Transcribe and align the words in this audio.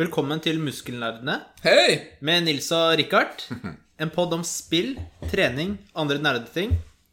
Velkommen 0.00 0.40
til 0.40 0.56
Muskelnerdene 0.64 1.34
Hei! 1.60 1.96
med 2.24 2.46
Nils 2.46 2.70
og 2.72 2.94
Rikard. 2.96 3.42
En 4.00 4.08
pod 4.08 4.32
om 4.32 4.40
spill, 4.48 4.94
trening, 5.28 5.74
andre 5.92 6.16
nerdeting. 6.16 6.70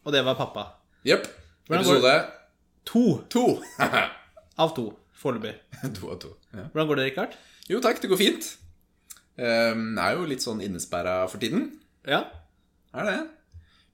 Og 0.08 0.14
det 0.16 0.22
var 0.24 0.38
pappa. 0.40 0.64
Jepp. 1.04 1.26
Hvordan 1.68 1.84
går 1.84 1.98
Episode 1.98 2.14
To 2.88 3.02
to. 3.28 3.44
av 4.64 4.72
to 4.78 4.86
foreløpig. 5.20 5.52
to 5.98 6.14
av 6.14 6.22
to. 6.22 6.32
Ja. 6.54 6.70
Hvordan 6.72 6.88
går 6.88 7.02
det, 7.02 7.08
Rikard? 7.10 7.36
Jo 7.68 7.82
takk, 7.84 8.00
det 8.00 8.08
går 8.14 8.22
fint. 8.22 8.48
Um, 9.36 9.98
er 10.00 10.16
jo 10.16 10.30
litt 10.30 10.46
sånn 10.46 10.64
innesperra 10.64 11.26
for 11.28 11.44
tiden. 11.44 11.74
Ja. 12.08 12.22
Er 12.96 13.10
det. 13.10 13.18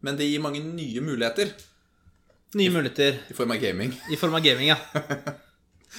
Men 0.06 0.20
det 0.22 0.28
gir 0.30 0.44
mange 0.44 0.62
nye 0.62 1.02
muligheter 1.02 1.56
Nye 2.60 2.70
muligheter 2.70 3.24
i 3.26 3.34
form 3.34 3.56
av 3.56 3.64
gaming. 3.64 3.96
i 4.14 4.22
form 4.22 4.38
av 4.38 4.46
gaming, 4.46 4.70
ja. 4.70 4.78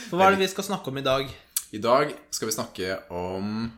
For 0.05 0.15
hva 0.15 0.29
er 0.29 0.37
det 0.37 0.45
vi 0.45 0.53
skal 0.55 0.69
snakke 0.69 0.95
om 0.95 1.03
i 1.03 1.03
dag? 1.03 1.35
I 1.75 1.79
dag 1.83 2.13
skal 2.31 2.47
vi 2.47 2.55
snakke 2.55 2.97
om 3.11 3.73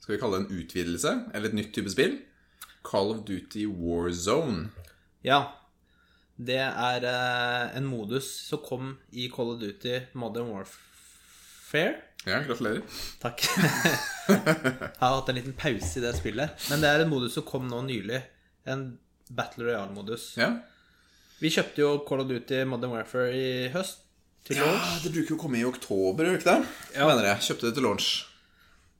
Skal 0.00 0.14
vi 0.14 0.20
kalle 0.22 0.38
det 0.38 0.46
en 0.46 0.60
utvidelse? 0.62 1.10
Eller 1.34 1.50
et 1.50 1.56
nytt 1.58 1.74
type 1.76 1.90
spill? 1.92 2.14
Call 2.86 3.10
of 3.12 3.24
Duty 3.28 3.66
Warzone. 3.66 4.70
Ja. 5.26 5.40
Det 6.38 6.60
er 6.62 7.04
eh, 7.10 7.76
en 7.76 7.88
modus 7.90 8.28
som 8.46 8.62
kom 8.64 8.94
i 9.10 9.26
Call 9.32 9.52
of 9.56 9.58
Duty 9.60 9.98
Modern 10.14 10.52
Warfare. 10.54 11.96
Ja, 12.24 12.38
gratulerer. 12.46 12.86
Takk. 13.20 13.42
Jeg 13.42 14.38
har 15.02 15.18
hatt 15.18 15.28
en 15.32 15.40
liten 15.40 15.58
pause 15.58 15.98
i 15.98 16.04
det 16.06 16.14
spillet. 16.16 16.56
Men 16.70 16.84
det 16.84 16.92
er 16.92 17.04
en 17.04 17.12
modus 17.12 17.36
som 17.36 17.44
kom 17.48 17.66
nå 17.68 17.82
nylig. 17.88 18.22
En 18.64 18.86
Battle 19.28 19.66
Royale-modus. 19.66 20.30
Ja. 20.38 20.52
Vi 21.42 21.52
kjøpte 21.52 21.84
jo 21.84 21.92
Call 22.06 22.22
of 22.24 22.30
Duty 22.30 22.62
Modern 22.70 22.96
Warfare 22.96 23.34
i 23.34 23.48
høst. 23.74 24.05
Til 24.46 24.60
ja, 24.60 24.66
launch. 24.68 25.02
det 25.02 25.10
bruker 25.10 25.32
jo 25.32 25.36
å 25.36 25.42
komme 25.42 25.58
i 25.58 25.66
oktober, 25.66 26.26
gjør 26.28 26.36
det 26.36 26.40
ikke 26.40 26.52
det? 26.52 26.74
Ja. 26.94 27.06
Mener 27.08 27.28
jeg. 27.32 27.42
Kjøpte 27.48 27.66
det 27.66 27.74
til 27.78 27.86
launch. 27.86 28.08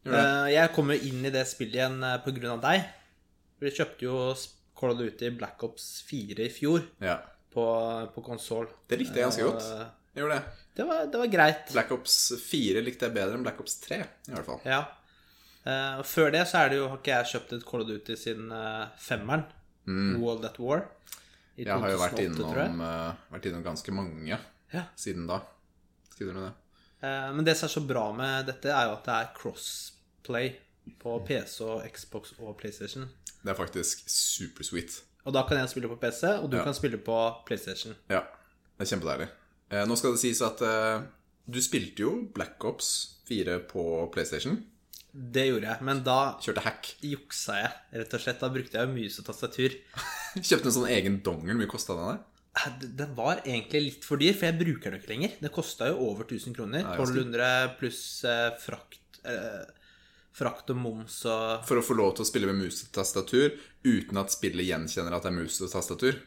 Gjør 0.03 0.17
det. 0.17 0.23
Eh, 0.27 0.49
Jeg 0.57 0.73
kom 0.75 0.91
jo 0.91 0.99
inn 1.11 1.29
i 1.29 1.33
det 1.35 1.45
spillet 1.47 1.79
igjen 1.79 1.99
eh, 2.03 2.51
av 2.51 2.61
deg. 2.65 2.89
Vi 3.63 3.73
kjøpte 3.73 4.07
jo 4.09 4.17
Call 4.77 4.93
of 4.93 4.99
Duty 4.99 5.31
Black 5.39 5.63
Ops 5.65 5.87
4 6.09 6.45
i 6.45 6.51
fjor 6.53 6.83
Ja. 7.01 7.21
på, 7.55 7.65
på 8.15 8.25
konsoll. 8.27 8.67
Det 8.89 8.99
likte 9.01 9.21
jeg 9.23 9.29
ganske 9.31 9.47
godt. 9.47 9.63
Eh, 9.71 9.87
Jeg 10.17 10.25
gjorde 10.25 10.41
det. 10.41 10.65
Det 10.77 10.85
var, 10.89 11.07
det 11.13 11.19
var 11.23 11.31
greit. 11.33 11.73
Black 11.73 11.95
Ops 11.95 12.17
4 12.43 12.83
likte 12.85 13.07
jeg 13.07 13.15
bedre 13.15 13.39
enn 13.39 13.47
Black 13.47 13.61
Ops 13.63 13.79
3, 13.87 14.03
i 14.29 14.35
hvert 14.35 14.49
fall. 14.51 14.61
Ja. 14.67 14.83
Uh, 15.67 16.03
før 16.07 16.31
det 16.31 16.45
så 16.47 16.61
det 16.71 16.77
jo, 16.79 16.89
har 16.93 16.99
ikke 17.01 17.15
jeg 17.15 17.31
kjøpt 17.33 17.55
et 17.57 17.65
Call 17.67 17.83
of 17.83 17.89
Duty 17.89 18.15
siden 18.19 18.51
uh, 18.55 18.87
femmeren. 19.03 19.47
World 20.21 20.45
at 20.47 20.59
War. 20.59 20.83
Mm. 20.85 21.63
Jeg 21.63 21.73
har 21.73 21.91
jo 21.91 21.99
vært 22.03 22.19
2008, 22.19 22.37
tror 22.43 22.61
jeg. 22.61 22.69
innom, 22.75 22.85
uh, 22.85 23.33
vært 23.33 23.49
innom 23.49 23.65
ganske 23.65 23.95
mange 23.95 24.39
Ja. 24.73 24.85
siden 24.97 25.27
da. 25.29 25.41
Skriver 26.11 26.35
du 26.35 26.41
det? 26.41 26.53
Eh, 27.03 27.33
Men 27.35 27.45
det 27.45 27.57
som 27.57 27.67
er 27.69 27.73
så 27.75 27.87
bra 27.87 28.13
med 28.13 28.47
dette, 28.47 28.67
er 28.73 28.89
jo 28.89 28.97
at 28.97 29.05
det 29.05 29.15
er 29.15 29.33
crossplay 29.37 30.55
på 31.03 31.19
PC 31.27 31.61
og 31.65 31.83
Xbox 31.93 32.33
og 32.39 32.57
PlayStation. 32.59 33.09
Det 33.43 33.51
er 33.53 33.59
faktisk 33.59 34.05
supersweet. 34.11 35.03
Og 35.27 35.33
da 35.35 35.43
kan 35.49 35.59
jeg 35.59 35.69
spille 35.73 35.89
på 35.91 35.97
PC, 36.01 36.25
og 36.43 36.51
du 36.51 36.57
Ja. 36.57 36.65
kan 36.65 36.75
spille 36.75 36.99
på 36.99 37.17
PlayStation. 37.47 37.95
Ja, 38.09 38.21
det 38.79 38.87
er 38.87 38.97
kjempedeilig. 38.97 39.29
Eh, 39.71 39.85
nå 39.87 39.97
skal 39.97 40.13
det 40.13 40.21
sies 40.21 40.41
at 40.43 40.61
eh, 40.63 41.03
du 41.51 41.61
spilte 41.63 41.99
jo 42.03 42.29
Black 42.35 42.63
Ops 42.65 43.19
4 43.29 43.59
på 43.67 44.11
PlayStation. 44.13 44.65
Det 45.13 45.47
gjorde 45.49 45.67
jeg, 45.67 45.83
men 45.83 46.03
da 46.05 46.37
Kjørte 46.41 46.61
hack. 46.63 46.95
juksa 47.03 47.55
jeg, 47.63 47.73
rett 48.01 48.15
og 48.15 48.21
slett. 48.21 48.41
Da 48.41 48.49
brukte 48.49 48.73
jeg 48.79 48.87
jo 48.89 48.95
mus 48.95 49.19
og 49.19 49.25
tastatur. 49.27 49.71
Kjøpte 50.37 50.67
en 50.67 50.73
sånn 50.77 50.91
egen 50.93 51.21
dongel. 51.25 51.55
Hvor 51.55 51.61
mye 51.63 51.71
kosta 51.73 51.95
den? 51.97 52.07
der? 52.07 52.19
Den 52.81 53.15
var 53.15 53.43
egentlig 53.45 53.83
litt 53.85 54.05
for 54.07 54.17
dyr, 54.21 54.33
for 54.33 54.49
jeg 54.49 54.57
bruker 54.59 54.91
den 54.95 55.01
ikke 55.01 55.11
lenger. 55.13 55.35
Det 55.43 55.51
kosta 55.53 55.91
jo 55.91 55.99
over 56.09 56.25
1000 56.25 56.55
kroner. 56.57 56.87
1200 56.97 57.75
pluss 57.81 58.03
eh, 58.25 58.51
frakt 58.63 59.21
eh, 59.25 59.65
Frakt 60.37 60.69
og 60.69 60.77
moms 60.77 61.15
og 61.33 61.63
For 61.65 61.81
å 61.81 61.85
få 61.85 61.95
lov 61.97 62.11
til 62.19 62.27
å 62.27 62.29
spille 62.29 62.49
med 62.51 62.59
mus 62.61 62.83
og 62.85 62.91
tastatur 62.93 63.55
uten 63.89 64.19
at 64.21 64.35
spillet 64.35 64.67
gjenkjenner 64.69 65.15
at 65.17 65.25
det 65.25 65.31
er 65.31 65.37
mus 65.39 65.55
og 65.65 65.71
tastatur. 65.73 66.19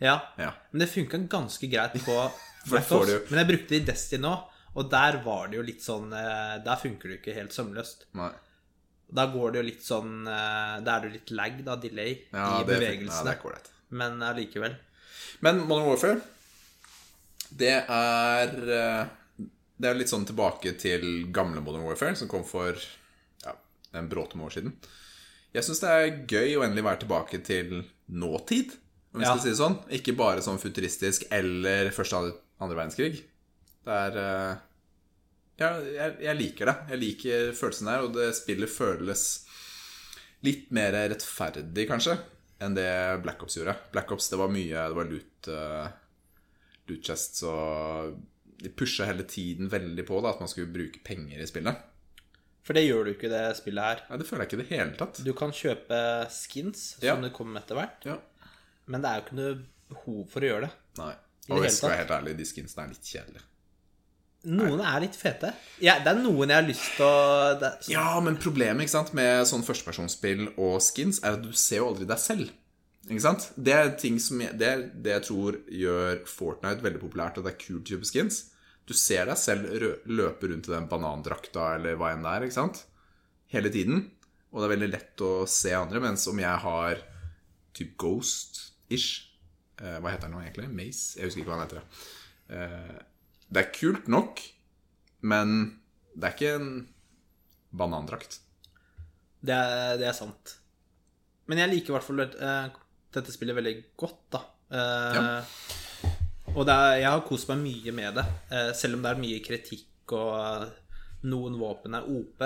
Ja. 0.00 0.14
Ja. 0.40 0.54
Men 0.72 0.84
det 0.84 0.88
funka 0.92 1.20
ganske 1.30 1.68
greit 1.68 1.98
på 2.04 2.14
jo- 2.16 3.18
Men 3.28 3.42
jeg 3.42 3.48
brukte 3.50 3.68
det 3.74 3.82
i 3.82 3.84
Destiny 3.90 4.22
nå, 4.24 4.32
og 4.72 4.88
der 4.92 5.18
var 5.24 5.50
det 5.52 5.58
jo 5.60 5.64
litt 5.68 5.84
sånn 5.84 6.12
eh, 6.16 6.54
Der 6.64 6.80
funker 6.80 7.10
det 7.10 7.18
jo 7.18 7.20
ikke 7.20 7.36
helt 7.36 7.52
sømløst. 7.52 8.06
Nei. 8.16 8.30
Da 9.12 9.26
går 9.28 9.52
det 9.52 9.60
jo 9.60 9.66
litt 9.68 9.84
sånn 9.84 10.14
eh, 10.24 10.78
Da 10.80 10.94
er 10.96 11.04
det 11.04 11.10
jo 11.10 11.16
litt 11.18 11.34
lag, 11.36 11.60
da, 11.66 11.76
delay, 11.76 12.14
Ja, 12.32 12.46
i 12.62 12.64
det, 12.64 12.72
ja, 12.72 12.80
bevegelsene. 12.80 13.36
det 13.36 13.52
er. 13.52 13.70
Men 14.00 14.22
allikevel. 14.24 14.78
Men 15.42 15.62
Modern 15.66 15.88
Warfare, 15.90 16.20
det 17.52 17.72
er 17.90 18.52
eh, 18.72 19.04
Det 19.82 19.90
er 19.90 19.98
litt 19.98 20.12
sånn 20.12 20.24
tilbake 20.28 20.76
til 20.78 21.26
gamle 21.34 21.60
Modern 21.64 21.82
Warfare, 21.88 22.14
som 22.16 22.28
kom 22.30 22.44
for 22.46 22.78
ja, 23.42 23.54
en 23.98 24.06
bråte 24.10 24.38
med 24.38 24.46
år 24.46 24.54
siden. 24.54 24.76
Jeg 25.52 25.66
syns 25.66 25.82
det 25.82 25.90
er 25.90 26.20
gøy 26.30 26.54
å 26.56 26.62
endelig 26.64 26.84
være 26.86 27.00
tilbake 27.02 27.40
til 27.44 27.82
nåtid, 28.08 28.76
om 29.12 29.20
vi 29.20 29.26
Ja. 29.26 29.32
skal 29.34 29.42
si 29.42 29.50
det 29.50 29.58
sånn. 29.58 29.74
Ikke 29.98 30.14
bare 30.16 30.40
sånn 30.44 30.60
futuristisk 30.62 31.26
eller 31.34 31.90
første 31.92 32.20
andre 32.62 32.78
verdenskrig. 32.78 33.18
Det 33.84 33.98
er 34.06 34.16
eh, 34.22 34.54
ja, 35.58 35.72
jeg, 35.82 36.14
jeg 36.28 36.38
liker 36.38 36.70
det. 36.70 36.76
Jeg 36.94 37.02
liker 37.02 37.52
følelsen 37.58 37.90
der, 37.90 38.06
og 38.06 38.14
det 38.16 38.30
spillet 38.38 38.70
føles 38.72 39.24
litt 40.46 40.70
mer 40.74 40.94
rettferdig, 41.10 41.84
kanskje, 41.90 42.16
enn 42.62 42.74
det 42.78 42.88
Black 43.24 43.42
Ops 43.44 43.56
gjorde. 43.58 43.74
Black 43.94 44.10
Ops, 44.14 44.28
det 44.32 44.38
var 44.40 44.50
mye 44.52 44.84
Det 44.88 44.96
var 44.98 45.08
loot, 45.10 45.48
uh, 45.48 45.88
loot 46.90 47.02
chests 47.08 47.42
og 47.48 48.18
De 48.62 48.70
pusha 48.78 49.04
hele 49.08 49.24
tiden 49.26 49.68
veldig 49.72 50.04
på 50.06 50.20
da, 50.22 50.30
at 50.36 50.40
man 50.42 50.50
skulle 50.50 50.70
bruke 50.72 51.00
penger 51.04 51.40
i 51.42 51.46
spillet. 51.50 51.80
For 52.62 52.78
det 52.78 52.84
gjør 52.86 53.08
du 53.08 53.10
ikke 53.16 53.26
i 53.26 53.32
det 53.32 53.56
spillet 53.58 53.82
her. 53.88 54.02
Nei, 54.08 54.18
Det 54.20 54.26
føler 54.28 54.44
jeg 54.44 54.50
ikke 54.52 54.58
i 54.60 54.62
det 54.62 54.70
hele 54.78 54.96
tatt. 55.00 55.18
Du 55.26 55.32
kan 55.34 55.50
kjøpe 55.50 55.98
skins 56.30 56.84
som 57.00 57.08
Ja. 57.08 57.16
det 57.24 57.32
kommer 57.34 57.58
etter 57.60 57.74
hvert, 57.74 58.04
Ja. 58.06 58.18
men 58.86 59.02
det 59.02 59.10
er 59.10 59.18
jo 59.18 59.24
ikke 59.26 59.38
noe 59.40 59.54
behov 59.90 60.28
for 60.30 60.40
å 60.40 60.50
gjøre 60.52 60.68
det. 60.68 60.72
Nei. 60.98 61.14
Og 61.50 61.64
jeg 61.66 61.72
skal 61.74 61.90
være 61.90 61.98
helt 62.04 62.14
ærlig, 62.20 62.36
de 62.38 62.44
skinsene 62.46 62.84
er 62.84 62.92
litt 62.94 63.02
kjedelige. 63.10 63.42
Noen 64.50 64.80
er 64.82 65.04
litt 65.04 65.14
fete. 65.14 65.52
Ja, 65.82 66.00
det 66.02 66.10
er 66.10 66.18
noen 66.18 66.50
jeg 66.50 66.58
har 66.58 66.66
lyst 66.66 66.88
til 66.96 67.06
å 67.06 67.52
det, 67.60 67.70
Ja, 67.92 68.06
men 68.24 68.40
problemet 68.42 68.90
sant, 68.90 69.12
med 69.14 69.44
sånn 69.46 69.62
førstepersonsspill 69.62 70.48
og 70.56 70.80
skins 70.82 71.20
er 71.22 71.36
at 71.36 71.44
du 71.44 71.52
ser 71.54 71.82
jo 71.82 71.92
aldri 71.92 72.08
deg 72.10 72.18
selv. 72.18 72.50
Ikke 73.06 73.22
sant? 73.22 73.48
Det 73.54 73.74
er 73.74 73.92
ting 73.98 74.18
som 74.22 74.42
det, 74.42 74.66
er 74.66 74.82
det 74.94 75.14
jeg 75.16 75.26
tror 75.28 75.58
gjør 75.70 76.24
Fortnite 76.30 76.84
veldig 76.84 77.02
populært, 77.02 77.38
og 77.38 77.46
det 77.46 77.54
er 77.54 77.60
kult 77.62 77.86
å 77.86 77.94
kjøpe 77.94 78.10
skins. 78.10 78.40
Du 78.86 78.94
ser 78.98 79.30
deg 79.30 79.38
selv 79.38 79.70
løpe 80.10 80.50
rundt 80.50 80.66
i 80.66 80.74
den 80.74 80.88
banandrakta 80.90 81.76
eller 81.76 81.98
hva 81.98 82.12
enn 82.14 82.26
det 82.26 82.34
er, 82.34 82.46
ikke 82.46 82.58
sant? 82.58 82.82
Hele 83.54 83.70
tiden. 83.74 84.08
Og 84.52 84.60
det 84.60 84.66
er 84.66 84.74
veldig 84.74 84.90
lett 84.90 85.22
å 85.24 85.32
se 85.50 85.70
andre, 85.74 86.02
mens 86.02 86.26
om 86.30 86.42
jeg 86.42 86.62
har 86.64 87.04
type 87.72 87.94
Ghost-ish 87.96 89.22
eh, 89.80 89.96
Hva 90.02 90.12
heter 90.12 90.26
den 90.26 90.34
nå 90.36 90.42
egentlig? 90.42 90.68
Mace? 90.74 91.16
Jeg 91.16 91.30
husker 91.30 91.42
ikke 91.42 91.54
hva 91.54 91.62
den 91.62 91.70
heter. 91.70 92.10
Eh, 92.52 92.98
det 93.52 93.60
er 93.60 93.72
kult 93.74 94.08
nok, 94.08 94.40
men 95.28 95.54
det 96.16 96.28
er 96.28 96.34
ikke 96.36 96.54
en 96.56 96.70
banandrakt. 97.76 98.38
Det 99.42 99.54
er, 99.54 99.96
det 100.00 100.06
er 100.08 100.16
sant. 100.16 100.54
Men 101.50 101.60
jeg 101.60 101.72
liker 101.72 101.92
i 101.92 101.96
hvert 101.96 102.06
fall 102.06 102.22
uh, 102.24 102.82
dette 103.12 103.34
spillet 103.34 103.56
veldig 103.58 103.74
godt, 103.98 104.20
da. 104.32 104.40
Eh, 104.72 105.56
Og 106.52 106.64
det 106.68 106.72
er, 106.72 106.94
jeg 107.02 107.10
har 107.10 107.24
kost 107.28 107.48
meg 107.50 107.60
mye 107.60 107.92
med 107.96 108.16
det. 108.16 108.24
uh, 108.52 108.70
selv 108.76 108.96
om 108.96 109.04
det 109.04 109.10
er 109.10 109.20
mye 109.20 109.42
kritikk 109.44 110.14
og 110.16 111.26
noen 111.28 111.58
våpen 111.60 111.96
er 111.98 112.08
OP 112.08 112.44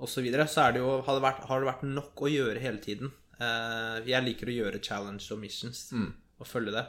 osv., 0.00 0.10
så, 0.14 0.24
videre, 0.24 0.46
så 0.48 0.66
er 0.66 0.76
det 0.76 0.82
jo, 0.82 0.92
har, 1.04 1.16
det 1.16 1.24
vært, 1.24 1.46
har 1.48 1.60
det 1.60 1.68
vært 1.68 1.86
nok 1.88 2.22
å 2.24 2.30
gjøre 2.32 2.60
hele 2.62 2.80
tiden. 2.80 3.10
Jeg 3.40 4.24
liker 4.24 4.48
å 4.48 4.54
gjøre 4.54 4.80
challenge 4.84 5.26
og 5.32 5.40
missions 5.40 5.78
og 5.92 6.48
følge 6.48 6.72
det. 6.72 6.82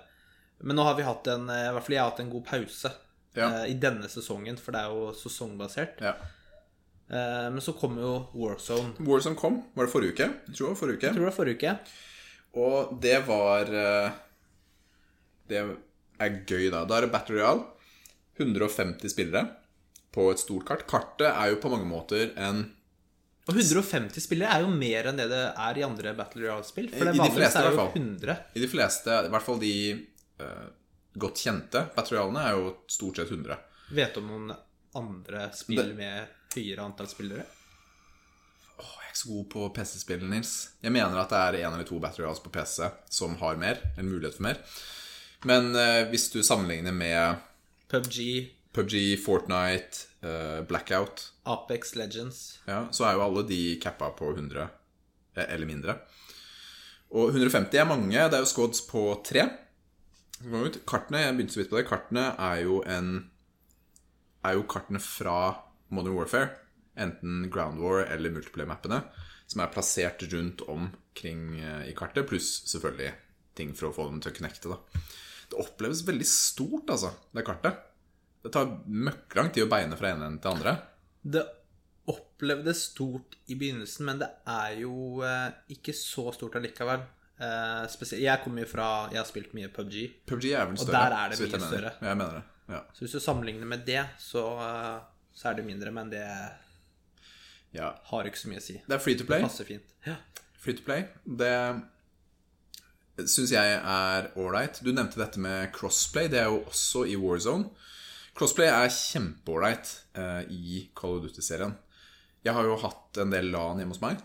Men 0.67 0.75
nå 0.79 0.83
har 0.83 0.95
vi 0.95 1.03
hatt 1.07 1.27
en 1.31 1.47
I 1.47 1.71
hvert 1.71 1.85
fall 1.85 1.95
jeg 1.95 2.01
har 2.03 2.11
hatt 2.11 2.21
en 2.23 2.31
god 2.31 2.45
pause 2.47 2.91
Ja. 3.37 3.47
eh, 3.63 3.71
i 3.71 3.75
denne 3.79 4.09
sesongen, 4.11 4.57
for 4.59 4.75
det 4.75 4.81
er 4.83 4.93
jo 4.93 5.11
sesongbasert. 5.15 6.01
Ja. 6.03 6.15
Eh, 7.11 7.47
men 7.51 7.61
så 7.63 7.73
kom 7.77 7.97
jo 7.99 8.13
Warzone. 8.33 8.95
Warzone 9.07 9.39
kom, 9.39 9.61
var 9.75 9.87
det 9.87 9.93
forrige 9.93 10.15
uke? 10.15 10.27
Jeg 10.47 10.55
tror 10.57 10.65
det 10.67 10.73
var 10.73 10.81
forrige 10.81 10.97
uke. 10.97 11.07
Jeg 11.07 11.15
tror 11.15 11.23
det 11.25 11.29
var 11.29 11.37
forrige 11.39 11.57
uke. 11.61 11.77
Og 12.61 12.97
det 13.03 13.17
var 13.27 13.71
eh, 13.79 14.11
Det 15.47 15.61
er 16.21 16.35
gøy, 16.47 16.69
da. 16.71 16.83
Da 16.87 16.97
er 16.97 17.07
det 17.07 17.11
Battle 17.13 17.39
Royale. 17.39 17.63
150 18.39 19.11
spillere 19.11 19.45
på 20.11 20.29
et 20.31 20.39
stort 20.41 20.65
kart. 20.67 20.85
Kartet 20.89 21.29
er 21.31 21.51
jo 21.53 21.59
på 21.63 21.69
mange 21.71 21.87
måter 21.87 22.31
en 22.39 22.63
Og 23.47 23.55
150 23.55 24.23
spillere 24.23 24.51
er 24.55 24.63
jo 24.65 24.71
mer 24.71 25.07
enn 25.11 25.19
det 25.19 25.27
det 25.31 25.41
er 25.51 25.79
i 25.79 25.83
andre 25.87 26.13
Battle 26.17 26.43
Royale-spill. 26.45 26.89
For 26.93 27.07
det 27.07 27.15
I 27.15 27.17
de 27.17 27.23
vanligvis 27.23 27.39
fleste, 27.39 27.63
er 27.63 27.71
jo 27.71 27.87
100. 27.95 28.37
I 28.55 28.63
de 28.63 28.69
fleste, 28.71 29.19
i 29.27 29.31
hvert 29.35 29.47
fall 29.47 29.59
de 29.63 29.73
godt 31.13 31.41
kjente 31.43 31.85
Battle 31.95 32.17
Royalene, 32.17 32.43
er 32.47 32.59
jo 32.59 32.75
stort 32.87 33.19
sett 33.19 33.31
100. 33.31 33.57
Vet 33.91 34.13
du 34.15 34.21
om 34.21 34.29
noen 34.31 34.53
andre 34.95 35.49
spill 35.55 35.93
med 35.97 36.31
høyere 36.55 36.85
antall 36.85 37.09
spillere? 37.11 37.43
Åh, 38.77 38.93
jeg 39.01 39.05
er 39.05 39.11
ikke 39.11 39.21
så 39.21 39.33
god 39.33 39.49
på 39.51 39.67
PC-spill, 39.75 40.23
Nils. 40.31 40.53
Jeg 40.81 40.93
mener 40.95 41.19
at 41.21 41.31
det 41.33 41.41
er 41.41 41.59
en 41.65 41.75
eller 41.75 41.87
to 41.87 41.99
Battle 41.99 42.25
Royals 42.25 42.41
på 42.43 42.53
PC 42.53 42.87
som 43.11 43.35
har 43.43 43.59
mer, 43.59 43.81
en 43.97 44.09
mulighet 44.09 44.39
for 44.39 44.47
mer. 44.47 44.61
Men 45.47 45.75
eh, 45.75 46.07
hvis 46.11 46.29
du 46.33 46.41
sammenligner 46.45 46.93
med 46.95 47.41
PubG, 47.91 48.51
PubG, 48.73 48.95
Fortnite, 49.19 50.05
eh, 50.23 50.61
Blackout 50.67 51.31
Apex 51.43 51.95
Legends. 51.95 52.59
ja, 52.65 52.87
Så 52.91 53.05
er 53.05 53.17
jo 53.17 53.25
alle 53.25 53.43
de 53.49 53.79
cappa 53.81 54.11
på 54.15 54.31
100 54.31 54.67
eh, 55.35 55.45
eller 55.47 55.65
mindre. 55.67 55.97
Og 57.11 57.33
150 57.33 57.75
er 57.81 57.89
mange. 57.89 58.15
Det 58.15 58.37
er 58.37 58.45
jo 58.45 58.47
squads 58.47 58.85
på 58.87 59.03
tre. 59.25 59.49
Kartene 60.89 61.23
jeg 61.23 61.35
begynte 61.35 61.55
så 61.55 61.61
vidt 61.61 61.71
på 61.71 61.79
det, 61.79 61.87
kartene 61.89 62.31
er 62.39 62.63
jo 62.65 62.81
en 62.89 63.11
Er 64.41 64.57
jo 64.57 64.65
kartene 64.65 64.99
fra 65.03 65.53
Modern 65.93 66.15
Warfare. 66.17 66.49
Enten 66.97 67.49
Ground 67.53 67.79
War 67.81 68.05
eller 68.07 68.33
Multiplayer-mappene. 68.33 69.03
Som 69.45 69.61
er 69.61 69.73
plassert 69.73 70.23
rundt 70.31 70.63
omkring 70.65 71.59
eh, 71.59 71.91
i 71.91 71.93
kartet, 71.93 72.25
pluss 72.27 72.63
selvfølgelig 72.71 73.11
ting 73.57 73.75
for 73.77 73.89
å 73.89 73.93
få 73.95 74.07
dem 74.09 74.21
til 74.23 74.31
å 74.31 74.37
connecte. 74.39 74.71
da 74.71 74.79
Det 75.51 75.61
oppleves 75.61 76.05
veldig 76.07 76.27
stort, 76.27 76.89
altså, 76.89 77.13
det 77.35 77.45
kartet. 77.45 77.81
Det 78.41 78.53
tar 78.55 78.71
møkklang 78.87 79.51
tid 79.53 79.67
å 79.67 79.71
beine 79.71 79.97
fra 79.99 80.15
ene 80.15 80.31
til 80.41 80.55
andre. 80.55 80.75
Det 81.21 81.43
opplevdes 82.09 82.87
stort 82.89 83.37
i 83.51 83.57
begynnelsen, 83.59 84.07
men 84.07 84.21
det 84.23 84.29
er 84.49 84.79
jo 84.81 85.21
eh, 85.27 85.51
ikke 85.75 85.93
så 85.93 86.31
stort 86.33 86.57
allikevel. 86.57 87.03
Eh, 87.41 87.85
spesielt, 87.89 88.21
jeg 88.21 88.41
kommer 88.43 88.61
jo 88.61 88.69
fra 88.69 88.87
Jeg 89.09 89.17
har 89.17 89.25
spilt 89.25 89.53
mye 89.57 89.69
PubG. 89.73 89.95
PUBG 90.29 90.51
er 90.53 90.67
vel 90.69 90.77
Og 90.77 90.91
der 90.91 91.15
er 91.17 91.31
det 91.31 91.39
mye 91.39 91.49
jeg 91.49 91.61
større. 91.61 91.93
Jeg 92.01 92.17
mener 92.17 92.35
det. 92.37 92.43
Ja. 92.69 92.81
Så 92.93 93.05
hvis 93.05 93.15
du 93.17 93.19
sammenligner 93.19 93.65
med 93.67 93.85
det, 93.85 94.03
så, 94.21 94.43
uh, 94.61 94.99
så 95.33 95.49
er 95.49 95.57
det 95.57 95.65
mindre, 95.65 95.91
men 95.91 96.11
det 96.11 96.21
ja. 97.73 97.89
har 98.11 98.29
ikke 98.29 98.39
så 98.39 98.51
mye 98.51 98.61
å 98.61 98.63
si. 98.63 98.77
Det 98.85 98.95
er 98.95 99.01
free 99.01 99.17
to 99.17 99.25
play. 99.27 99.41
Passer 99.43 99.67
fint. 99.67 99.95
Ja. 100.05 100.15
Free 100.61 100.77
to 100.77 100.85
play. 100.85 101.07
Det 101.25 101.55
syns 103.25 103.51
jeg 103.51 103.73
er 103.79 104.29
ålreit. 104.39 104.79
Du 104.85 104.93
nevnte 104.93 105.19
dette 105.19 105.41
med 105.41 105.73
crossplay. 105.75 106.29
Det 106.31 106.39
er 106.43 106.51
jo 106.53 106.61
også 106.69 107.03
i 107.09 107.17
Warzone. 107.19 107.71
Crossplay 108.37 108.69
er 108.71 108.93
kjempeålreit 108.93 109.91
uh, 110.15 110.45
i 110.47 110.85
Call 110.95 111.17
of 111.17 111.25
Duty-serien. 111.25 111.73
Jeg 112.45 112.55
har 112.55 112.69
jo 112.69 112.79
hatt 112.85 113.19
en 113.21 113.33
del 113.33 113.51
LAN 113.53 113.81
hjemme 113.81 113.97
hos 113.97 114.05
meg 114.05 114.21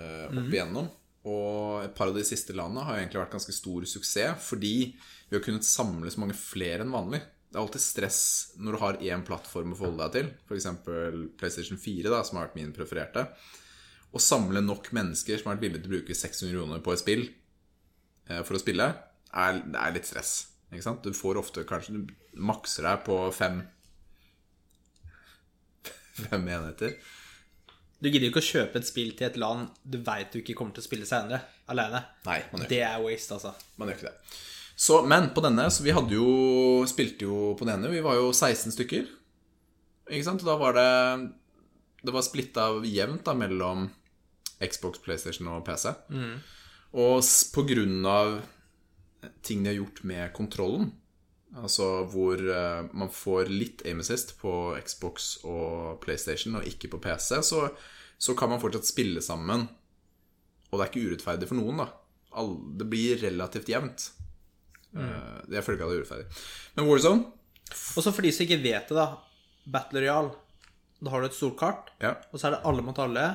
uh, 0.00 0.26
opp 0.32 0.48
igjennom. 0.48 0.90
Og 1.28 1.84
et 1.84 1.92
par 1.94 2.10
av 2.10 2.16
de 2.16 2.24
siste 2.26 2.54
landene 2.56 2.82
har 2.88 2.98
egentlig 2.98 3.20
vært 3.20 3.36
ganske 3.36 3.54
stor 3.54 3.84
suksess 3.86 4.42
fordi 4.42 4.74
vi 5.28 5.36
har 5.36 5.44
kunnet 5.44 5.66
samle 5.66 6.10
så 6.10 6.22
mange 6.22 6.36
flere 6.36 6.82
enn 6.82 6.94
vanlig. 6.94 7.22
Det 7.52 7.58
er 7.58 7.62
alltid 7.62 7.84
stress 7.84 8.22
når 8.58 8.74
du 8.74 8.80
har 8.80 9.02
én 9.12 9.22
plattform 9.28 9.74
å 9.74 9.78
forholde 9.78 10.08
deg 10.08 10.14
til, 10.16 10.30
f.eks. 10.48 10.68
PlayStation 11.38 11.78
4, 11.80 12.08
da, 12.08 12.22
som 12.24 12.38
har 12.38 12.48
vært 12.48 12.56
min 12.58 12.72
prefererte. 12.74 13.26
Å 14.12 14.20
samle 14.20 14.60
nok 14.64 14.90
mennesker 14.96 15.38
som 15.38 15.50
har 15.50 15.58
vært 15.58 15.66
villige 15.66 15.84
til 15.84 15.92
å 15.92 15.94
bruke 15.94 16.16
600 16.16 16.56
kroner 16.56 16.82
på 16.84 16.94
et 16.94 17.02
spill 17.02 17.22
eh, 17.28 18.40
for 18.40 18.56
å 18.56 18.62
spille, 18.62 18.88
er, 19.32 19.60
er 19.60 19.94
litt 19.94 20.08
stress. 20.08 20.32
Ikke 20.72 20.84
sant? 20.84 21.04
Du 21.04 21.16
får 21.16 21.40
ofte 21.40 21.64
kanskje 21.68 21.98
Du 21.98 22.12
makser 22.40 22.88
deg 22.88 23.02
på 23.04 23.16
fem 23.36 23.60
Fem 26.30 26.48
enheter. 26.48 26.96
Du 28.02 28.08
gidder 28.10 28.26
jo 28.26 28.32
ikke 28.32 28.42
å 28.42 28.50
kjøpe 28.50 28.80
et 28.80 28.86
spill 28.88 29.12
til 29.14 29.28
et 29.28 29.36
land 29.38 29.68
du 29.86 29.98
veit 30.02 30.32
du 30.34 30.40
ikke 30.40 30.56
kommer 30.58 30.74
til 30.74 30.82
å 30.82 30.86
spille 30.88 31.06
senere, 31.06 31.38
alene. 31.70 32.00
Nei, 32.26 32.40
man 32.52 32.64
gjør, 32.64 32.68
Det 32.72 32.80
er 32.82 33.02
waste, 33.04 33.36
altså. 33.36 33.52
man 33.78 33.88
gjør 33.92 34.00
ikke 34.00 34.10
det. 34.10 34.38
Så, 34.82 34.96
men 35.06 35.28
på 35.36 35.42
denne 35.44 35.66
Så 35.70 35.84
vi 35.84 35.92
hadde 35.94 36.16
jo 36.16 36.82
Spilte 36.88 37.26
jo 37.28 37.52
på 37.58 37.66
den 37.68 37.76
ene. 37.76 37.90
Vi 37.92 38.00
var 38.02 38.16
jo 38.18 38.32
16 38.32 38.72
stykker. 38.74 39.04
Ikke 40.10 40.24
sant? 40.26 40.42
Og 40.42 40.48
da 40.48 40.56
var 40.58 40.72
det 40.74 41.30
Det 42.02 42.14
var 42.16 42.24
splitta 42.26 42.64
jevnt 42.88 43.22
da 43.28 43.34
mellom 43.38 43.84
Xbox, 44.62 44.98
PlayStation 45.04 45.46
og 45.52 45.64
PC. 45.66 45.92
Og 46.94 47.20
s- 47.22 47.44
på 47.54 47.62
grunn 47.66 48.04
av 48.06 48.40
ting 49.42 49.62
de 49.62 49.70
har 49.70 49.78
gjort 49.84 50.02
med 50.04 50.32
kontrollen, 50.34 50.90
altså 51.60 52.04
hvor 52.08 52.40
uh, 52.40 52.88
man 52.96 53.10
får 53.12 53.50
litt 53.52 53.82
aim 53.86 54.00
assist 54.00 54.36
på 54.40 54.52
Xbox 54.80 55.38
og 55.44 56.00
PlayStation 56.00 56.56
og 56.56 56.64
ikke 56.68 56.88
på 56.94 57.00
PC, 57.04 57.42
så, 57.44 57.66
så 58.18 58.34
kan 58.38 58.48
man 58.48 58.60
fortsatt 58.62 58.86
spille 58.88 59.20
sammen. 59.24 59.68
Og 60.70 60.78
det 60.78 60.86
er 60.86 60.90
ikke 60.92 61.04
urettferdig 61.10 61.48
for 61.50 61.58
noen, 61.60 61.82
da. 61.84 61.88
All, 62.40 62.54
det 62.80 62.86
blir 62.88 63.18
relativt 63.20 63.68
jevnt. 63.68 64.06
Eh, 64.96 65.42
jeg 65.52 65.64
føler 65.64 65.76
ikke 65.76 65.84
at 65.84 65.90
det 65.90 65.96
er 65.98 66.00
urettferdig. 66.00 66.40
Men 66.76 66.86
Warzone 66.88 67.24
Og 67.96 68.04
så 68.04 68.12
for 68.12 68.24
de 68.24 68.30
som 68.32 68.46
ikke 68.46 68.62
vet 68.64 68.88
det, 68.88 68.96
da. 68.96 69.06
Battle 69.76 70.00
Royale. 70.00 70.32
Da 71.02 71.10
har 71.12 71.20
du 71.20 71.26
et 71.28 71.36
stort 71.36 71.58
kart, 71.60 71.90
Ja. 72.00 72.14
og 72.32 72.40
så 72.40 72.46
er 72.48 72.56
det 72.56 72.62
alle 72.64 72.82
mot 72.86 72.98
alle. 73.04 73.26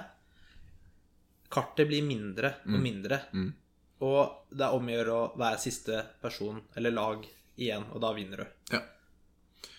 Kartet 1.54 1.88
blir 1.88 2.02
mindre 2.04 2.56
Mm. 2.66 2.74
og 2.76 2.82
mindre. 2.82 3.20
Og 4.02 4.36
det 4.52 4.62
er 4.66 4.74
om 4.76 4.86
å 4.88 4.92
gjøre 4.94 5.14
å 5.14 5.38
være 5.38 5.60
siste 5.60 6.02
person 6.22 6.62
eller 6.76 6.92
lag 6.92 7.26
igjen, 7.58 7.86
og 7.94 8.02
da 8.02 8.14
vinner 8.14 8.38
du. 8.38 8.48
ja. 8.76 8.82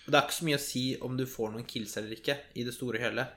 Det 0.09 0.17
er 0.17 0.23
ikke 0.25 0.33
så 0.39 0.45
mye 0.47 0.57
å 0.57 0.61
si 0.63 0.83
om 1.05 1.17
du 1.19 1.25
får 1.29 1.51
noen 1.53 1.65
kills 1.69 1.91
eller 1.99 2.15
ikke, 2.15 2.35
i 2.57 2.63
det 2.65 2.73
store 2.73 2.97
og 2.97 3.03
hele. 3.03 3.27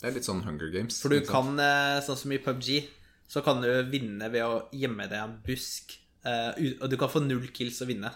Det 0.00 0.08
er 0.08 0.14
litt 0.14 0.24
sånn 0.24 0.40
Hunger 0.42 0.70
Games. 0.72 1.00
For 1.02 1.12
du 1.12 1.20
kan, 1.26 1.50
eh, 1.60 1.98
sånn 2.00 2.16
som 2.16 2.32
i 2.32 2.38
PubG, 2.38 2.88
så 3.28 3.42
kan 3.44 3.60
du 3.60 3.68
vinne 3.92 4.30
ved 4.32 4.40
å 4.42 4.70
gjemme 4.72 5.04
deg 5.08 5.18
i 5.18 5.24
en 5.26 5.34
busk. 5.44 5.98
eh, 6.24 6.54
Og 6.80 6.88
du 6.90 6.96
kan 6.96 7.08
få 7.12 7.20
null 7.26 7.46
kills 7.52 7.82
og 7.82 7.88
vinne. 7.88 8.10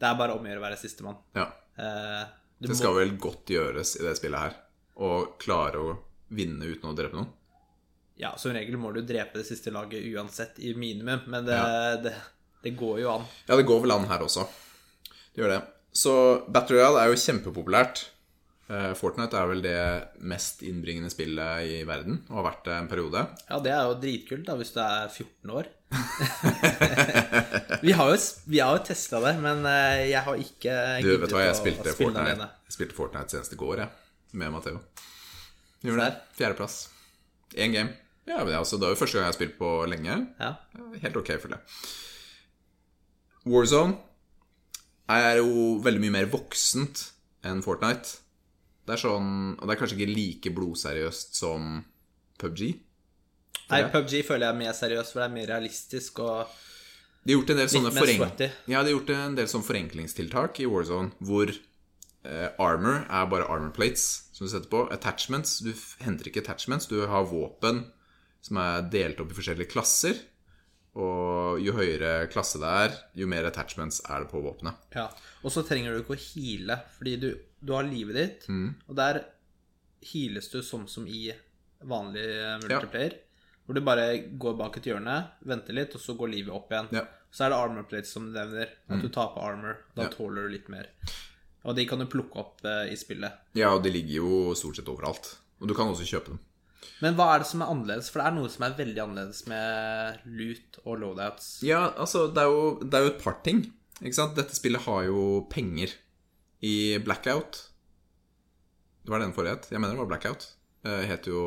Det 0.00 0.06
er 0.08 0.14
bare 0.16 0.32
om 0.32 0.42
å 0.42 0.48
gjøre 0.48 0.58
å 0.62 0.64
være 0.70 0.78
sistemann. 0.80 1.18
Ja. 1.36 1.52
Eh, 1.78 2.24
du 2.60 2.68
Det 2.68 2.70
må- 2.70 2.76
skal 2.80 2.94
vel 2.94 3.10
godt 3.18 3.44
gjøres 3.46 3.96
i 4.00 4.02
det 4.04 4.16
spillet 4.16 4.38
her. 4.40 4.54
Å 4.96 5.38
klare 5.38 5.74
å 5.76 5.98
vinne 6.30 6.62
uten 6.64 6.88
å 6.90 6.96
drepe 6.96 7.12
noen. 7.12 7.28
Ja, 8.16 8.36
som 8.36 8.52
regel 8.52 8.76
må 8.78 8.94
du 8.94 9.02
drepe 9.02 9.34
det 9.34 9.44
siste 9.46 9.70
laget 9.70 10.02
uansett, 10.14 10.58
i 10.60 10.72
minimum, 10.72 11.24
men 11.26 11.44
det, 11.44 11.52
Ja. 11.52 11.96
det, 11.96 12.14
det 12.62 12.76
går 12.76 13.00
jo 13.00 13.10
an. 13.10 13.26
Ja, 13.48 13.56
det 13.56 13.66
går 13.66 13.82
vel 13.82 13.92
an 13.92 14.04
her 14.08 14.20
også. 14.20 14.48
Det 15.34 15.42
gjør 15.42 15.54
det. 15.56 15.62
Så 15.94 16.12
Battle 16.50 16.76
Royale 16.80 17.02
er 17.04 17.12
jo 17.12 17.20
kjempepopulært. 17.22 18.04
Eh, 18.70 18.92
Fortnite 18.96 19.36
er 19.36 19.48
vel 19.50 19.60
det 19.62 19.78
mest 20.24 20.62
innbringende 20.64 21.10
spillet 21.12 21.66
i 21.68 21.82
verden, 21.86 22.22
og 22.30 22.38
har 22.40 22.46
vært 22.48 22.62
det 22.68 22.76
en 22.78 22.88
periode. 22.88 23.24
Ja, 23.50 23.58
det 23.60 23.72
er 23.74 23.82
jo 23.90 23.98
dritkult, 24.00 24.46
da, 24.48 24.54
hvis 24.56 24.72
du 24.72 24.80
er 24.80 25.10
14 25.12 25.52
år. 25.58 25.68
vi 27.84 27.92
har 27.92 28.08
jo, 28.10 28.16
vi 28.50 28.58
har 28.64 28.78
jo 28.78 28.84
testa 28.88 29.20
det, 29.26 29.34
men 29.44 29.60
eh, 29.68 30.06
jeg 30.10 30.22
har 30.26 30.40
ikke 30.40 30.78
Du, 31.04 31.10
vet 31.22 31.34
hva, 31.34 31.42
jeg 31.44 31.52
å- 31.52 31.58
å 31.58 31.60
spilte 31.60 31.94
Fortnite, 31.98 32.48
jeg 32.70 32.76
spilte 32.78 32.96
Fortnite 32.96 33.34
senest 33.36 33.52
i 33.54 33.60
går, 33.60 33.84
jeg. 33.84 33.90
Med 34.40 34.50
Matheo. 34.50 34.80
Gjorde 35.84 36.08
det. 36.08 36.16
Fjerdeplass. 36.40 36.78
Én 37.54 37.70
game. 37.76 37.92
Ja, 38.26 38.40
men 38.42 38.54
altså, 38.56 38.78
Det 38.80 38.88
er 38.88 38.94
jo 38.96 38.98
første 38.98 39.18
gang 39.20 39.26
jeg 39.28 39.32
har 39.34 39.36
spilt 39.36 39.58
på 39.60 39.68
lenge. 39.92 40.16
Ja. 40.40 40.54
Helt 41.04 41.16
ok, 41.20 41.30
føler 41.44 41.58
jeg. 41.60 41.62
Warzone 43.52 43.98
er 45.08 45.36
jo 45.42 45.78
veldig 45.84 46.00
mye 46.00 46.14
mer 46.18 46.28
voksent 46.32 47.10
enn 47.44 47.60
Fortnite. 47.64 48.20
Det 48.84 48.94
er 48.96 49.00
sånn, 49.00 49.56
Og 49.60 49.66
det 49.68 49.74
er 49.74 49.80
kanskje 49.80 49.96
ikke 49.98 50.14
like 50.14 50.50
blodseriøst 50.56 51.36
som 51.36 51.84
PubG. 52.40 52.74
Nei. 53.70 53.82
PubG 53.92 54.18
føler 54.26 54.46
jeg 54.48 54.54
er 54.54 54.58
mer 54.60 54.72
seriøst, 54.76 55.12
for 55.12 55.20
det 55.22 55.28
er 55.30 55.34
mer 55.38 55.46
realistisk 55.54 56.18
og 56.20 56.48
De 57.24 57.32
har 57.32 57.38
gjort 57.40 57.50
en 57.54 57.56
del 57.62 57.68
sånne 57.72 57.92
mer 57.94 58.02
forenk- 58.04 58.20
sweaty. 58.20 58.48
Ja, 58.68 58.82
de 58.82 58.90
har 58.92 58.98
gjort 58.98 59.10
en 59.14 59.34
del 59.38 59.46
sånne 59.48 59.64
forenklingstiltak 59.70 60.60
i 60.60 60.66
Warzone 60.68 61.12
hvor 61.24 61.48
eh, 61.48 62.48
armor 62.60 63.06
er 63.08 63.26
bare 63.32 63.48
armor 63.48 63.72
plates 63.72 64.28
som 64.34 64.44
du 64.46 64.52
setter 64.52 64.68
på. 64.68 64.82
Attachments 64.92 65.58
Du 65.64 65.72
henter 66.04 66.28
ikke 66.28 66.42
attachments, 66.44 66.86
du 66.86 67.06
har 67.06 67.24
våpen 67.24 67.86
som 68.44 68.58
er 68.60 68.82
delt 68.92 69.20
opp 69.24 69.30
i 69.32 69.38
forskjellige 69.38 69.70
klasser. 69.72 70.18
Og 70.94 71.58
jo 71.64 71.72
høyere 71.74 72.28
klasse 72.30 72.60
det 72.62 72.68
er, 72.70 72.92
jo 73.18 73.26
mer 73.26 73.44
attachments 73.48 74.00
er 74.08 74.20
det 74.22 74.30
på 74.30 74.42
våpenet. 74.44 74.74
Ja. 74.94 75.08
Og 75.42 75.50
så 75.50 75.64
trenger 75.66 75.90
du 75.96 76.02
ikke 76.04 76.14
å 76.14 76.22
heale, 76.22 76.76
fordi 76.98 77.16
du, 77.20 77.30
du 77.60 77.72
har 77.74 77.82
livet 77.88 78.14
ditt, 78.14 78.46
Mm. 78.48 78.74
og 78.88 78.94
der 78.96 79.24
heales 80.04 80.48
du 80.52 80.60
sånn 80.62 80.86
som 80.88 81.06
i 81.08 81.32
vanlig 81.84 82.26
multiplayer. 82.62 82.80
multiplayer. 82.80 83.18
Hvor 83.66 83.74
du 83.74 83.80
bare 83.80 84.06
går 84.38 84.56
bak 84.60 84.76
et 84.76 84.84
hjørne, 84.90 85.16
venter 85.48 85.72
litt, 85.72 85.94
og 85.96 86.00
så 86.00 86.14
går 86.16 86.28
livet 86.30 86.52
opp 86.54 86.70
igjen. 86.70 86.88
Ja. 86.92 87.00
Mm. 87.08 87.20
Så 87.34 87.44
er 87.46 87.50
det 87.50 87.58
armor 87.58 87.86
plates 87.90 88.12
som 88.12 88.26
du 88.28 88.34
nevner. 88.38 88.68
At 88.92 89.00
du 89.02 89.08
taper 89.08 89.40
armor. 89.42 89.78
Da 89.96 90.02
Ja. 90.04 90.08
tåler 90.12 90.42
du 90.46 90.52
litt 90.52 90.68
mer. 90.68 90.86
Og 91.64 91.74
de 91.74 91.86
kan 91.86 91.98
du 91.98 92.04
plukke 92.06 92.36
opp 92.36 92.60
eh, 92.64 92.92
i 92.92 92.94
spillet. 92.96 93.32
Ja, 93.54 93.72
og 93.74 93.82
de 93.82 93.90
ligger 93.90 94.14
jo 94.20 94.54
stort 94.54 94.76
sett 94.76 94.86
overalt. 94.86 95.38
Og 95.60 95.66
du 95.66 95.74
kan 95.74 95.88
også 95.88 96.04
kjøpe 96.06 96.26
dem. 96.36 96.38
Men 97.02 97.14
hva 97.18 97.34
er 97.34 97.38
det 97.44 97.46
som 97.50 97.62
er 97.64 97.70
annerledes? 97.72 98.10
For 98.10 98.20
det 98.20 98.26
er 98.30 98.36
noe 98.38 98.48
som 98.52 98.64
er 98.66 98.76
veldig 98.78 99.02
annerledes 99.04 99.46
med 99.50 100.20
loot 100.26 100.78
og 100.84 100.98
loadouts. 101.02 101.48
Ja, 101.66 101.82
altså, 101.96 102.26
det 102.34 102.42
er 102.44 102.50
jo, 102.52 102.64
det 102.82 102.94
er 102.98 103.06
jo 103.08 103.12
et 103.14 103.22
par 103.22 103.38
ting. 103.46 103.64
Ikke 104.02 104.14
sant? 104.18 104.34
Dette 104.36 104.54
spillet 104.56 104.82
har 104.88 105.04
jo 105.06 105.46
penger. 105.50 105.92
I 106.64 106.96
Blackout 107.04 107.58
Det 109.04 109.10
var 109.12 109.20
den 109.20 109.34
forrige 109.36 109.58
het. 109.58 109.66
Jeg 109.70 109.80
mener 109.82 109.94
det 109.94 110.00
var 110.00 110.06
Blackout. 110.14 110.46
Eh, 110.84 111.02
het 111.10 111.26
jo 111.28 111.42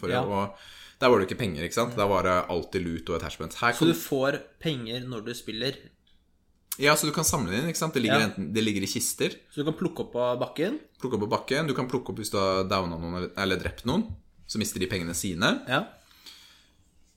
forrige. 0.00 0.16
Ja. 0.16 0.22
Og 0.24 0.56
der 1.00 1.10
var 1.12 1.18
det 1.20 1.26
ikke 1.28 1.38
penger, 1.42 1.62
ikke 1.66 1.76
sant? 1.76 1.96
Der 1.96 2.08
var 2.08 2.22
det 2.24 2.36
alltid 2.52 2.80
loot 2.86 3.10
og 3.10 3.18
attachments. 3.18 3.58
Her 3.60 3.72
Så 3.76 3.84
du 3.84 3.92
får 3.92 4.38
penger 4.60 5.04
når 5.08 5.26
du 5.26 5.34
spiller. 5.36 5.76
ja, 6.78 6.94
så 6.96 7.06
du 7.06 7.12
kan 7.12 7.24
samle 7.24 7.50
det 7.52 7.58
inn, 7.62 7.68
ikke 7.68 7.78
sant? 7.82 7.94
Det 7.94 8.02
ligger, 8.02 8.18
Ja. 8.20 8.26
enten, 8.28 8.52
det 8.54 8.64
ligger 8.64 8.82
i 8.82 8.86
kister. 8.86 9.28
Så 9.52 9.60
du 9.60 9.64
kan 9.64 9.74
plukke 9.76 10.00
opp 10.04 10.12
på 10.12 10.24
bakken. 10.40 10.80
Plukke 11.00 11.14
opp 11.16 11.20
på 11.20 11.30
bakken. 11.36 11.66
Du 11.68 11.74
kan 11.74 11.88
plukke 11.88 12.10
opp 12.10 12.16
hvis 12.18 12.30
du 12.30 12.38
har 12.38 12.64
downa 12.64 12.96
noen 12.98 13.14
eller, 13.16 13.30
eller 13.36 13.56
drept 13.60 13.84
noen. 13.84 14.06
Så 14.46 14.58
mister 14.62 14.78
de 14.82 14.86
pengene 14.90 15.14
sine. 15.18 15.50
Ja. 15.68 15.82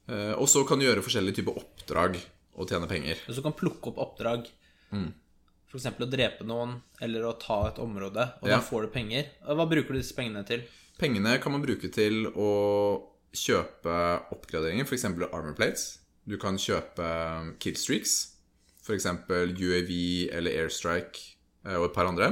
Eh, 0.10 0.34
og 0.34 0.48
så 0.50 0.64
kan 0.68 0.80
du 0.82 0.86
gjøre 0.88 1.04
forskjellige 1.06 1.42
typer 1.42 1.60
oppdrag 1.62 2.18
og 2.60 2.68
tjene 2.72 2.88
penger. 2.90 3.20
Så 3.30 3.44
kan 3.46 3.54
plukke 3.58 3.92
opp 3.92 4.00
oppdrag. 4.02 4.48
f.eks. 5.70 5.86
å 5.86 6.10
drepe 6.10 6.46
noen 6.50 6.80
eller 7.06 7.28
å 7.30 7.36
ta 7.40 7.68
et 7.70 7.78
område, 7.78 8.24
og 8.42 8.48
Ja. 8.50 8.58
da 8.58 8.62
får 8.66 8.88
du 8.88 8.88
penger. 8.96 9.30
Hva 9.46 9.68
bruker 9.70 9.94
du 9.94 10.00
disse 10.02 10.16
pengene 10.18 10.44
til? 10.48 10.64
Pengene 10.98 11.40
kan 11.40 11.52
man 11.54 11.62
bruke 11.62 11.92
til 11.94 12.26
å 12.34 12.50
kjøpe 13.32 13.96
oppgraderinger, 14.34 14.86
f.eks. 14.90 15.06
armor 15.06 15.54
plates. 15.56 16.00
Du 16.28 16.38
kan 16.38 16.58
kjøpe 16.58 17.06
killstreaks, 17.62 18.34
f.eks. 18.84 19.06
UAV 19.06 19.92
eller 20.34 20.52
airstrike 20.64 21.36
eh, 21.66 21.76
og 21.78 21.86
et 21.92 21.94
par 21.94 22.08
andre. 22.10 22.32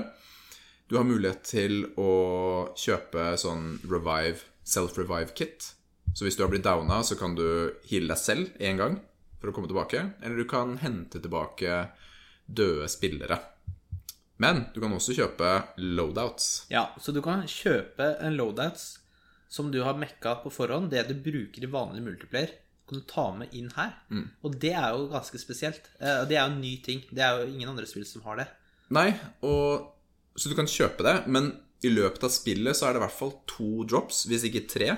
Du 0.89 0.95
har 0.97 1.03
mulighet 1.05 1.43
til 1.43 1.85
å 1.99 2.73
kjøpe 2.75 3.35
sånn 3.37 3.77
revive, 3.85 4.39
self-revive 4.67 5.33
kit. 5.38 5.71
Så 6.15 6.25
hvis 6.25 6.38
du 6.38 6.43
har 6.43 6.51
blitt 6.51 6.65
downa, 6.65 7.01
så 7.05 7.15
kan 7.19 7.36
du 7.38 7.45
heale 7.89 8.12
deg 8.13 8.19
selv 8.21 8.55
én 8.63 8.79
gang 8.79 9.00
for 9.39 9.51
å 9.51 9.55
komme 9.55 9.69
tilbake. 9.69 10.01
Eller 10.24 10.39
du 10.41 10.47
kan 10.50 10.77
hente 10.81 11.21
tilbake 11.24 11.88
døde 12.47 12.88
spillere. 12.89 13.38
Men 14.41 14.65
du 14.74 14.79
kan 14.83 14.93
også 14.93 15.15
kjøpe 15.17 15.50
loadouts. 15.81 16.67
Ja, 16.69 16.88
så 17.01 17.13
du 17.15 17.21
kan 17.25 17.43
kjøpe 17.50 18.12
en 18.21 18.36
loadouts 18.38 18.97
som 19.50 19.71
du 19.71 19.79
har 19.86 19.95
mekka 19.97 20.36
på 20.43 20.51
forhånd, 20.51 20.91
det 20.91 21.05
du 21.07 21.15
bruker 21.24 21.63
i 21.63 21.69
vanlig 21.71 22.03
multiplayer, 22.03 22.51
kan 22.88 23.00
du 23.00 23.05
ta 23.07 23.24
med 23.36 23.53
inn 23.55 23.69
her. 23.75 23.93
Og 24.45 24.57
det 24.62 24.74
er 24.75 24.93
jo 24.95 25.07
ganske 25.12 25.39
spesielt. 25.41 25.88
Eh, 26.00 26.25
Det 26.27 26.36
er 26.38 26.45
jo 26.47 26.53
en 26.53 26.62
ny 26.62 26.75
ting. 26.83 27.01
Det 27.12 27.24
er 27.24 27.39
jo 27.41 27.47
ingen 27.53 27.69
andre 27.71 27.86
spill 27.88 28.05
som 28.07 28.21
har 28.27 28.38
det. 28.43 28.47
Nei, 28.91 29.12
og 29.43 29.93
Så 30.38 30.50
du 30.51 30.55
kan 30.55 30.67
kjøpe 30.69 31.01
det, 31.01 31.15
men 31.27 31.47
i 31.86 31.91
løpet 31.93 32.24
av 32.25 32.34
spillet 32.34 32.77
så 32.77 32.88
er 32.88 32.96
det 32.96 33.01
i 33.01 33.05
hvert 33.05 33.17
fall 33.19 33.34
to 33.50 33.84
drops, 33.89 34.24
hvis 34.29 34.48
ikke 34.50 34.65
tre, 34.72 34.89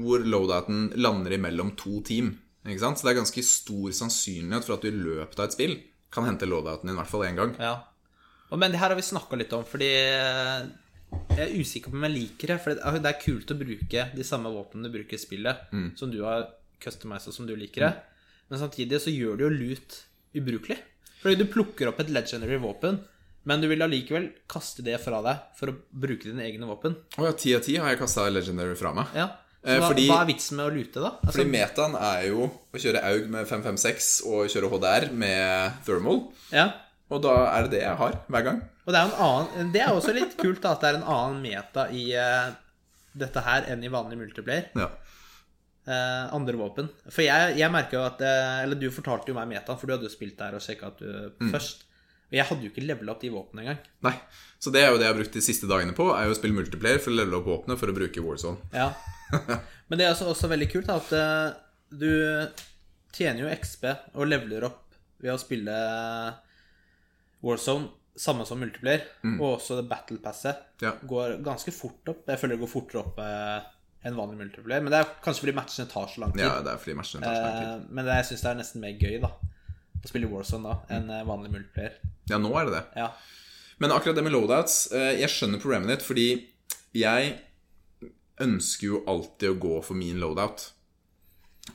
hvor 0.00 0.24
loadouten 0.24 0.90
lander 0.98 1.36
imellom 1.36 1.74
to 1.78 2.00
team. 2.06 2.32
Ikke 2.66 2.82
sant? 2.82 2.98
Så 2.98 3.06
det 3.06 3.14
er 3.14 3.20
ganske 3.20 3.44
stor 3.46 3.94
sannsynlighet 3.96 4.66
for 4.66 4.76
at 4.76 4.84
du 4.84 4.90
i 4.90 4.96
løpet 4.96 5.38
av 5.38 5.48
et 5.48 5.56
spill 5.56 5.78
kan 6.10 6.26
hente 6.26 6.48
loadouten 6.48 6.90
din 6.90 6.96
i 6.96 7.00
hvert 7.00 7.12
fall 7.12 7.26
én 7.28 7.38
gang. 7.38 7.54
Ja. 7.60 7.76
Men 8.50 8.72
det 8.72 8.80
her 8.82 8.90
har 8.90 8.98
vi 8.98 9.06
snakka 9.06 9.38
litt 9.38 9.52
om, 9.54 9.62
fordi 9.68 9.90
eh, 9.94 10.64
jeg 11.36 11.44
er 11.44 11.54
usikker 11.54 11.92
på 11.92 12.00
om 12.00 12.06
jeg 12.08 12.16
liker 12.16 12.50
det. 12.50 12.58
For 12.64 12.74
det 12.74 13.12
er 13.12 13.22
kult 13.22 13.52
å 13.54 13.58
bruke 13.60 14.06
de 14.16 14.26
samme 14.26 14.50
våpnene 14.50 14.90
du 14.90 14.96
bruker 14.98 15.18
i 15.18 15.22
spillet, 15.22 15.70
som 15.98 16.10
du 16.10 16.22
har 16.26 16.48
customized 16.82 17.36
som 17.36 17.46
du 17.46 17.54
liker 17.54 17.86
det. 17.86 17.92
Men 18.50 18.62
samtidig 18.64 18.98
så 19.04 19.14
gjør 19.14 19.38
det 19.38 19.46
jo 19.46 19.52
loot 19.54 19.98
ubrukelig. 20.40 20.80
Fordi 21.20 21.38
du 21.38 21.46
plukker 21.52 21.90
opp 21.90 22.00
et 22.02 22.10
legendary 22.10 22.58
våpen, 22.58 22.98
men 23.44 23.60
du 23.62 23.68
vil 23.70 23.80
allikevel 23.82 24.26
kaste 24.50 24.82
det 24.84 24.98
fra 25.00 25.22
deg 25.24 25.38
for 25.56 25.72
å 25.72 25.76
bruke 25.92 26.28
dine 26.28 26.44
egne 26.44 26.66
våpen. 26.68 26.96
Å 27.18 27.24
ja, 27.30 27.32
ti 27.32 27.54
av 27.56 27.62
ti 27.64 27.76
har 27.80 27.88
jeg 27.94 27.98
kasta 28.02 28.26
legendary 28.30 28.76
fra 28.76 28.92
meg. 28.96 29.06
Ja. 29.16 29.28
Så 29.60 29.68
Eh, 29.74 29.78
hva, 29.78 29.88
fordi- 29.90 30.06
hva 30.08 30.22
er 30.22 30.26
vitsen 30.32 30.56
med 30.56 30.70
å 30.70 30.74
lute, 30.74 31.00
da? 31.04 31.10
Altså, 31.20 31.32
Fordi 31.36 31.50
metaen 31.52 31.94
er 32.00 32.22
jo 32.30 32.46
å 32.72 32.78
kjøre 32.80 33.02
AUG 33.04 33.26
med 33.28 33.46
556 33.46 34.22
og 34.24 34.46
kjøre 34.48 34.70
HDR 34.72 35.12
med 35.12 35.72
thermal. 35.84 36.32
ja. 36.50 36.70
Og 37.10 37.20
da 37.22 37.32
er 37.58 37.62
det 37.66 37.70
det 37.72 37.80
jeg 37.82 37.96
har 37.98 38.12
hver 38.30 38.44
gang. 38.44 38.60
Og 38.86 38.92
det 38.94 39.00
er 39.00 39.04
en 39.08 39.20
annen 39.26 39.72
Det 39.72 39.80
er 39.82 39.88
også 39.88 40.14
litt 40.14 40.36
kult 40.38 40.60
da, 40.62 40.72
at 40.72 40.80
det 40.80 40.88
er 40.94 40.98
en 41.00 41.08
annen 41.10 41.42
meta 41.42 41.88
i 41.90 42.04
uh, 42.14 42.52
dette 43.18 43.42
her 43.42 43.62
enn 43.66 43.82
i 43.82 43.88
vanlig 43.90 44.16
multiplayer. 44.16 44.68
Ja. 44.78 44.86
Uh, 45.88 46.28
andre 46.36 46.54
våpen. 46.60 46.88
For 47.10 47.24
jeg, 47.24 47.56
jeg 47.58 47.72
merker 47.72 47.96
jo 47.98 48.02
at 48.06 48.20
uh, 48.22 48.62
Eller 48.62 48.78
du 48.78 48.86
fortalte 48.94 49.32
jo 49.32 49.34
meg 49.34 49.48
metaen, 49.50 49.78
for 49.80 49.88
du 49.88 49.94
hadde 49.96 50.06
jo 50.06 50.12
spilt 50.12 50.36
der 50.38 50.54
og 50.54 50.62
sjekka 50.62 50.92
at 50.92 50.98
du 51.02 51.50
først. 51.50 51.82
Og 52.30 52.36
jeg 52.38 52.46
hadde 52.46 52.62
jo 52.66 52.70
ikke 52.70 52.84
levela 52.86 53.12
opp 53.14 53.22
de 53.24 53.30
våpnene 53.34 53.64
engang. 53.64 53.78
Nei. 54.06 54.12
Så 54.62 54.70
det 54.74 54.84
er 54.84 54.92
jo 54.92 54.98
det 55.00 55.06
jeg 55.08 55.12
har 55.14 55.18
brukt 55.18 55.34
de 55.34 55.42
siste 55.42 55.66
dagene 55.70 55.94
på, 55.96 56.06
er 56.14 56.28
jo 56.28 56.34
å 56.34 56.38
spille 56.38 56.54
multiplayer 56.54 57.00
for 57.02 57.10
å 57.10 57.16
levele 57.18 57.40
opp 57.40 57.48
våpenet 57.50 57.80
for 57.80 57.90
å 57.90 57.96
bruke 57.96 58.22
Warzone. 58.22 58.70
Ja. 58.76 58.90
Men 59.90 59.98
det 59.98 60.06
er 60.06 60.12
også, 60.14 60.28
også 60.30 60.50
veldig 60.52 60.68
kult 60.70 60.92
at 60.94 61.10
eh, 61.16 61.48
du 61.90 62.10
tjener 63.16 63.42
jo 63.44 63.50
XP 63.56 63.88
og 64.14 64.28
leveler 64.30 64.68
opp 64.68 64.94
ved 65.20 65.34
å 65.34 65.40
spille 65.42 65.74
Warzone 67.42 67.88
samme 68.20 68.44
som 68.44 68.58
multiplayer, 68.60 69.04
og 69.38 69.46
også 69.56 69.78
det 69.78 69.86
battle 69.88 70.18
passet 70.20 70.82
Ja. 70.84 70.90
går 71.08 71.38
ganske 71.46 71.72
fort 71.72 72.08
opp. 72.10 72.26
Jeg 72.28 72.38
føler 72.40 72.56
det 72.58 72.60
går 72.64 72.68
fortere 72.68 73.00
opp 73.00 73.20
eh, 73.22 73.68
enn 74.04 74.16
vanlig 74.18 74.36
multiplayer, 74.42 74.82
men 74.84 74.92
det 74.92 74.98
er 75.00 75.12
kanskje 75.24 75.46
fordi 75.46 75.54
matchene 75.56 75.88
tar 75.88 76.10
så 76.10 76.20
lang 76.24 76.34
tid. 76.34 76.42
Ja, 76.44 76.58
det 76.64 76.74
er 76.74 76.82
fordi 76.82 76.96
matchene 76.98 77.24
tar 77.24 77.38
så 77.38 77.42
lang 77.46 77.56
tid. 77.56 77.70
Eh, 77.70 77.94
men 77.96 78.04
det, 78.08 78.18
jeg 78.20 78.28
syns 78.30 78.44
det 78.44 78.50
er 78.50 78.60
nesten 78.60 78.84
mer 78.84 79.00
gøy 79.00 79.16
da 79.24 79.30
å 80.00 80.08
spille 80.10 80.28
Warzone 80.32 80.68
da 80.68 80.96
enn 80.98 81.10
eh, 81.16 81.24
vanlig 81.28 81.52
multiplayer. 81.54 81.96
Ja, 82.30 82.40
nå 82.40 82.52
er 82.58 82.68
det 82.68 82.78
det. 82.78 82.84
Ja. 83.02 83.10
Men 83.80 83.94
akkurat 83.94 84.18
det 84.18 84.24
med 84.26 84.34
loadouts 84.34 84.90
eh, 84.92 85.14
Jeg 85.22 85.32
skjønner 85.32 85.62
problemet 85.62 85.88
ditt, 85.94 86.04
fordi 86.04 86.28
jeg 86.96 87.38
ønsker 88.40 88.86
jo 88.86 89.02
alltid 89.08 89.52
å 89.52 89.58
gå 89.60 89.80
for 89.84 89.98
min 89.98 90.20
loadout. 90.20 90.66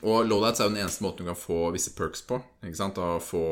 Og 0.02 0.26
loadouts 0.28 0.60
er 0.60 0.68
jo 0.68 0.74
den 0.74 0.82
eneste 0.82 1.04
måten 1.06 1.24
du 1.24 1.30
kan 1.30 1.38
få 1.38 1.70
visse 1.74 1.94
perks 1.96 2.24
på. 2.28 2.38
Ikke 2.66 2.78
sant? 2.78 2.98
Å 3.00 3.16
få 3.22 3.44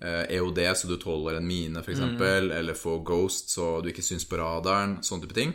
eh, 0.00 0.24
EOD 0.38 0.60
så 0.78 0.90
du 0.90 0.96
tåler 1.00 1.38
en 1.38 1.48
mine, 1.48 1.82
f.eks., 1.82 1.98
eksempel 1.98 2.52
eller 2.54 2.78
få 2.78 2.98
Ghost 3.06 3.52
så 3.54 3.78
du 3.84 3.90
ikke 3.92 4.06
syns 4.06 4.26
på 4.30 4.38
radaren. 4.40 4.98
Sånne 5.04 5.26
type 5.26 5.36
ting. 5.36 5.54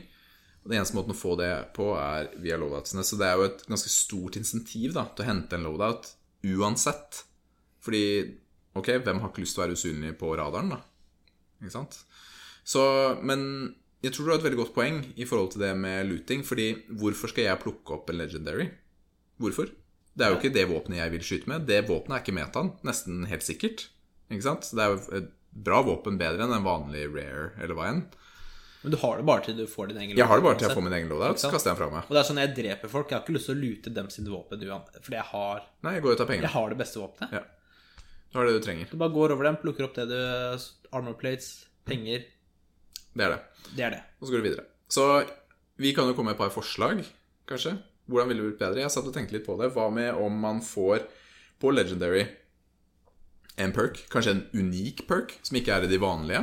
Og 0.64 0.72
Den 0.72 0.80
eneste 0.80 0.96
måten 0.96 1.16
å 1.16 1.20
få 1.20 1.36
det 1.40 1.52
på, 1.76 1.90
er 2.00 2.32
via 2.44 2.60
loadoutsene. 2.60 3.04
Så 3.04 3.20
det 3.20 3.28
er 3.28 3.40
jo 3.40 3.50
et 3.50 3.66
ganske 3.68 3.92
stort 3.92 4.38
insentiv 4.40 4.94
da, 4.96 5.08
til 5.12 5.26
å 5.26 5.30
hente 5.32 5.58
en 5.58 5.68
loadout 5.68 6.14
uansett. 6.54 7.24
Fordi 7.84 8.06
ok, 8.80 8.90
hvem 9.06 9.22
har 9.24 9.32
ikke 9.32 9.44
lyst 9.46 9.58
til 9.58 9.64
å 9.64 9.66
være 9.66 9.78
usynlig 9.78 10.14
på 10.20 10.34
radaren, 10.40 10.74
da? 10.76 10.82
Ikke 11.62 11.76
sant? 11.76 12.00
Så, 12.68 12.84
men 13.24 13.46
jeg 14.04 14.16
tror 14.16 14.26
du 14.26 14.32
har 14.34 14.42
et 14.42 14.48
veldig 14.48 14.60
godt 14.60 14.76
poeng 14.76 15.00
i 15.16 15.28
forhold 15.28 15.54
til 15.54 15.64
det 15.64 15.72
med 15.80 16.10
looting. 16.10 16.44
Fordi 16.48 16.68
hvorfor 17.00 17.32
skal 17.32 17.48
jeg 17.48 17.62
plukke 17.64 17.96
opp 17.96 18.12
en 18.12 18.20
legendary? 18.20 18.68
Hvorfor? 19.42 19.72
Det 20.14 20.26
er 20.26 20.34
jo 20.34 20.42
ikke 20.42 20.54
det 20.54 20.66
våpenet 20.70 21.00
jeg 21.00 21.14
vil 21.16 21.24
skyte 21.26 21.50
med. 21.50 21.64
Det 21.70 21.80
våpenet 21.88 22.18
er 22.18 22.26
ikke 22.26 22.36
metaen, 22.38 22.74
nesten 22.86 23.24
helt 23.30 23.46
sikkert. 23.46 23.88
Ikke 24.30 24.46
sant? 24.46 24.68
Det 24.76 24.84
er 24.84 24.92
jo 24.92 25.00
et 25.22 25.32
bra 25.54 25.80
våpen 25.86 26.20
bedre 26.20 26.46
enn 26.46 26.54
en 26.56 26.66
vanlig 26.66 27.08
rare 27.14 27.54
eller 27.62 27.78
hva 27.78 27.90
enn. 27.92 28.04
Men 28.84 28.92
du 28.92 28.98
har 29.00 29.16
det 29.16 29.24
bare 29.30 29.46
til 29.46 29.56
du 29.56 29.64
får 29.70 29.94
din 29.94 30.00
egen 30.02 30.18
Jeg 30.20 30.28
har 30.28 30.40
det 30.40 30.44
bare 30.44 30.58
til 30.60 30.68
jeg 30.68 30.76
får 30.76 30.84
min 30.84 30.96
egen 30.98 31.08
loadout, 31.08 31.40
så 31.40 31.52
kaster 31.54 31.72
jeg 31.72 31.78
den 31.78 31.80
fra 31.80 31.92
meg. 31.94 32.08
Og 32.10 32.16
det 32.16 32.20
er 32.20 32.28
sånn 32.28 32.42
jeg 32.42 32.56
dreper 32.58 32.92
folk. 32.92 33.12
Jeg 33.14 33.16
har 33.16 33.24
ikke 33.24 33.36
lyst 33.38 33.48
til 33.48 33.56
å 33.56 33.62
lute 33.62 33.94
dem 33.96 34.10
sine 34.12 34.34
våpen 34.34 34.66
fordi 35.00 35.16
jeg 35.16 35.28
har, 35.30 35.62
Nei, 35.88 35.94
jeg 35.96 36.42
jeg 36.44 36.52
har 36.58 36.74
det 36.74 36.80
beste 36.82 37.00
våpenet. 37.00 37.38
Ja. 37.40 37.44
Du 38.34 38.40
har 38.40 38.50
det 38.50 38.58
du 38.58 38.64
trenger. 38.66 38.90
Du 38.90 38.98
bare 38.98 39.14
går 39.14 39.36
over 39.36 39.46
dem, 39.46 39.58
plukker 39.62 39.86
opp 39.86 39.96
det 39.98 40.08
du 40.10 40.18
Armor 40.94 41.14
plates, 41.20 41.68
penger. 41.86 42.24
Det 43.14 43.26
er 43.28 43.36
det. 43.36 43.42
Det 43.78 43.84
er 43.86 43.94
det. 43.94 44.00
Og 44.18 44.26
så 44.26 44.34
går 44.34 44.42
du 44.42 44.48
videre. 44.48 44.66
Så 44.90 45.04
vi 45.82 45.94
kan 45.94 46.10
jo 46.10 46.16
komme 46.18 46.32
med 46.32 46.38
et 46.38 46.42
par 46.42 46.54
forslag, 46.54 47.04
kanskje. 47.50 47.76
Hvordan 48.10 48.30
ville 48.32 48.42
det 48.44 48.50
blitt 48.52 48.64
bedre? 48.64 48.82
Jeg 48.84 48.94
satt 48.94 49.06
og 49.10 49.14
tenkte 49.16 49.38
litt 49.38 49.46
på 49.46 49.56
det. 49.62 49.70
Hva 49.76 49.86
med 49.94 50.18
om 50.18 50.34
man 50.44 50.64
får 50.66 51.06
på 51.62 51.72
Legendary 51.74 52.26
en 53.62 53.74
perk, 53.74 54.02
kanskje 54.10 54.34
en 54.34 54.44
unik 54.58 55.06
perk, 55.10 55.38
som 55.46 55.60
ikke 55.60 55.76
er 55.76 55.86
i 55.86 55.92
de 55.92 56.02
vanlige, 56.02 56.42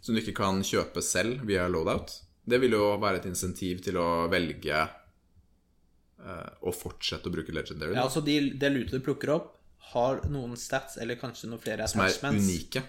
som 0.00 0.14
du 0.14 0.22
ikke 0.22 0.36
kan 0.38 0.62
kjøpe 0.66 1.02
selv 1.02 1.42
via 1.48 1.66
loadout? 1.70 2.20
Det 2.46 2.62
vil 2.62 2.78
jo 2.78 2.92
være 3.02 3.18
et 3.18 3.26
insentiv 3.26 3.82
til 3.82 3.98
å 3.98 4.28
velge 4.30 4.78
eh, 4.78 6.50
å 6.62 6.70
fortsette 6.74 7.26
å 7.26 7.34
bruke 7.34 7.54
Legendary, 7.54 7.96
Ja, 7.98 8.06
altså 8.06 8.22
de, 8.22 8.38
det 8.54 8.70
lutet 8.70 9.00
du 9.00 9.02
plukker 9.02 9.34
opp, 9.34 9.55
har 9.92 10.20
noen 10.32 10.56
stats 10.58 10.96
eller 10.98 11.18
kanskje 11.20 11.48
noen 11.50 11.62
flere 11.62 11.86
som 11.88 12.00
er 12.02 12.10
attachments 12.10 12.44
unike. 12.48 12.82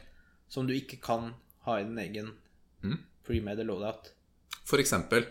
som 0.50 0.68
du 0.68 0.74
ikke 0.74 1.00
kan 1.04 1.34
ha 1.68 1.80
i 1.80 1.84
din 1.84 1.98
egen 2.00 2.34
Mm. 2.84 2.98
pre-made 3.26 3.64
loadout. 3.66 4.12
For 4.66 4.78
eksempel 4.80 5.26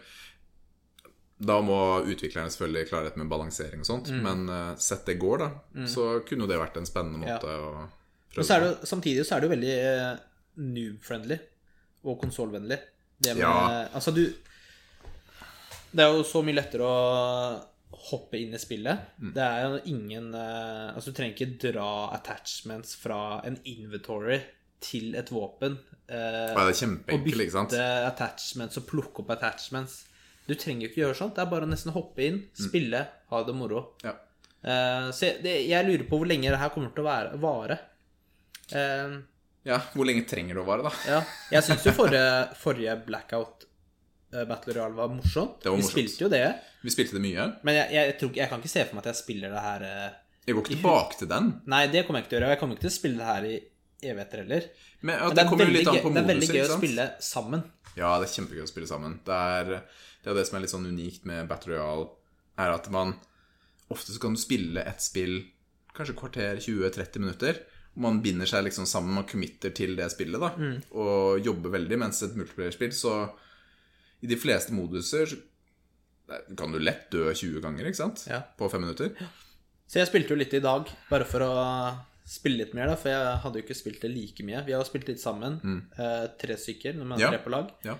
Da 1.38 1.60
må 1.60 2.00
utviklerne 2.08 2.48
selvfølgelig 2.48 2.88
klare 2.88 3.04
dette 3.10 3.18
med 3.20 3.28
balansering 3.28 3.80
og 3.80 3.86
sånt, 3.86 4.08
men 4.10 4.48
uh, 4.48 4.74
sett 4.80 5.04
det 5.04 5.18
går, 5.20 5.38
da, 5.38 5.48
så 5.86 6.06
kunne 6.24 6.46
jo 6.46 6.48
det 6.48 6.56
vært 6.58 6.78
en 6.80 6.86
spennende 6.88 7.26
Ja. 7.28 7.34
måte 7.36 7.44
å 7.60 7.72
Men 7.76 7.90
prøve 8.32 8.46
så 8.48 8.54
er 8.56 8.60
det, 8.64 8.88
samtidig 8.88 9.26
så 9.26 9.36
er 9.36 9.40
det 9.40 9.48
jo 9.50 9.54
veldig 9.56 9.74
uh, 9.84 10.18
noob-friendly 10.56 11.38
og 12.04 12.20
konsollvennlig. 12.22 12.78
Det 13.20 13.34
med 13.36 13.42
Ja. 13.44 13.88
Altså, 13.94 14.14
du 14.14 14.32
Det 15.92 16.00
er 16.04 16.12
jo 16.16 16.22
så 16.24 16.42
mye 16.44 16.54
lettere 16.56 16.80
å 16.88 17.62
hoppe 17.92 18.38
inn 18.42 18.54
i 18.54 18.58
spillet. 18.60 18.98
Mm. 19.22 19.32
Det 19.36 19.42
er 19.46 19.62
jo 19.66 19.78
ingen 19.92 20.34
eh, 20.34 20.88
Altså, 20.94 21.10
du 21.12 21.16
trenger 21.16 21.34
ikke 21.36 21.72
dra 21.72 21.90
attachments 22.16 22.94
fra 22.98 23.40
en 23.46 23.56
inventory 23.64 24.40
til 24.80 25.14
et 25.16 25.30
våpen. 25.32 25.78
eh, 26.08 26.52
Ja, 26.52 26.54
det 26.54 26.66
er 26.66 26.74
og 26.74 26.80
kjempeenkelt, 26.82 27.40
ikke 27.46 27.54
sant? 27.54 27.70
bytte 27.70 28.06
attachments 28.10 28.76
og 28.82 28.86
plukke 28.90 29.22
opp 29.24 29.30
attachments. 29.36 30.04
Du 30.46 30.54
trenger 30.54 30.86
jo 30.86 30.90
ikke 30.92 31.02
gjøre 31.06 31.16
sånt. 31.18 31.34
Det 31.34 31.42
er 31.42 31.50
bare 31.50 31.66
å 31.66 31.70
nesten 31.70 31.92
hoppe 31.96 32.22
inn, 32.26 32.42
Mm. 32.58 32.68
spille, 32.68 33.06
ha 33.30 33.42
det 33.42 33.54
moro. 33.54 33.94
Ja. 34.04 34.12
Eh, 34.62 35.08
så 35.14 35.20
jeg, 35.30 35.42
det, 35.42 35.54
jeg 35.68 35.86
lurer 35.86 36.04
på 36.08 36.18
hvor 36.20 36.26
lenge 36.28 36.50
det 36.50 36.58
her 36.58 36.70
kommer 36.74 36.92
til 36.94 37.02
å 37.04 37.08
være, 37.08 37.38
vare. 37.40 37.78
Eh, 38.74 39.16
ja, 39.66 39.80
hvor 39.94 40.06
lenge 40.06 40.26
trenger 40.28 40.54
det 40.54 40.62
å 40.62 40.66
vare, 40.68 40.82
da? 40.86 40.92
ja. 41.08 41.22
Jeg 41.56 41.62
syns 41.66 41.86
jo 41.86 41.92
forrige, 41.96 42.54
forrige 42.60 42.94
Blackout 43.06 43.64
Battle 44.30 44.74
Royale 44.74 44.96
var 44.98 45.12
morsomt. 45.14 45.60
Det 45.62 45.70
var 45.70 45.76
Vi 45.76 45.82
morsomt. 45.84 45.94
spilte 45.94 46.24
jo 46.24 46.30
det. 46.32 46.44
Vi 46.82 46.92
spilte 46.94 47.16
det 47.16 47.22
mye. 47.24 47.46
Men 47.66 47.78
jeg, 47.78 47.92
jeg, 47.94 48.16
tror, 48.20 48.32
jeg 48.36 48.50
kan 48.50 48.62
ikke 48.62 48.72
se 48.72 48.84
for 48.88 48.98
meg 48.98 49.04
at 49.06 49.12
jeg 49.12 49.20
spiller 49.22 49.54
det 49.54 49.62
her 49.64 49.86
eh, 49.86 50.18
Jeg 50.46 50.56
går 50.56 50.64
ikke 50.64 50.74
tilbake 50.74 51.20
til 51.20 51.30
den. 51.30 51.48
Nei, 51.72 51.86
det 51.92 52.02
kommer 52.06 52.20
jeg 52.20 52.26
ikke 52.26 52.32
til 52.34 52.38
å 52.38 52.40
gjøre. 52.40 52.50
Jeg 52.56 52.62
kommer 52.62 52.78
ikke 52.78 52.86
til 52.86 52.92
å 52.92 52.96
spille 52.96 53.22
det 53.22 53.30
her 53.30 53.46
i 53.46 53.54
evigheter 54.06 54.42
heller. 54.42 54.68
Men 55.00 55.14
ja, 55.14 55.28
Men 55.30 55.38
det, 55.38 55.46
kommer 55.50 55.70
jo 55.70 55.76
litt 55.76 55.88
an 55.92 56.02
på 56.02 56.12
det 56.12 56.22
er 56.22 56.28
veldig 56.32 56.50
gøy 56.52 56.64
å 56.66 56.76
spille 56.76 57.06
sammen. 57.30 57.64
Ja, 57.96 58.10
det 58.20 58.28
er 58.28 58.34
kjempegøy 58.34 58.66
å 58.66 58.70
spille 58.70 58.90
sammen. 58.90 59.18
Det 59.26 59.40
er, 59.56 59.72
det 60.22 60.32
er 60.32 60.38
det 60.38 60.44
som 60.48 60.58
er 60.58 60.66
litt 60.66 60.74
sånn 60.74 60.90
unikt 60.90 61.24
med 61.28 61.48
Battle 61.50 61.76
Royale, 61.78 62.10
er 62.60 62.74
at 62.76 62.90
man 62.92 63.16
Ofte 63.94 64.10
så 64.10 64.18
kan 64.18 64.34
du 64.34 64.40
spille 64.42 64.82
et 64.82 64.98
spill 64.98 65.36
kanskje 65.94 66.16
kvarter, 66.18 66.58
20-30 66.58 67.22
minutter, 67.22 67.60
Man 67.96 68.18
binder 68.20 68.44
seg 68.50 68.66
liksom 68.66 68.84
sammen, 68.84 69.14
man 69.14 69.24
committer 69.24 69.70
til 69.72 69.94
det 69.96 70.10
spillet, 70.12 70.42
da. 70.42 70.50
Mm. 70.58 70.80
Og 71.00 71.38
jobber 71.46 71.72
veldig, 71.78 71.96
mens 72.02 72.18
et 72.26 72.34
multiplayer-spill, 72.36 72.90
så 72.92 73.12
i 74.26 74.30
de 74.34 74.38
fleste 74.42 74.74
moduser 74.74 75.30
så 75.30 75.38
kan 76.58 76.72
du 76.74 76.80
lett 76.82 77.06
dø 77.14 77.28
20 77.30 77.60
ganger, 77.62 77.86
ikke 77.86 78.00
sant? 78.00 78.24
Ja. 78.26 78.40
På 78.58 78.66
fem 78.72 78.82
minutter. 78.82 79.12
Så 79.86 80.00
jeg 80.00 80.08
spilte 80.10 80.34
jo 80.34 80.40
litt 80.40 80.54
i 80.58 80.62
dag, 80.64 80.88
bare 81.10 81.26
for 81.30 81.44
å 81.46 81.52
spille 82.26 82.58
litt 82.64 82.72
mer, 82.74 82.88
da, 82.90 82.96
for 82.98 83.12
jeg 83.12 83.36
hadde 83.44 83.60
jo 83.60 83.62
ikke 83.62 83.76
spilt 83.78 84.00
det 84.02 84.10
like 84.10 84.42
mye. 84.42 84.64
Vi 84.66 84.74
har 84.74 84.82
jo 84.82 84.88
spilt 84.88 85.06
litt 85.12 85.22
sammen, 85.22 85.60
eh, 85.94 86.24
tre 86.42 86.56
stykker, 86.58 86.96
når 86.98 87.06
man 87.12 87.20
er 87.20 87.22
Mm. 87.22 87.26
Ja. 87.26 87.30
tre 87.36 87.44
på 87.44 87.50
lag. 87.54 87.70
Ja, 87.86 87.94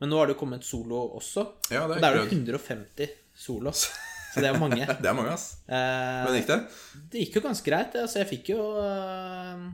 Men 0.00 0.10
nå 0.10 0.18
har 0.18 0.26
det 0.26 0.34
jo 0.36 0.40
kommet 0.44 0.64
solo 0.68 0.98
også. 1.16 1.46
ja 1.70 1.86
det 1.88 1.96
Og 1.96 1.96
er 1.96 2.00
det 2.00 2.10
er 2.10 2.16
jo 2.26 2.36
150 2.36 3.08
solo, 3.34 3.70
så 4.34 4.36
det 4.42 4.44
er 4.44 4.52
jo 4.52 4.60
mange. 4.60 4.84
Det 5.00 5.06
er 5.08 5.14
mange, 5.16 5.30
ass. 5.32 5.56
Eh, 5.66 6.24
Men 6.26 6.34
gikk 6.42 6.46
det? 6.52 6.60
det 7.10 7.20
gikk 7.24 7.34
jo 7.40 7.40
ganske 7.48 7.64
greit. 7.64 7.94
Altså, 7.96 8.20
jeg 8.20 8.28
fikk 8.34 8.48
jo 8.52 8.60
eh, 8.84 9.64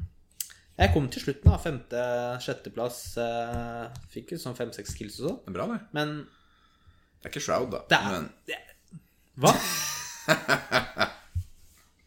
Jeg 0.80 0.92
kom 0.94 1.08
til 1.12 1.20
slutten, 1.26 1.50
da. 1.50 1.58
Femte, 1.60 2.02
sjetteplass. 2.40 3.00
Eh, 3.20 3.98
fikk 4.14 4.32
jo 4.34 4.38
sånn 4.40 4.56
fem-seks 4.56 4.94
kills 4.96 5.18
og 5.20 5.26
sånn. 5.28 5.38
Det 5.44 5.52
er 5.52 5.56
bra, 5.58 5.66
det. 5.74 5.80
Men 5.96 6.14
Det 7.20 7.28
er 7.28 7.32
ikke 7.34 7.42
Shroud, 7.44 7.68
da. 7.74 7.82
det 7.90 7.98
er 8.00 8.14
Men 8.16 8.30
det, 8.48 8.60
Hva? 9.44 9.52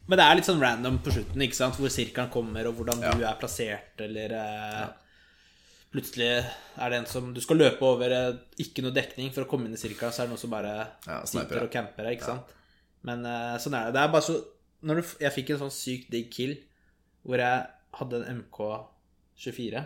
Men 0.09 0.19
det 0.19 0.25
er 0.25 0.35
litt 0.35 0.47
sånn 0.49 0.59
random 0.61 0.97
på 1.05 1.13
slutten, 1.15 1.43
ikke 1.45 1.55
sant? 1.55 1.77
hvor 1.79 1.91
sirkelen 1.93 2.31
kommer, 2.33 2.67
og 2.67 2.75
hvordan 2.79 2.99
du 3.05 3.21
er 3.23 3.37
plassert, 3.39 3.93
eller 4.03 4.33
eh, 4.35 4.83
Plutselig 5.93 6.27
er 6.81 6.89
det 6.89 6.97
en 6.97 7.05
som 7.05 7.29
Du 7.35 7.39
skal 7.43 7.59
løpe 7.61 7.85
over 7.85 8.09
eh, 8.11 8.41
ikke 8.65 8.81
noe 8.83 8.93
dekning 8.95 9.29
for 9.35 9.45
å 9.45 9.49
komme 9.49 9.69
inn 9.69 9.77
i 9.77 9.79
sirkelen, 9.79 10.11
så 10.11 10.23
er 10.23 10.27
det 10.27 10.33
noen 10.33 10.41
som 10.41 10.51
bare 10.53 10.73
Ja, 11.05 11.19
sniper, 11.29 11.45
sitter 11.53 11.67
og 11.67 11.71
camper 11.77 12.09
deg, 12.09 12.17
ikke 12.17 12.31
sant? 12.33 12.51
Men 13.07 13.23
eh, 13.29 13.55
sånn 13.63 13.77
er 13.77 13.87
det. 13.87 13.95
Det 13.95 14.01
er 14.03 14.11
bare 14.17 14.25
så 14.27 14.35
når 14.83 14.99
du, 14.99 15.03
f- 15.05 15.19
Jeg 15.23 15.35
fikk 15.37 15.53
en 15.53 15.61
sånn 15.63 15.75
sykt 15.77 16.09
digg 16.11 16.27
kill 16.33 16.57
hvor 17.23 17.39
jeg 17.39 17.63
hadde 17.99 18.21
en 18.21 18.41
MK24. 18.43 19.83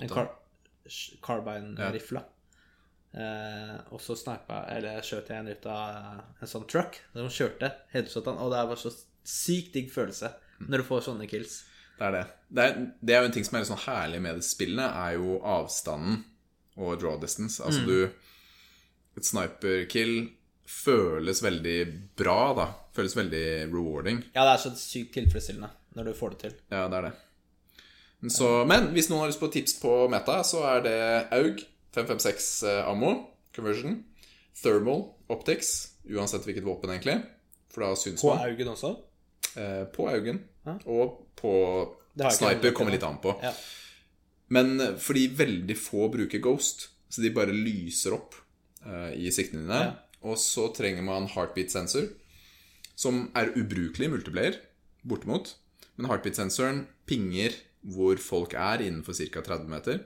En 0.00 0.12
car 0.12 0.30
carbine-rifle. 1.22 2.22
Eh, 3.10 3.74
og 3.90 3.98
så 3.98 4.14
snipa 4.14 4.60
Eller 4.70 5.02
skjøt 5.02 5.32
jeg 5.32 5.42
en 5.42 5.50
ut 5.50 5.66
av 5.66 6.20
en 6.40 6.50
sånn 6.50 6.66
truck. 6.70 7.00
Som 7.14 7.32
kjørte 7.34 7.72
headshot 7.94 8.28
han, 8.30 8.38
og 8.38 8.52
det 8.54 8.62
var 8.70 8.80
så 8.80 8.92
sykt 9.26 9.74
digg 9.76 9.90
følelse 9.92 10.30
når 10.60 10.82
du 10.82 10.88
får 10.88 11.06
sånne 11.08 11.28
kills. 11.30 11.60
Det 11.98 12.06
er 12.06 12.14
det. 12.16 12.24
Det 12.48 12.64
er, 12.64 12.82
det 13.00 13.14
er 13.14 13.22
jo 13.22 13.28
en 13.28 13.34
ting 13.36 13.46
som 13.46 13.56
er 13.56 13.64
litt 13.64 13.70
sånn 13.70 13.86
herlig 13.86 14.20
med 14.24 14.40
det 14.40 14.46
spillene, 14.46 14.88
er 15.02 15.16
jo 15.18 15.38
avstanden 15.44 16.22
og 16.80 17.00
draw 17.00 17.18
distance. 17.20 17.60
Altså 17.64 17.84
du 17.86 18.10
Et 19.18 19.26
sniper-kill 19.26 20.30
føles 20.70 21.40
veldig 21.42 21.78
bra, 22.16 22.38
da. 22.56 22.66
Føles 22.94 23.16
veldig 23.18 23.42
rewarding. 23.72 24.22
Ja, 24.36 24.44
det 24.46 24.52
er 24.52 24.62
så 24.62 24.70
sykt 24.78 25.16
tilfredsstillende 25.16 25.72
når 25.98 26.08
du 26.08 26.12
får 26.16 26.36
det 26.36 26.38
til. 26.44 26.54
Ja, 26.70 26.84
det 26.86 27.00
er 27.00 27.08
det. 27.08 27.12
Så, 28.28 28.48
men 28.68 28.90
hvis 28.92 29.08
noen 29.08 29.24
har 29.24 29.30
lyst 29.30 29.40
på 29.40 29.48
tips 29.52 29.78
på 29.80 29.94
meta, 30.12 30.42
så 30.44 30.60
er 30.74 30.82
det 30.84 30.98
AUG 31.32 31.62
556 31.96 32.48
eh, 32.68 32.80
ammo 32.88 33.14
conversion. 33.56 34.02
Thermal 34.60 35.06
optics, 35.32 35.94
uansett 36.04 36.44
hvilket 36.44 36.66
våpen, 36.66 36.92
egentlig. 36.92 37.16
For 37.72 37.86
da 37.86 37.94
syns 37.96 38.20
På 38.20 38.34
man. 38.34 38.50
Augen 38.50 38.72
også. 38.74 38.92
Eh, 39.56 39.84
på 39.94 40.08
Augen. 40.10 40.42
Hæ? 40.66 40.76
Og 40.90 41.22
på 41.38 41.52
Sniper 42.34 42.74
kommer 42.76 42.94
litt 42.94 43.06
an 43.06 43.20
på. 43.22 43.34
Ja. 43.42 43.54
Men 44.52 44.76
eh, 44.80 44.96
fordi 45.00 45.28
veldig 45.38 45.76
få 45.78 46.10
bruker 46.12 46.42
Ghost, 46.44 46.90
så 47.08 47.24
de 47.24 47.32
bare 47.34 47.54
lyser 47.56 48.18
opp 48.18 48.36
eh, 48.84 49.14
i 49.16 49.32
siktene 49.34 49.64
dine. 49.64 49.80
Ja. 49.88 49.96
Og 50.28 50.36
så 50.36 50.68
trenger 50.76 51.06
man 51.06 51.30
heartbeat-sensor, 51.32 52.10
som 52.98 53.30
er 53.38 53.54
ubrukelig 53.56 54.10
i 54.10 54.12
multiplayer, 54.12 54.60
bortimot. 55.08 55.54
Men 55.96 56.10
heartbeat-sensoren 56.10 56.84
pinger 57.08 57.56
hvor 57.86 58.18
folk 58.20 58.54
er 58.54 58.78
innenfor 58.86 59.14
ca. 59.16 59.40
30 59.42 59.68
meter. 59.68 60.00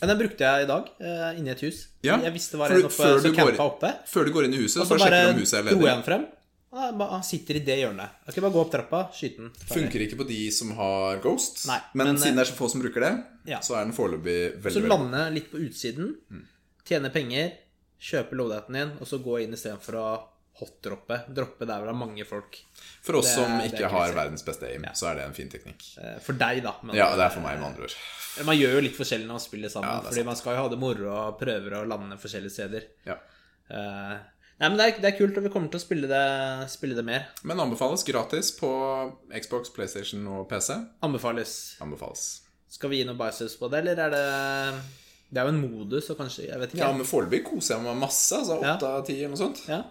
Ja, 0.00 0.06
den 0.08 0.18
brukte 0.18 0.38
jeg 0.42 0.64
i 0.64 0.66
dag, 0.66 0.88
uh, 1.00 1.38
inni 1.38 1.50
et 1.52 1.60
hus. 1.62 1.88
Ja, 2.02 2.16
Jeg 2.18 2.32
visste 2.34 2.56
det 2.56 2.58
var 2.60 2.70
en 2.74 2.84
oppe 2.88 2.96
før 2.96 3.20
som 3.20 3.32
du 3.32 3.36
går- 3.38 3.58
oppe. 3.60 3.90
Før 4.08 4.24
du 4.26 4.32
går 4.32 4.44
inn 4.48 4.54
i 4.54 4.62
huset, 4.64 4.80
Og 4.82 4.86
så 4.88 4.96
så 4.98 5.04
sjekker 5.04 5.28
du 5.28 5.34
om 5.36 5.40
huset 5.44 5.58
er 5.58 5.62
dro 5.62 5.86
jeg 5.86 5.96
ledig. 5.96 6.04
frem. 6.04 6.26
Han 6.72 7.22
sitter 7.22 7.54
i 7.56 7.58
det 7.60 7.76
hjørnet. 7.82 8.10
Jeg 8.26 8.32
skal 8.32 8.42
bare 8.42 8.52
gå 8.52 8.60
opp 8.64 8.70
trappa, 8.72 9.00
skyte 9.12 9.36
den. 9.36 9.50
Funker 9.68 10.00
ikke 10.06 10.16
på 10.16 10.26
de 10.26 10.50
som 10.50 10.70
har 10.72 11.18
Ghost, 11.20 11.66
Nei, 11.68 11.78
men, 11.94 12.06
men, 12.06 12.16
siden 12.16 12.34
det 12.40 12.46
er 12.48 12.50
så 12.50 12.56
få 12.56 12.70
som 12.72 12.80
bruker 12.80 13.00
det, 13.04 13.12
ja. 13.46 13.58
så 13.60 13.76
er 13.76 13.84
den 13.84 13.92
foreløpig 13.92 14.56
veldig, 14.62 14.72
Så 14.72 14.88
lande 14.88 15.30
litt 15.34 15.50
på 15.52 15.58
utsiden, 15.60 16.16
Mm. 16.32 16.46
tjene 16.88 17.12
penger, 17.12 17.52
kjøpe 18.00 18.32
loadouten 18.32 18.72
din, 18.72 18.92
og 19.00 19.06
så 19.06 19.22
gå 19.22 19.42
inn 19.44 19.52
istedenfor 19.52 19.94
å 20.00 20.22
hotdroppe. 20.60 21.16
Droppe 21.34 21.66
der 21.66 21.78
hvor 21.80 21.88
det 21.88 21.94
er 21.94 21.98
mange 21.98 22.24
folk. 22.28 22.58
For 23.02 23.16
oss 23.18 23.26
Det- 23.26 23.34
som 23.34 23.60
ikke 23.60 23.88
har 23.90 24.12
verdens 24.12 24.42
beste 24.46 24.68
aim, 24.68 24.84
så 24.94 25.10
er 25.10 25.14
det 25.16 25.24
en 25.24 25.34
fin 25.34 25.48
teknikk. 25.48 25.82
Eh, 25.98 26.18
For 26.20 26.32
deg, 26.34 26.62
da. 26.62 26.74
Men, 26.82 26.94
Ja, 26.96 27.14
det 27.16 27.24
er 27.24 27.30
for 27.30 27.40
meg, 27.40 27.58
med 27.58 27.68
andre 27.72 27.82
ord. 27.84 27.94
Man 28.44 28.56
gjør 28.56 28.74
jo 28.76 28.80
litt 28.80 28.96
forskjellig 28.96 29.26
når 29.26 29.36
man 29.38 29.40
spiller 29.40 29.68
sammen, 29.68 29.88
Ja, 29.90 30.00
fordi 30.10 30.24
man 30.24 30.36
skal 30.36 30.54
jo 30.56 30.62
ha 30.62 30.68
det 30.68 30.78
moro 30.78 31.08
og 31.28 31.38
prøver 31.40 31.70
å 31.72 31.86
lande 31.86 32.16
forskjellige 32.18 32.50
steder. 32.52 32.82
Ja. 33.06 33.16
Uh, 33.70 34.18
Nei, 34.60 34.68
men 34.68 34.76
det 34.78 34.84
er, 34.86 35.00
det 35.00 35.14
er 35.14 35.18
kult, 35.18 35.36
og 35.36 35.42
vi 35.42 35.48
kommer 35.48 35.68
til 35.72 35.80
å 35.80 35.82
spille 35.82 36.06
det, 36.06 36.70
spille 36.70 36.94
det 36.94 37.04
mer. 37.04 37.26
Men 37.42 37.58
anbefales 37.58 38.04
gratis 38.04 38.52
på 38.52 38.68
Xbox, 39.34 39.70
PlayStation 39.74 40.24
og 40.28 40.48
PC. 40.48 40.76
Anbefales. 41.02 41.76
Anbefales. 41.80 42.42
Skal 42.70 42.90
vi 42.90 43.00
gi 43.02 43.04
noen 43.08 43.18
biceps 43.18 43.56
på 43.58 43.68
det, 43.72 43.80
eller 43.82 43.98
er 44.06 44.10
det 44.10 44.82
Det 45.32 45.40
er 45.40 45.46
jo 45.48 45.48
en 45.48 45.60
modus, 45.70 46.10
og 46.10 46.18
kanskje 46.18 46.46
Jeg 46.46 46.58
vet 46.60 46.70
ikke. 46.74 46.78
Ja, 46.78 46.92
men 46.92 47.06
foreløpig 47.06 47.42
koser 47.44 47.74
jeg 47.76 47.82
meg 47.84 47.96
masse. 47.96 48.32
Altså 48.36 48.62
Ja. 48.62 48.76
åtte 48.76 48.84
av 48.84 49.04
ti 49.06 49.18
eller 49.24 49.34
noe 49.34 49.36
sånt. 49.48 49.66
Ja. 49.66 49.82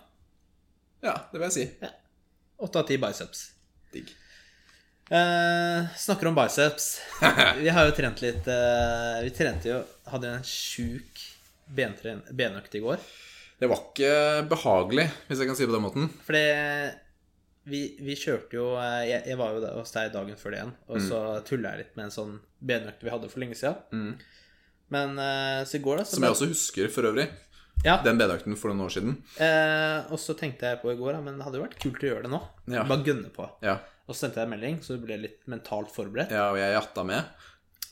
Ja, 1.01 1.15
det 1.31 1.39
vil 1.39 1.47
jeg 1.49 1.55
si. 1.55 1.91
Åtte 2.61 2.81
av 2.83 2.87
ti 2.89 2.97
biceps. 3.01 3.45
Digg. 3.93 4.11
Eh, 5.11 5.87
snakker 5.97 6.29
om 6.29 6.35
biceps. 6.37 7.01
Vi 7.63 7.69
har 7.73 7.89
jo 7.89 7.95
trent 7.97 8.21
litt 8.23 8.45
eh, 8.47 9.17
Vi 9.25 9.31
trente 9.35 9.67
jo 9.67 9.79
Hadde 10.07 10.29
en 10.37 10.45
sjuk 10.47 11.19
benøkt 11.75 12.75
i 12.77 12.81
går. 12.83 13.01
Det 13.61 13.67
var 13.69 13.81
ikke 13.83 14.13
behagelig, 14.51 15.05
hvis 15.27 15.39
jeg 15.41 15.47
kan 15.49 15.55
si 15.57 15.63
det 15.65 15.69
på 15.71 15.75
den 15.77 15.83
måten. 15.85 16.07
Fordi 16.25 16.41
vi, 17.71 17.81
vi 18.01 18.15
kjørte 18.17 18.57
jo 18.57 18.71
eh, 18.81 19.03
jeg, 19.07 19.21
jeg 19.31 19.37
var 19.39 19.53
jo 19.55 19.61
hos 19.77 19.93
deg 19.93 20.09
dagen 20.15 20.39
før 20.39 20.51
det 20.55 20.59
igjen, 20.61 20.73
og 20.89 21.03
så 21.05 21.19
Mm. 21.21 21.43
tulla 21.47 21.71
jeg 21.75 21.83
litt 21.83 21.93
med 21.99 22.07
en 22.07 22.15
sånn 22.15 22.33
benøkt 22.71 23.03
vi 23.05 23.11
hadde 23.13 23.29
for 23.31 23.43
lenge 23.43 23.55
siden. 23.59 24.15
Men 24.91 25.13
eh, 25.21 25.61
så 25.69 25.77
i 25.77 25.83
går, 25.85 26.01
da 26.01 26.07
så 26.09 26.17
Som 26.17 26.25
jeg 26.27 26.35
også 26.35 26.49
husker, 26.51 26.89
for 26.91 27.07
øvrig. 27.11 27.27
Ja, 27.85 27.95
Den 28.05 28.19
bedøkten 28.19 28.53
for 28.59 28.69
noen 28.69 28.85
år 28.85 28.91
siden. 28.93 29.15
eh, 29.41 30.11
og 30.13 30.19
så 30.21 30.35
tenkte 30.37 30.67
jeg 30.69 30.81
på 30.83 30.91
i 30.93 30.97
går, 30.99 31.17
men 31.23 31.37
det 31.39 31.45
hadde 31.47 31.57
jo 31.57 31.63
vært 31.65 31.79
kult 31.81 32.03
å 32.03 32.09
gjøre 32.11 32.23
det 32.27 32.31
nå. 32.33 32.41
Ja. 32.69 32.83
Bare 32.85 33.03
gønne 33.07 33.31
på. 33.33 33.47
Ja. 33.65 33.79
Og 34.07 34.13
så 34.15 34.25
sendte 34.27 34.41
jeg 34.41 34.49
en 34.49 34.53
melding, 34.53 34.77
så 34.85 34.97
du 34.99 35.05
ble 35.05 35.17
litt 35.17 35.39
mentalt 35.49 35.89
forberedt. 35.93 36.31
ja, 36.35 36.49
og 36.51 36.57
jeg 36.61 36.75
jatta 36.75 37.03
med. 37.07 37.25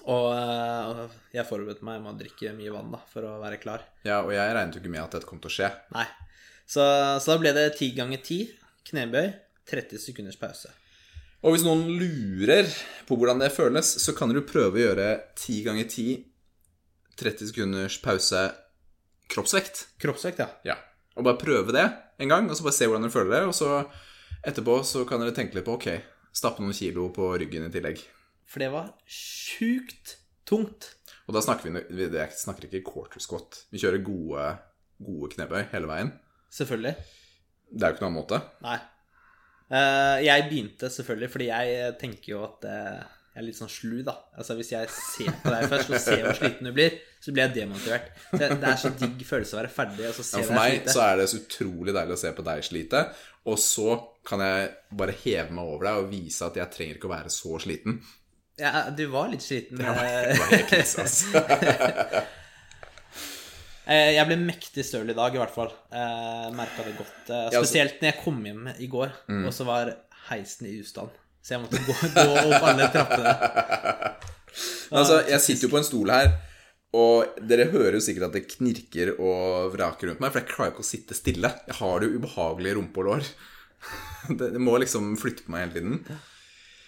Og, 0.10 0.28
eh, 0.34 1.18
jeg 1.34 1.46
forberedte 1.50 1.84
meg 1.86 2.02
med 2.02 2.14
å 2.14 2.20
drikke 2.22 2.54
mye 2.56 2.72
vann 2.72 2.92
da, 2.92 3.00
for 3.12 3.22
å 3.28 3.40
være 3.42 3.60
klar. 3.62 3.82
Ja, 4.06 4.22
og 4.22 4.32
jeg 4.32 4.54
regnet 4.56 4.76
jo 4.78 4.82
ikke 4.84 4.94
med 4.94 5.04
at 5.04 5.12
dette 5.18 5.26
kom 5.30 5.40
til 5.42 5.50
å 5.50 5.56
skje. 5.58 5.72
Nei. 5.96 6.06
Så, 6.70 6.86
så 7.20 7.34
da 7.34 7.38
ble 7.42 7.54
det 7.58 7.66
10 7.80 7.96
ganger 7.98 8.22
10 8.22 8.54
knebøy, 8.92 9.34
30 9.70 9.98
sekunders 10.06 10.38
pause. 10.38 10.70
Og 11.42 11.54
hvis 11.56 11.64
noen 11.66 11.86
lurer 11.98 12.68
på 13.08 13.16
hvordan 13.18 13.40
det 13.42 13.52
føles, 13.56 13.90
så 14.04 14.14
kan 14.18 14.30
du 14.34 14.42
prøve 14.46 14.76
å 14.78 14.84
gjøre 14.90 15.10
10 15.40 15.64
ganger 15.66 15.88
10 15.90 16.26
30 17.20 17.50
sekunders 17.52 17.98
pause 18.04 18.42
kroppsvekt. 19.32 19.88
Kroppsvekt, 20.02 20.42
ja. 20.44 20.50
Ja. 20.68 20.78
Og 21.18 21.26
bare 21.28 21.40
prøve 21.42 21.76
det 21.76 21.86
en 22.20 22.32
gang, 22.32 22.48
og 22.50 22.58
så 22.58 22.66
bare 22.66 22.78
se 22.78 22.88
hvordan 22.90 23.08
dere 23.08 23.16
føler 23.16 23.36
det. 23.36 23.42
Og 23.50 23.56
så 23.58 23.82
etterpå 24.46 24.80
så 24.88 25.04
kan 25.08 25.22
dere 25.22 25.36
tenke 25.36 25.58
litt 25.58 25.68
på 25.68 25.76
ok, 25.78 25.90
stappe 26.36 26.64
noen 26.64 26.76
kilo 26.76 27.10
på 27.16 27.34
ryggen 27.42 27.68
i 27.68 27.74
tillegg. 27.74 28.02
For 28.50 28.64
det 28.64 28.72
var 28.74 28.94
sjukt 29.06 30.18
tungt. 30.50 30.94
Og 31.30 31.36
da 31.38 31.44
snakker 31.46 31.70
vi, 31.70 31.84
vi 31.94 32.08
det 32.10 32.32
snakker 32.40 32.66
ikke 32.66 32.86
quarter 32.88 33.22
squat. 33.22 33.64
Vi 33.70 33.82
kjører 33.82 34.02
gode, 34.02 34.46
gode 35.06 35.30
knebøy 35.36 35.68
hele 35.76 35.90
veien. 35.92 36.14
Selvfølgelig. 36.56 36.96
Det 37.70 37.84
er 37.86 37.92
jo 37.92 37.98
ikke 37.98 38.06
noen 38.08 38.16
annen 38.16 38.24
måte. 38.24 38.40
Nei. 38.66 38.80
Eh, 39.70 40.18
jeg 40.26 40.48
begynte 40.50 40.90
selvfølgelig, 40.90 41.30
fordi 41.30 41.50
jeg 41.52 41.94
tenker 42.02 42.32
jo 42.34 42.42
at 42.48 42.66
eh, 42.66 43.04
jeg 43.40 43.46
er 43.46 43.48
litt 43.48 43.58
sånn 43.58 43.72
slu, 43.72 44.02
da. 44.04 44.14
Altså 44.36 44.56
Hvis 44.60 44.72
jeg 44.74 44.90
ser 44.92 45.32
på 45.44 45.52
deg 45.54 45.70
først 45.72 45.90
og 45.96 46.02
ser 46.04 46.24
hvor 46.28 46.36
sliten 46.36 46.68
du 46.68 46.72
blir, 46.76 46.98
så 47.24 47.32
blir 47.32 47.46
jeg 47.46 47.54
demotivert. 47.56 48.10
Det, 48.36 48.50
det 48.60 48.68
er 48.74 48.80
så 48.82 48.92
digg 49.00 49.24
følelse 49.28 49.56
å 49.56 49.60
være 49.62 49.72
ferdig 49.72 50.08
og 50.10 50.16
så 50.20 50.26
se 50.28 50.42
Ja, 50.42 50.48
for 50.50 50.60
meg 50.60 50.74
slite. 50.76 50.94
så 50.98 51.04
er 51.08 51.18
det 51.22 51.28
så 51.32 51.40
utrolig 51.40 51.96
deilig 51.96 52.18
å 52.18 52.22
se 52.26 52.32
på 52.36 52.46
deg 52.50 52.64
slite, 52.68 53.04
og 53.48 53.58
så 53.64 53.96
kan 54.28 54.44
jeg 54.44 54.70
bare 55.00 55.16
heve 55.24 55.56
meg 55.56 55.72
over 55.72 55.88
deg 55.88 56.02
og 56.04 56.10
vise 56.12 56.46
at 56.52 56.60
jeg 56.60 56.74
trenger 56.76 57.00
ikke 57.00 57.08
å 57.10 57.16
være 57.16 57.32
så 57.34 57.60
sliten. 57.64 58.02
Ja, 58.60 58.90
du 58.92 59.06
var 59.08 59.30
litt 59.32 59.42
sliten. 59.46 59.80
Det 59.80 59.88
var, 59.88 60.04
eh, 60.04 60.36
var 60.36 60.52
helt 60.52 60.68
krise, 60.68 61.06
altså. 61.08 62.26
Jeg 63.90 64.26
ble 64.30 64.36
mektig 64.38 64.84
støl 64.86 65.10
i 65.10 65.16
dag, 65.18 65.34
i 65.34 65.40
hvert 65.42 65.54
fall. 65.56 65.72
Eh, 65.90 66.50
Merka 66.54 66.84
det 66.86 66.92
godt. 67.00 67.16
Ja, 67.32 67.40
altså- 67.48 67.64
Spesielt 67.64 68.02
når 68.04 68.12
jeg 68.12 68.20
kom 68.24 68.44
hjem 68.46 68.68
i 68.78 68.88
går, 68.88 69.10
Mm. 69.28 69.46
og 69.48 69.54
så 69.54 69.66
var 69.66 69.96
heisen 70.30 70.68
i 70.68 70.76
ustand. 70.80 71.10
Så 71.42 71.56
jeg 71.56 71.64
måtte 71.64 71.82
gå, 71.86 71.96
gå 72.16 72.28
opp 72.44 72.70
alle 72.74 72.92
trappene. 72.94 73.34
Altså, 74.90 75.20
jeg 75.30 75.38
sitter 75.44 75.68
jo 75.68 75.72
på 75.72 75.78
en 75.78 75.86
stol 75.86 76.10
her, 76.10 76.32
og 76.98 77.38
dere 77.46 77.68
hører 77.70 78.00
jo 78.00 78.02
sikkert 78.02 78.32
at 78.32 78.38
det 78.40 78.48
knirker 78.56 79.12
og 79.22 79.70
vraker 79.76 80.10
rundt 80.10 80.24
meg, 80.24 80.34
for 80.34 80.42
jeg 80.42 80.50
klarer 80.50 80.74
ikke 80.74 80.82
å 80.82 80.88
sitte 80.88 81.18
stille. 81.18 81.52
Jeg 81.70 81.78
har 81.78 82.02
det 82.02 82.10
jo 82.10 82.18
ubehagelig 82.18 82.74
rumpe 82.80 83.04
og 83.04 83.12
lår. 83.12 83.30
Det, 84.30 84.50
det 84.52 84.60
må 84.60 84.74
liksom 84.82 85.14
flytte 85.22 85.46
på 85.46 85.54
meg 85.54 85.62
hele 85.64 85.76
tiden. 85.78 85.94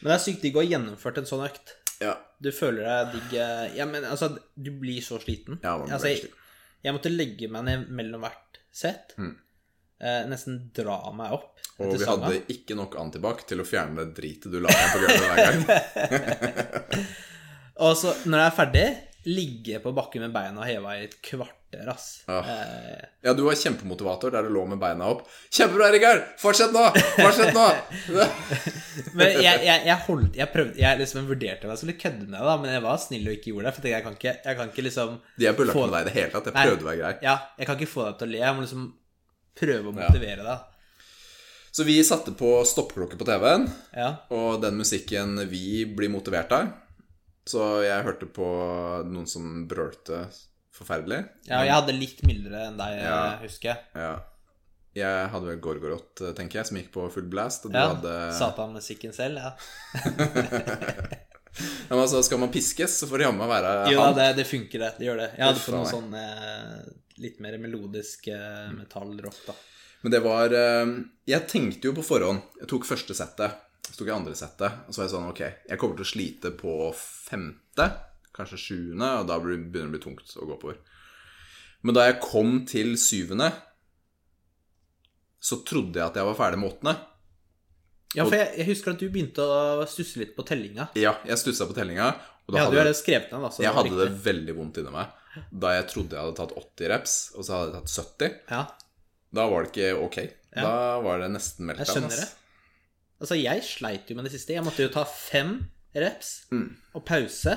Men 0.02 0.10
det 0.10 0.16
er 0.18 0.24
sykt 0.26 0.42
digg 0.44 0.58
å 0.58 0.60
ha 0.60 0.66
gjennomført 0.68 1.22
en 1.22 1.30
sånn 1.30 1.46
økt. 1.46 1.72
Ja. 2.02 2.18
Du 2.44 2.50
føler 2.54 2.84
deg 2.84 3.14
digg 3.16 3.38
eh, 3.40 3.78
Ja, 3.78 3.86
men 3.88 4.04
altså, 4.10 4.34
du 4.58 4.68
blir 4.82 5.00
så 5.06 5.22
sliten. 5.22 5.62
Ja, 5.64 5.78
man 5.78 5.86
blir 5.88 5.96
altså, 5.96 6.12
jeg, 6.12 6.34
jeg 6.84 6.98
måtte 6.98 7.14
legge 7.14 7.48
meg 7.54 7.64
ned 7.70 7.88
mellom 7.96 8.26
hvert 8.26 8.60
sett. 8.76 9.16
Eh, 10.02 10.24
nesten 10.30 10.58
dra 10.74 10.98
meg 11.14 11.36
opp. 11.38 11.48
Og 11.82 11.94
vi 11.94 12.06
hadde 12.06 12.42
ikke 12.54 12.76
nok 12.78 12.98
antibac 13.02 13.46
til 13.50 13.62
å 13.62 13.66
fjerne 13.66 14.02
det 14.02 14.16
dritet 14.18 14.50
du 14.54 14.60
la 14.62 14.74
igjen 14.74 14.92
på 14.96 15.00
gulvet 15.04 15.24
hver 15.30 15.40
gang. 15.46 17.06
Og 17.86 17.96
så, 17.98 18.14
når 18.30 18.44
jeg 18.44 18.50
er 18.50 18.58
ferdig, 18.58 18.86
ligge 19.30 19.80
på 19.82 19.94
bakken 19.94 20.24
med 20.26 20.34
beina 20.34 20.66
heva 20.66 20.96
i 20.98 21.04
et 21.06 21.16
kvarter, 21.26 21.86
ass. 21.90 22.08
Ja. 22.28 22.40
Eh, 22.42 23.08
Ja, 23.26 23.34
du 23.38 23.44
var 23.46 23.58
kjempemotivator 23.58 24.34
der 24.34 24.46
du 24.46 24.54
lå 24.54 24.64
med 24.70 24.82
beina 24.82 25.12
opp. 25.14 25.28
Kjempebra, 25.54 25.92
Rikard! 25.94 26.24
Fortsett 26.42 26.74
nå! 26.74 26.88
Fortsett 27.20 27.54
nå! 27.54 27.68
men 29.18 29.38
jeg, 29.38 29.62
jeg, 29.66 29.84
jeg 29.88 29.98
holdt 30.08 30.36
Jeg 30.38 30.50
prøvde 30.52 30.82
Jeg 30.82 31.00
liksom 31.00 31.30
vurderte 31.30 31.68
om 31.68 31.72
jeg 31.74 31.82
skulle 31.82 31.98
kødde 32.02 32.26
med 32.26 32.36
deg, 32.36 32.48
da, 32.50 32.56
men 32.62 32.74
jeg 32.76 32.86
var 32.86 33.02
snill 33.02 33.30
og 33.30 33.38
ikke 33.38 33.54
gjorde 33.54 33.70
det. 33.70 33.76
For 33.78 33.88
jeg, 33.90 33.94
jeg 33.96 34.08
kan 34.08 34.18
ikke, 34.18 34.34
jeg 34.50 34.60
kan 34.62 34.74
ikke 34.74 34.88
liksom 34.90 35.14
De 35.38 35.48
er 35.48 35.54
ikke 35.54 35.70
med 35.70 35.94
deg 35.96 36.02
i 36.02 36.10
det 36.10 36.16
hele 36.18 36.34
tatt. 36.34 36.50
Jeg 36.50 36.58
prøvde 36.58 36.86
å 36.86 36.90
være 36.90 37.02
grei. 37.04 37.14
Ja, 37.30 37.38
jeg 37.62 37.70
kan 37.70 37.80
ikke 37.80 37.94
få 37.94 38.08
deg 38.10 38.18
til 38.22 38.30
å 38.32 38.34
le. 38.34 38.42
Jeg 38.42 38.58
må 38.58 38.66
liksom 38.66 38.90
prøve 39.58 39.90
å 39.92 39.96
motivere 39.96 40.44
deg. 40.44 40.68
Så 41.72 41.86
vi 41.88 41.96
satte 42.04 42.34
på 42.36 42.50
stoppeklokke 42.68 43.18
på 43.18 43.26
TV-en, 43.26 43.70
Ja. 43.96 44.16
og 44.30 44.62
den 44.62 44.76
musikken 44.78 45.38
vi 45.50 45.86
blir 45.86 46.10
motivert 46.12 46.52
av. 46.52 46.68
Så 47.48 47.84
jeg 47.86 48.04
hørte 48.06 48.28
på 48.28 48.46
noen 49.08 49.28
som 49.28 49.68
brølte 49.68 50.26
forferdelig. 50.76 51.26
ja, 51.48 51.64
jeg 51.64 51.74
hadde 51.74 51.96
litt 52.00 52.22
mildere 52.24 52.68
enn 52.68 52.78
deg, 52.78 53.00
Ja. 53.04 53.38
husker 53.42 53.70
jeg. 53.70 53.78
Ja. 53.96 54.20
Jeg 54.94 55.30
hadde 55.32 55.46
vel 55.48 55.60
Gorgorot, 55.64 56.16
tenker 56.36 56.60
jeg, 56.60 56.66
som 56.68 56.78
gikk 56.78 56.92
på 56.92 57.10
full 57.12 57.24
blast. 57.32 57.66
Og 57.66 57.72
du 57.72 57.78
Ja, 57.78 57.94
hadde 57.94 58.34
Satan-musikken 58.38 59.14
selv, 59.16 59.38
ja. 59.40 59.54
Men 61.90 62.00
altså, 62.00 62.22
Skal 62.24 62.40
man 62.40 62.52
piskes, 62.52 63.00
så 63.00 63.08
får 63.08 63.18
det 63.18 63.26
jammen 63.28 63.48
være 63.50 63.72
Jo 63.92 64.00
da, 64.00 64.12
det, 64.16 64.28
det 64.42 64.46
funker, 64.48 64.80
det. 64.80 64.92
Det 65.00 65.08
gjør 65.08 65.18
det. 65.24 65.30
Jeg 65.38 65.46
hadde 65.48 65.64
på 65.66 65.72
noe 65.76 65.90
sånn 65.90 66.14
eh, 66.16 66.78
litt 67.22 67.42
mer 67.44 67.58
melodisk 67.62 68.28
eh, 68.34 68.70
metallrock, 68.76 69.42
da. 69.48 69.56
Men 70.02 70.16
det 70.16 70.22
var 70.26 70.54
eh, 70.58 70.94
Jeg 71.30 71.46
tenkte 71.50 71.92
jo 71.92 71.94
på 71.94 72.02
forhånd 72.02 72.56
Jeg 72.58 72.70
tok 72.72 72.88
første 72.90 73.14
settet, 73.14 73.60
så 73.86 73.94
tok 74.00 74.08
jeg 74.10 74.16
andre 74.16 74.34
settet. 74.38 74.80
Og 74.88 74.94
så 74.94 75.02
var 75.02 75.08
jeg 75.08 75.14
sånn 75.14 75.28
Ok, 75.30 75.42
jeg 75.70 75.82
kommer 75.82 76.00
til 76.00 76.08
å 76.08 76.12
slite 76.12 76.54
på 76.58 76.78
femte, 76.98 77.88
kanskje 78.34 78.62
sjuende, 78.64 79.12
og 79.22 79.30
da 79.30 79.38
begynner 79.44 79.70
det 79.76 79.86
å 79.86 79.94
bli 79.94 80.04
tungt 80.08 80.34
å 80.38 80.48
gå 80.48 80.58
oppover. 80.58 80.82
Men 81.86 81.98
da 81.98 82.08
jeg 82.08 82.20
kom 82.24 82.60
til 82.70 82.94
syvende, 83.02 83.50
så 85.42 85.62
trodde 85.66 85.98
jeg 85.98 86.06
at 86.06 86.20
jeg 86.20 86.28
var 86.28 86.38
ferdig 86.38 86.62
med 86.62 86.70
åttende. 86.70 86.98
Ja, 88.12 88.26
for 88.28 88.36
jeg, 88.36 88.52
jeg 88.60 88.68
husker 88.68 88.94
at 88.94 89.02
du 89.02 89.08
begynte 89.10 89.46
å 89.46 89.86
stusse 89.90 90.20
litt 90.22 90.36
på 90.36 90.44
tellinga. 90.46 90.90
Ja, 91.00 91.16
jeg 91.26 91.40
stussa 91.42 91.66
på 91.70 91.76
tellinga, 91.78 92.12
og 92.46 92.54
da 92.54 92.60
Jeg 92.60 92.68
hadde 92.68 92.84
hadde, 92.84 93.00
skrevet 93.00 93.32
den, 93.32 93.46
da. 93.46 93.52
Så 93.54 93.64
jeg 93.64 93.74
hadde 93.78 93.98
det 93.98 94.10
veldig 94.26 94.56
vondt 94.58 94.82
inni 94.82 94.94
meg. 94.94 95.18
Da 95.52 95.74
jeg 95.78 95.88
trodde 95.92 96.16
jeg 96.18 96.24
hadde 96.26 96.36
tatt 96.42 96.54
80 96.58 96.90
reps, 96.92 97.16
og 97.38 97.46
så 97.48 97.54
hadde 97.58 97.72
jeg 97.72 97.82
tatt 97.82 97.96
70. 97.96 98.40
Ja, 98.52 98.62
Da 99.34 99.46
var 99.48 99.64
det 99.64 99.72
ikke 99.72 99.92
ok. 100.04 100.18
Ja. 100.56 100.62
Da 100.66 101.00
var 101.06 101.20
det 101.24 101.30
nesten 101.32 101.66
meltdown. 101.70 101.86
jeg 101.86 101.96
skjønner 101.96 102.18
det. 102.20 102.30
Altså, 103.22 103.36
jeg 103.40 103.64
sleit 103.64 104.10
jo 104.12 104.16
med 104.18 104.26
det 104.28 104.32
siste. 104.34 104.54
Jeg 104.58 104.64
måtte 104.66 104.84
jo 104.84 104.90
ta 104.92 105.04
fem 105.06 105.54
reps 105.96 106.46
Mm. 106.52 106.76
og 106.96 107.06
pause. 107.06 107.54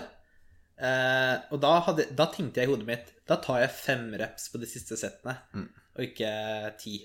Eh, 0.78 1.34
og 1.54 1.60
da, 1.62 1.72
hadde, 1.86 2.06
da 2.14 2.26
tenkte 2.34 2.58
jeg 2.60 2.66
i 2.68 2.70
hodet 2.72 2.86
mitt 2.88 3.10
Da 3.30 3.36
tar 3.40 3.60
jeg 3.62 3.70
fem 3.70 4.08
reps 4.18 4.48
på 4.50 4.58
de 4.60 4.66
siste 4.66 4.96
settene, 4.98 5.36
Mm. 5.54 5.68
og 5.96 6.00
ikke 6.04 6.76
ti. 6.78 6.96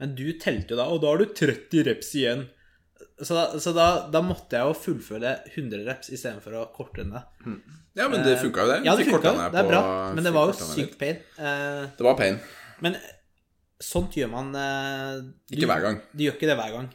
Men 0.00 0.14
du 0.14 0.32
telte 0.38 0.70
jo 0.74 0.76
da, 0.76 0.84
og 0.88 1.00
da 1.02 1.08
har 1.12 1.18
du 1.18 1.26
30 1.34 1.82
reps 1.84 2.14
igjen. 2.14 2.48
Så, 3.20 3.32
da, 3.34 3.44
så 3.60 3.72
da, 3.76 3.86
da 4.12 4.20
måtte 4.24 4.58
jeg 4.58 4.68
jo 4.68 4.74
fullføre 4.76 5.30
100 5.54 5.84
reps 5.86 6.10
istedenfor 6.12 6.56
å 6.58 6.64
korte 6.76 7.00
den 7.02 7.14
ned. 7.14 7.22
Ja, 7.96 8.08
men 8.12 8.22
det 8.24 8.34
funka 8.42 8.64
jo, 8.64 8.68
det. 8.72 8.76
Eh, 8.82 8.84
Ja, 8.88 8.96
det 8.96 9.06
funka. 9.08 9.20
korta 9.32 9.50
Det 9.54 9.60
er 9.62 9.68
bra. 9.70 9.80
Men 10.16 10.24
det 10.24 10.32
var 10.36 10.50
jo 10.52 10.56
sykt 10.60 10.98
pain. 11.00 11.16
Uh, 11.38 11.86
Det 11.96 12.04
var 12.04 12.16
pain. 12.18 12.36
men 12.84 12.96
sånt 13.80 14.12
gjør 14.16 14.30
man 14.32 14.54
eh, 14.56 15.22
du- 15.48 15.56
Ikke 15.56 15.68
hver 15.70 15.82
gang. 15.84 16.00
Du 16.12 16.24
gjør 16.24 16.36
ikke 16.36 16.50
det 16.52 16.56
hver 16.60 16.72
gang. 16.76 16.90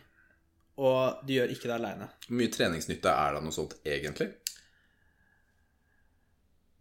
Og 0.82 1.26
du 1.28 1.34
gjør 1.34 1.52
ikke 1.54 1.68
det 1.70 1.76
aleine. 1.80 2.08
Hvor 2.28 2.38
mye 2.40 2.54
treningsnytte 2.54 3.10
er 3.12 3.34
det 3.34 3.42
av 3.42 3.44
noe 3.44 3.54
sånt 3.58 3.74
egentlig? 3.86 4.30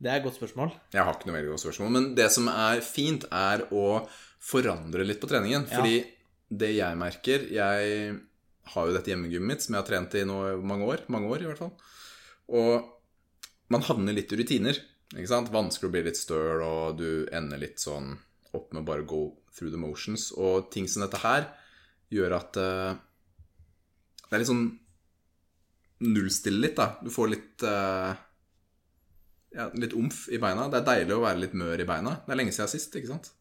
Det 0.01 0.09
er 0.09 0.17
et 0.21 0.25
godt 0.25 0.39
spørsmål. 0.41 0.71
Jeg 0.95 1.05
har 1.05 1.13
ikke 1.17 1.29
noe 1.29 1.37
veldig 1.37 1.51
godt 1.53 1.65
spørsmål. 1.67 1.91
Men 1.97 2.15
det 2.17 2.31
som 2.33 2.47
er 2.49 2.81
fint, 2.85 3.27
er 3.31 3.67
å 3.77 4.07
forandre 4.41 5.05
litt 5.05 5.21
på 5.21 5.29
treningen. 5.29 5.67
Ja. 5.69 5.77
Fordi 5.77 5.99
det 6.51 6.71
jeg 6.75 6.97
merker 6.99 7.45
Jeg 7.53 8.21
har 8.75 8.87
jo 8.87 8.95
dette 8.95 9.11
hjemmegymmet 9.11 9.49
mitt 9.49 9.65
som 9.65 9.75
jeg 9.75 9.83
har 9.83 9.89
trent 9.89 10.17
i 10.19 10.25
nå 10.29 10.39
mange 10.67 10.87
år. 10.87 11.05
Mange 11.13 11.31
år, 11.33 11.43
i 11.43 11.49
hvert 11.49 11.63
fall. 11.63 11.73
Og 12.51 13.71
man 13.73 13.87
havner 13.87 14.17
litt 14.17 14.33
i 14.35 14.41
rutiner. 14.41 14.79
Ikke 15.17 15.31
sant? 15.31 15.51
Vanskelig 15.55 15.91
å 15.91 15.95
bli 15.95 16.05
litt 16.07 16.21
støl, 16.21 16.63
og 16.63 17.01
du 17.01 17.27
ender 17.35 17.61
litt 17.63 17.83
sånn 17.83 18.13
opp 18.55 18.73
med 18.75 18.83
å 18.83 18.87
bare 18.87 19.07
go 19.07 19.23
through 19.55 19.73
the 19.75 19.81
motions. 19.81 20.31
Og 20.37 20.71
ting 20.75 20.89
som 20.91 21.05
dette 21.05 21.23
her 21.23 21.49
gjør 22.11 22.35
at 22.41 22.59
uh, 22.59 22.99
Det 24.27 24.35
er 24.35 24.43
litt 24.43 24.51
sånn 24.51 24.67
nullstille 26.01 26.63
litt, 26.63 26.79
da. 26.79 26.95
Du 27.03 27.11
får 27.13 27.33
litt 27.35 27.67
uh, 27.67 28.15
ja, 29.55 29.67
litt 29.75 29.97
omf 29.99 30.29
i 30.31 30.39
beina. 30.43 30.69
Det 30.71 30.81
er 30.81 30.89
deilig 30.89 31.17
å 31.17 31.25
være 31.25 31.43
litt 31.43 31.57
mør 31.59 31.83
i 31.83 31.89
beina. 31.89 32.17
Det 32.25 32.35
er 32.35 32.41
lenge 32.41 32.55
siden 32.55 32.71
sist, 32.71 32.95
ikke 32.97 33.11
sant? 33.11 33.33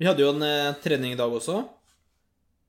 Vi 0.00 0.08
hadde 0.08 0.24
jo 0.24 0.32
en 0.32 0.44
eh, 0.46 0.74
trening 0.82 1.14
i 1.14 1.18
dag 1.18 1.32
også. 1.32 1.60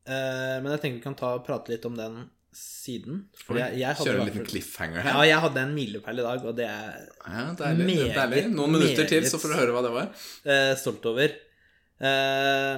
Eh, 0.04 0.56
men 0.62 0.72
jeg 0.74 0.82
tenker 0.84 0.98
vi 1.00 1.04
kan 1.06 1.16
ta 1.20 1.30
prate 1.46 1.72
litt 1.72 1.86
om 1.88 1.96
den 1.96 2.18
siden. 2.54 3.22
For 3.40 3.58
jeg, 3.58 3.80
jeg 3.82 3.98
Kjøre 3.98 4.20
en 4.20 4.28
liten 4.30 4.46
cliffhanger 4.46 5.02
her. 5.02 5.16
Ja, 5.16 5.22
jeg 5.32 5.40
hadde 5.46 5.62
en 5.64 5.72
milepæl 5.74 6.20
i 6.22 6.26
dag, 6.26 6.44
og 6.46 6.58
det 6.58 6.68
er 6.70 7.00
Ja, 7.26 7.46
deilig. 7.58 7.86
Meget, 7.88 8.12
deilig. 8.20 8.44
Noen 8.54 8.76
minutter 8.76 9.08
til, 9.10 9.24
så 9.30 9.40
får 9.42 9.54
du 9.54 9.56
høre 9.62 9.74
hva 9.74 9.82
det 9.88 9.94
var. 9.96 10.12
eh, 10.46 10.74
stolt 10.78 11.06
over. 11.10 11.34
Eh, 12.04 12.76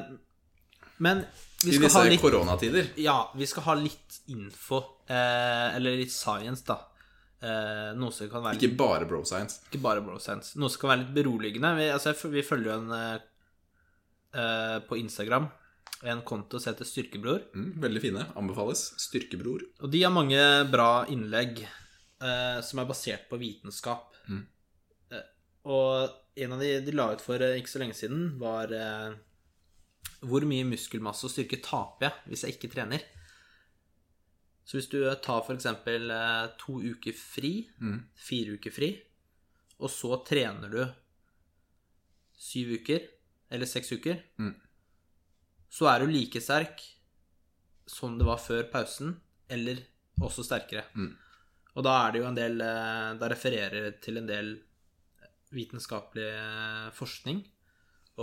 men 1.03 1.25
vi 1.65 1.71
I 1.73 1.75
skal 1.75 1.87
disse 1.89 1.97
ha 1.99 2.03
litt 2.07 2.21
koronatider. 2.23 2.91
Ja, 3.03 3.17
vi 3.35 3.45
skal 3.49 3.63
ha 3.67 3.73
litt 3.79 4.19
info, 4.31 4.79
eller 5.09 5.97
litt 5.99 6.13
science, 6.13 6.63
da. 6.67 6.77
Noe 7.99 8.13
som 8.15 8.29
kan 8.31 8.41
være 8.45 8.57
Ikke 8.57 8.77
bare 8.79 9.05
bro 9.05 9.19
science. 9.27 9.59
Ikke 9.67 9.81
bare 9.83 10.01
bro 10.01 10.15
science. 10.23 10.55
Noe 10.57 10.69
som 10.71 10.81
kan 10.81 10.93
være 10.93 11.03
litt 11.03 11.13
beroligende. 11.17 11.73
Vi, 11.77 11.89
altså, 11.93 12.13
vi 12.31 12.41
følger 12.47 12.71
jo 12.71 12.77
en 12.79 12.89
på 14.87 14.97
Instagram 15.03 15.49
en 16.03 16.21
konto 16.27 16.59
som 16.59 16.73
heter 16.73 16.85
Styrkebror. 16.85 17.41
Mm, 17.55 17.71
veldig 17.81 18.01
fine. 18.03 18.25
Anbefales. 18.35 18.93
Styrkebror. 18.99 19.61
Og 19.81 19.91
de 19.91 20.01
har 20.03 20.11
mange 20.13 20.41
bra 20.71 21.05
innlegg 21.09 21.61
eh, 21.63 22.59
som 22.61 22.79
er 22.81 22.89
basert 22.89 23.29
på 23.29 23.39
vitenskap. 23.41 24.13
Mm. 24.27 24.43
Eh, 25.11 25.23
og 25.65 26.09
en 26.35 26.51
av 26.51 26.59
de 26.59 26.73
de 26.83 26.91
la 26.91 27.13
ut 27.15 27.21
for 27.23 27.39
eh, 27.41 27.55
ikke 27.61 27.71
så 27.71 27.79
lenge 27.81 27.95
siden, 27.97 28.33
var 28.41 28.71
eh, 28.75 29.15
hvor 30.25 30.45
mye 30.47 30.65
muskelmasse 30.67 31.25
og 31.27 31.31
styrke 31.33 31.61
taper 31.63 32.09
jeg 32.09 32.13
hvis 32.33 32.43
jeg 32.45 32.57
ikke 32.57 32.73
trener? 32.75 33.01
Så 34.65 34.79
hvis 34.79 34.89
du 34.91 34.99
eh, 35.07 35.15
tar 35.21 35.41
f.eks. 35.45 35.67
To 36.65 36.79
uker 36.81 37.13
fri, 37.17 37.69
Mm. 37.79 38.03
fire 38.17 38.57
uker 38.59 38.71
fri, 38.73 38.91
og 39.79 39.89
så 39.91 40.19
trener 40.27 40.69
du 40.71 40.83
syv 42.39 42.75
uker, 42.81 43.07
eller 43.51 43.65
seks 43.69 43.91
uker, 43.95 44.21
Mm. 44.39 44.55
Så 45.69 45.89
er 45.91 46.03
du 46.03 46.11
like 46.11 46.41
sterk 46.41 46.83
som 47.85 48.17
det 48.17 48.25
var 48.25 48.41
før 48.41 48.65
pausen, 48.71 49.13
eller 49.49 49.81
også 50.21 50.45
sterkere. 50.45 50.85
Mm. 50.95 51.11
Og 51.75 51.83
da 51.85 51.95
er 52.05 52.13
det 52.13 52.21
jo 52.21 52.27
en 52.29 52.37
del 52.37 52.61
eh, 52.63 53.09
Da 53.19 53.27
refererer 53.29 53.89
det 53.89 53.97
til 54.03 54.21
en 54.21 54.29
del 54.29 54.53
vitenskapelig 55.55 56.29
eh, 56.31 56.87
forskning 56.95 57.41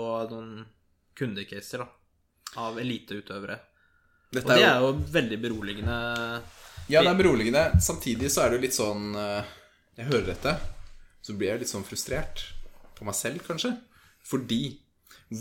og 0.00 0.32
noen 0.32 0.62
kundecaser 1.16 1.82
da, 1.84 1.86
av 2.64 2.80
eliteutøvere. 2.80 3.58
Og 4.32 4.38
det 4.48 4.56
er 4.56 4.80
jo, 4.80 4.88
jo 4.88 4.92
veldig 5.12 5.38
beroligende. 5.40 5.96
ja, 6.88 7.02
det 7.02 7.10
er 7.10 7.18
beroligende. 7.18 7.64
Samtidig 7.84 8.32
så 8.32 8.44
er 8.44 8.50
det 8.50 8.58
jo 8.58 8.64
litt 8.64 8.76
sånn 8.76 9.10
eh, 9.20 9.52
Jeg 9.98 10.08
hører 10.08 10.30
dette, 10.32 10.54
så 11.20 11.36
blir 11.36 11.52
jeg 11.52 11.62
litt 11.62 11.72
sånn 11.72 11.84
frustrert 11.84 12.46
på 12.96 13.04
meg 13.04 13.18
selv, 13.18 13.44
kanskje. 13.44 13.74
Fordi 14.24 14.62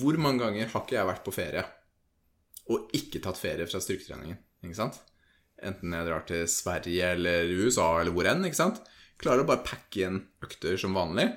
hvor 0.01 0.19
mange 0.19 0.43
ganger 0.43 0.67
har 0.71 0.83
ikke 0.83 0.97
jeg 0.97 1.07
vært 1.07 1.23
på 1.23 1.35
ferie 1.35 1.63
og 2.71 2.93
ikke 2.95 3.21
tatt 3.23 3.39
ferie 3.39 3.67
fra 3.67 3.81
styrketreningen? 3.83 4.39
Ikke 4.63 4.77
sant? 4.77 4.99
Enten 5.61 5.93
jeg 5.93 6.07
drar 6.07 6.25
til 6.29 6.45
Sverige 6.49 7.13
eller 7.15 7.51
USA 7.61 7.87
eller 7.99 8.13
hvor 8.15 8.29
enn. 8.29 8.45
ikke 8.47 8.59
sant? 8.59 8.81
Klarer 9.21 9.43
å 9.43 9.49
bare 9.49 9.65
pakke 9.65 10.07
inn 10.07 10.21
økter 10.41 10.79
som 10.81 10.95
vanlig 10.97 11.27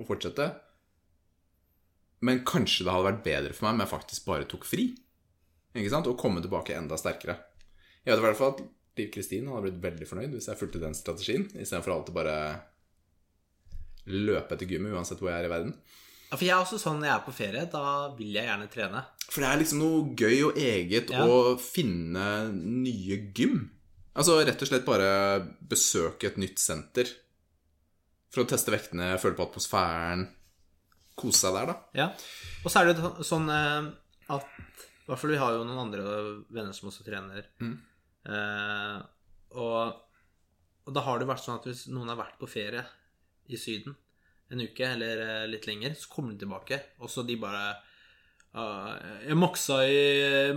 og 0.00 0.08
fortsette. 0.08 0.48
Men 2.24 2.44
kanskje 2.48 2.86
det 2.86 2.94
hadde 2.94 3.08
vært 3.10 3.26
bedre 3.26 3.56
for 3.56 3.66
meg 3.66 3.76
om 3.76 3.84
jeg 3.84 3.92
faktisk 3.92 4.28
bare 4.28 4.48
tok 4.48 4.64
fri. 4.68 4.86
Ikke 5.74 5.92
sant? 5.92 6.08
Og 6.08 6.16
komme 6.20 6.40
tilbake 6.44 6.76
enda 6.76 6.96
sterkere. 7.00 7.36
Jeg 8.04 8.14
vet 8.14 8.22
i 8.22 8.26
hvert 8.28 8.40
fall 8.40 8.54
at 8.54 8.64
Liv 8.94 9.10
Kristin 9.12 9.50
hadde 9.50 9.66
blitt 9.66 9.82
veldig 9.82 10.06
fornøyd 10.06 10.36
hvis 10.36 10.46
jeg 10.48 10.60
fulgte 10.60 10.80
den 10.82 10.94
strategien, 10.96 11.48
istedenfor 11.58 11.96
alltid 11.96 12.14
bare 12.14 12.36
løpe 14.06 14.54
etter 14.54 14.68
gymmet 14.70 14.94
uansett 14.94 15.20
hvor 15.20 15.32
jeg 15.32 15.42
er 15.42 15.48
i 15.48 15.52
verden. 15.52 15.72
Ja, 16.30 16.36
for 16.38 16.44
jeg 16.46 16.54
er 16.54 16.62
også 16.64 16.78
sånn 16.82 16.98
når 17.00 17.08
jeg 17.08 17.14
er 17.16 17.24
på 17.26 17.34
ferie, 17.36 17.64
da 17.70 17.82
vil 18.18 18.32
jeg 18.34 18.48
gjerne 18.48 18.68
trene. 18.72 19.02
For 19.28 19.40
det 19.44 19.50
er 19.50 19.60
liksom 19.60 19.82
noe 19.82 20.14
gøy 20.18 20.38
og 20.48 20.56
eget 20.58 21.10
Ja. 21.14 21.24
å 21.26 21.54
finne 21.60 22.24
nye 22.52 23.18
gym. 23.36 23.70
Altså 24.14 24.38
rett 24.46 24.62
og 24.62 24.68
slett 24.70 24.84
bare 24.86 25.08
besøke 25.70 26.28
et 26.30 26.36
nytt 26.38 26.58
senter. 26.62 27.06
For 28.34 28.42
å 28.44 28.48
teste 28.50 28.70
vektene, 28.74 29.12
føle 29.22 29.36
på 29.38 29.46
atmosfæren. 29.46 30.28
Kose 31.14 31.44
seg 31.44 31.54
der, 31.54 31.66
da. 31.70 31.76
Ja. 31.94 32.06
Og 32.64 32.70
så 32.72 32.80
er 32.82 32.90
det 32.92 33.24
sånn 33.26 33.46
eh, 33.50 33.90
at 34.34 34.46
I 35.04 35.06
hvert 35.06 35.20
fall 35.20 35.30
vi 35.30 35.38
har 35.38 35.52
jo 35.54 35.64
noen 35.68 35.84
andre 35.86 36.02
venner 36.50 36.72
som 36.74 36.88
også 36.90 37.04
trener. 37.06 37.46
Mm. 37.62 37.76
Eh, 38.26 39.02
og, 39.54 40.00
og 40.88 40.94
da 40.96 41.02
har 41.06 41.20
det 41.20 41.28
vært 41.28 41.44
sånn 41.44 41.60
at 41.60 41.68
hvis 41.68 41.84
noen 41.92 42.08
har 42.10 42.18
vært 42.18 42.38
på 42.40 42.48
ferie 42.50 42.82
i 43.52 43.58
Syden 43.60 43.94
en 44.52 44.60
uke 44.60 44.86
eller 44.86 45.20
eh, 45.24 45.46
litt 45.50 45.66
lenger, 45.66 45.94
så 45.98 46.10
kommer 46.12 46.34
de 46.34 46.44
tilbake, 46.44 46.80
og 47.00 47.10
så 47.10 47.24
de 47.26 47.36
bare 47.40 47.62
uh, 48.54 48.92
jeg 49.24 49.36
moksa 49.40 49.80
i, 49.88 50.00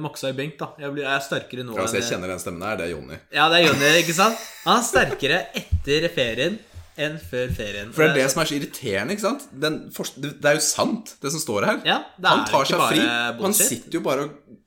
moksa 0.02 0.32
i 0.34 0.38
benk, 0.38 0.58
da. 0.60 0.72
Jeg, 0.82 0.94
blir, 0.94 1.06
jeg 1.06 1.14
er 1.16 1.24
sterkere 1.26 1.66
nå 1.66 1.78
Altså, 1.78 1.98
jeg 1.98 2.06
enn- 2.06 2.12
kjenner 2.14 2.34
den 2.34 2.44
stemmen 2.44 2.66
her. 2.68 2.80
Det 2.80 2.88
er 2.88 2.94
Jonny. 2.94 3.20
Ja, 3.34 3.48
det 3.54 3.62
er 3.62 3.68
Jonny, 3.70 3.92
ikke 4.04 4.18
sant? 4.18 4.44
Han 4.66 4.82
er 4.82 4.88
sterkere 4.90 5.40
etter 5.62 6.10
ferien 6.14 6.60
enn 6.98 7.18
før 7.22 7.52
ferien. 7.54 7.92
For 7.94 8.04
det 8.04 8.10
er 8.10 8.24
det 8.24 8.30
som 8.34 8.42
er 8.42 8.50
så 8.50 8.56
irriterende, 8.58 9.14
ikke 9.14 9.26
sant? 9.28 9.44
Den, 9.54 9.76
det 10.18 10.50
er 10.50 10.58
jo 10.58 10.64
sant, 10.66 11.16
det 11.22 11.34
som 11.36 11.44
står 11.44 11.68
her. 11.70 11.82
Ja, 11.86 11.98
det 12.18 12.32
han 12.32 12.46
tar 12.50 12.66
seg 12.70 12.82
bare 12.82 12.96
fri. 12.96 13.44
Han 13.46 13.58
sitter 13.58 14.00
jo 14.00 14.02
bare 14.06 14.28
og 14.28 14.58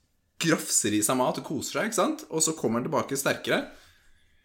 grafser 0.40 0.94
i 0.96 1.02
seg 1.04 1.18
mat 1.20 1.38
og 1.42 1.44
koser 1.44 1.80
seg, 1.80 1.90
ikke 1.90 1.98
sant? 1.98 2.22
Og 2.30 2.40
så 2.44 2.54
kommer 2.56 2.80
han 2.80 2.87
tilbake 2.87 3.18
sterkere. 3.18 3.64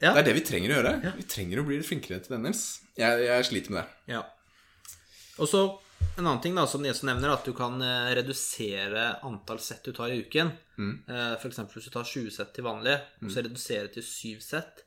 Ja. 0.02 0.12
Det 0.12 0.26
er 0.26 0.26
det 0.28 0.34
vi 0.42 0.44
trenger 0.50 0.74
å 0.74 0.80
gjøre. 0.80 0.96
Vi 1.22 1.28
trenger 1.32 1.62
å 1.62 1.68
bli 1.68 1.78
litt 1.80 1.88
flinkere 1.88 2.20
til 2.26 2.42
Nils. 2.44 2.64
Jeg, 3.00 3.22
jeg 3.30 3.46
sliter 3.48 3.76
med 3.76 3.80
det. 3.84 4.16
Ja. 4.18 4.24
Og 5.42 5.50
så 5.52 5.62
en 6.18 6.24
annen 6.28 6.42
ting 6.44 6.56
da, 6.56 6.64
som 6.68 6.84
Nils 6.84 7.02
nevner, 7.04 7.34
at 7.34 7.44
du 7.48 7.52
kan 7.58 7.76
eh, 7.84 8.14
redusere 8.16 9.08
antall 9.28 9.60
sett 9.64 9.84
du 9.84 9.92
tar 9.96 10.14
i 10.14 10.22
uken. 10.24 10.54
Mm. 10.76 10.96
for 11.40 11.48
eksempel 11.48 11.78
hvis 11.80 11.86
du 11.88 11.94
tar 11.94 12.04
20 12.04 12.32
sett 12.36 12.50
til 12.56 12.66
vanlig, 12.68 12.98
og 13.24 13.30
så 13.32 13.40
reduserer 13.46 13.88
til 13.94 14.04
7 14.04 14.42
sett, 14.44 14.82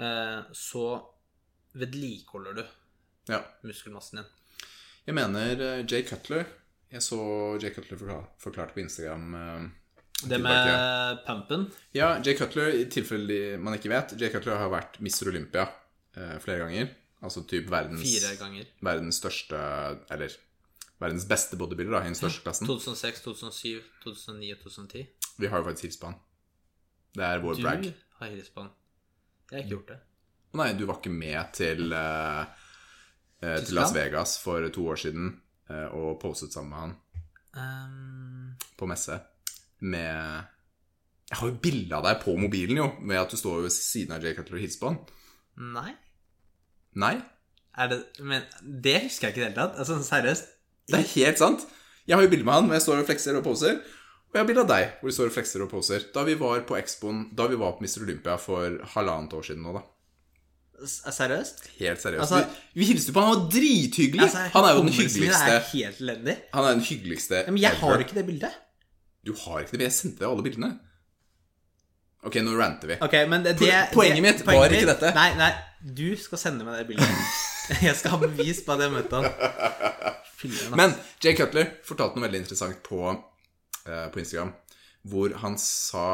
eh, 0.00 0.38
så 0.56 0.84
vedlikeholder 1.76 2.54
du 2.60 2.64
Ja. 3.28 3.42
muskelmassen 3.62 4.22
din. 4.22 4.30
Jeg 5.06 5.14
mener 5.14 5.60
eh, 5.60 5.84
Jay 5.86 6.02
Cutler 6.06 6.44
Jeg 6.92 7.02
så 7.02 7.18
Jay 7.60 7.70
Cutler 7.74 7.98
forklart 7.98 8.34
forklarte 8.42 8.74
på 8.74 8.80
Instagram 8.84 9.34
eh, 9.34 9.68
Det 10.28 10.38
med 10.40 11.22
pumpen 11.26 11.64
Ja, 11.92 12.18
Jay 12.24 12.36
Cutler, 12.38 12.70
i 12.70 12.84
tilfelle 12.90 13.58
man 13.58 13.74
ikke 13.78 13.90
vet 13.92 14.14
Jay 14.20 14.30
Cutler 14.30 14.60
har 14.60 14.70
vært 14.72 15.00
Mr. 15.00 15.28
Olympia 15.32 15.68
eh, 16.16 16.36
flere 16.42 16.64
ganger. 16.66 16.92
Altså 17.22 17.44
typ 17.46 17.68
verdens, 17.70 18.02
fire 18.02 18.32
ganger. 18.40 18.66
verdens 18.82 19.20
største 19.22 19.58
Eller 20.10 20.32
verdens 21.02 21.26
beste 21.30 21.58
bodybuilder 21.58 21.96
da, 21.98 22.02
i 22.02 22.10
den 22.10 22.18
største 22.18 22.42
klassen. 22.42 22.66
2006, 22.66 23.22
2007, 23.26 23.82
2009 24.04 24.52
og 24.54 24.58
2010. 24.64 25.04
Vi 25.38 25.50
har 25.50 25.62
jo 25.62 25.66
faktisk 25.68 25.88
hilst 25.88 26.00
på 26.02 26.10
han. 26.10 26.18
Det 27.14 27.24
er 27.26 27.42
vår 27.42 27.54
Du 27.58 27.62
brag. 27.62 27.86
har 28.18 28.32
hilst 28.32 28.54
på 28.54 28.64
han. 28.64 28.70
Jeg 29.50 29.56
har 29.56 29.64
ikke 29.64 29.74
gjort 29.76 29.88
det. 29.92 29.98
Nei, 30.58 30.68
du 30.76 30.84
var 30.88 30.98
ikke 31.00 31.12
med 31.14 31.52
til, 31.56 31.92
uh, 31.92 32.44
til 33.40 33.74
Las 33.74 33.94
Vegas 33.96 34.36
for 34.42 34.68
to 34.68 34.86
år 34.92 35.00
siden 35.00 35.30
uh, 35.70 35.88
og 35.96 36.20
postet 36.20 36.52
sammen 36.52 36.70
med 36.70 36.78
han 36.78 36.94
um... 37.56 38.52
på 38.76 38.86
messe 38.86 39.16
med 39.80 40.44
Jeg 41.30 41.38
har 41.40 41.48
jo 41.48 41.58
bilde 41.64 41.96
av 41.96 42.04
deg 42.04 42.20
på 42.22 42.36
mobilen, 42.36 42.76
jo, 42.76 42.88
med 43.00 43.16
at 43.16 43.32
du 43.32 43.36
står 43.40 43.62
ved 43.64 43.72
siden 43.72 44.12
av 44.12 44.24
Jay 44.24 44.36
Cutler 44.36 44.58
og 44.58 44.64
hilser 44.66 44.80
på 44.82 44.90
han. 44.92 44.98
nei. 45.72 45.92
Nei, 46.94 47.22
Er 47.78 47.88
det 47.88 48.02
Men 48.20 48.42
det 48.62 48.98
husker 49.06 49.28
jeg 49.28 49.32
ikke 49.32 49.40
i 49.40 49.44
det 49.44 49.48
hele 49.48 49.56
tatt. 49.62 49.78
Altså, 49.80 49.96
seriøst. 50.04 50.50
det 50.92 50.98
er 50.98 51.08
helt 51.14 51.38
sant. 51.40 51.66
Jeg 52.06 52.16
har 52.16 52.22
jo 52.22 52.28
bilde 52.28 52.44
med 52.44 52.52
han, 52.52 52.66
hvor 52.66 52.76
jeg 52.76 52.82
står 52.82 53.00
og 53.00 53.06
flekser 53.06 53.36
og 53.38 53.44
poser. 53.46 53.78
Og 54.32 54.36
jeg 54.36 54.42
har 54.42 54.48
bilde 54.48 54.64
av 54.64 54.68
deg, 54.68 54.92
hvor 55.00 55.08
du 55.08 55.14
står 55.14 55.30
og 55.30 55.34
flekser 55.36 55.62
og 55.64 55.70
poser. 55.70 56.04
Da 56.14 56.24
vi 56.24 56.34
var 56.40 56.60
på 56.68 56.76
Expoen, 56.76 57.26
da 57.36 57.46
vi 57.46 57.56
var 57.60 57.74
på 57.76 57.84
Mr. 57.84 58.02
Olympia 58.04 58.36
for 58.40 58.78
halvannet 58.94 59.32
år 59.38 59.44
siden 59.48 59.64
nå, 59.64 59.74
da. 59.76 59.82
Seriøst? 60.82 61.66
Helt 61.78 62.00
seriøst. 62.02 62.20
Altså- 62.24 62.44
vi, 62.74 62.80
vi 62.80 62.86
hilste 62.90 63.12
på 63.14 63.20
han, 63.20 63.28
han 63.28 63.42
var 63.44 63.50
drithyggelig! 63.54 64.22
Altså, 64.26 64.38
han 64.52 64.64
er 64.64 64.72
jo 64.74 64.80
den 64.82 64.94
hyggeligste 64.96 65.52
er 65.52 65.66
helt 65.72 66.00
elendig. 66.00 66.36
Han 66.54 66.64
er 66.64 66.72
den 66.72 66.86
hyggeligste 66.88 67.42
men 67.48 67.58
jeg 67.62 67.76
har 67.82 67.94
ever. 67.94 68.04
ikke 68.06 68.14
det 68.18 68.26
bildet. 68.26 68.56
Du 69.26 69.32
har 69.44 69.60
ikke 69.60 69.70
det, 69.70 69.78
men 69.78 69.86
jeg 69.86 69.92
sendte 69.92 70.24
deg 70.24 70.28
alle 70.32 70.42
bildene. 70.42 70.70
Ok, 72.22 72.38
nå 72.44 72.54
ranter 72.54 72.92
vi. 72.92 72.96
Okay, 73.02 73.26
men 73.26 73.42
det, 73.42 73.56
det 73.58 73.88
poenget 73.94 74.22
mitt 74.22 74.44
var 74.46 74.70
ikke 74.70 74.92
dette. 74.92 75.10
Nei, 75.16 75.32
nei, 75.38 75.50
du 75.82 76.12
skal 76.20 76.38
sende 76.38 76.66
meg 76.66 76.78
det 76.78 76.86
bildet. 76.92 77.40
Jeg 77.86 77.94
skal 77.98 78.14
ha 78.14 78.18
bevis 78.22 78.60
på 78.66 78.74
at 78.74 78.80
jeg 78.82 78.90
møtte 78.90 79.18
han. 79.22 79.26
Men 80.74 80.94
Jay 81.22 81.36
Cutler 81.38 81.68
fortalte 81.86 82.18
noe 82.18 82.26
veldig 82.26 82.40
interessant 82.42 82.80
på, 82.82 83.12
eh, 83.86 84.08
på 84.10 84.18
Instagram, 84.18 84.50
hvor 85.06 85.36
han 85.44 85.54
sa 85.62 86.06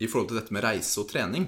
i 0.00 0.08
forhold 0.08 0.30
til 0.30 0.40
dette 0.40 0.56
med 0.56 0.64
reise 0.64 0.96
og 1.02 1.10
trening 1.10 1.44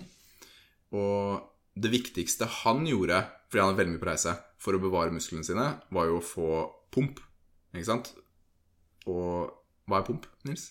Og 0.93 1.41
det 1.81 1.89
viktigste 1.95 2.45
han 2.61 2.85
gjorde, 2.85 3.23
fordi 3.49 3.65
han 3.65 3.73
er 3.73 3.79
veldig 3.81 3.95
mye 3.95 4.03
på 4.05 4.11
reise, 4.11 4.37
for 4.61 4.77
å 4.77 4.83
bevare 4.83 5.15
musklene 5.17 5.49
sine, 5.49 5.65
var 5.89 6.11
jo 6.11 6.21
å 6.21 6.27
få 6.27 6.51
pump. 6.93 7.25
Ikke 7.73 7.89
sant? 7.89 8.13
Og 9.09 9.49
hva 9.89 10.03
er 10.03 10.07
pump, 10.07 10.29
Nils? 10.45 10.69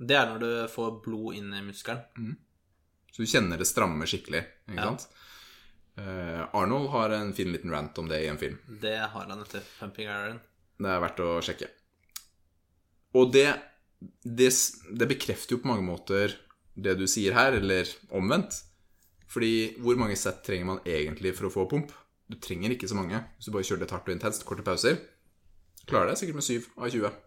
Det 0.00 0.16
er 0.16 0.30
når 0.30 0.40
du 0.40 0.50
får 0.72 0.94
blod 1.04 1.36
inn 1.36 1.50
i 1.54 1.60
muskelen. 1.66 2.36
Så 3.12 3.24
du 3.24 3.28
kjenner 3.28 3.58
det 3.60 3.66
stramme 3.68 4.06
skikkelig. 4.08 4.40
Ikke 4.70 4.78
Ja. 4.80 4.86
sant? 4.92 5.08
Uh, 6.00 6.46
Arnold 6.56 6.88
har 6.94 7.10
en 7.12 7.32
fin 7.36 7.50
liten 7.52 7.70
rant 7.74 7.98
om 8.00 8.08
det 8.08 8.22
i 8.24 8.28
en 8.30 8.38
film. 8.40 8.56
Det 8.80 8.94
har 8.98 9.26
han 9.28 9.42
etter 9.42 9.60
Pumping 9.78 10.06
Iron. 10.08 10.38
Det 10.80 10.88
er 10.88 11.00
verdt 11.02 11.20
å 11.20 11.32
sjekke. 11.44 11.68
Og 13.18 13.32
det, 13.34 13.48
det, 14.24 14.48
det 14.96 15.08
bekrefter 15.10 15.56
jo 15.56 15.60
på 15.60 15.68
mange 15.68 15.84
måter 15.84 16.32
det 16.80 16.94
du 16.96 17.04
sier 17.10 17.34
her, 17.36 17.52
eller 17.58 17.90
omvendt. 18.16 18.62
Fordi 19.30 19.76
hvor 19.82 19.98
mange 20.00 20.16
sett 20.16 20.40
trenger 20.46 20.64
man 20.70 20.80
egentlig 20.88 21.34
for 21.36 21.50
å 21.50 21.52
få 21.52 21.66
pump? 21.68 21.92
Du 22.30 22.38
trenger 22.40 22.72
ikke 22.72 22.88
så 22.88 22.96
mange. 22.96 23.18
Hvis 23.36 23.50
du 23.50 23.52
bare 23.52 23.66
kjører 23.66 23.84
det 23.84 23.90
hardt 23.92 24.08
og 24.08 24.14
intenst, 24.14 24.46
korte 24.48 24.64
pauser, 24.64 24.96
klarer 25.90 26.12
deg 26.12 26.20
sikkert 26.22 26.38
med 26.38 26.46
7 26.46 26.70
av 26.78 26.88
20. 26.94 27.18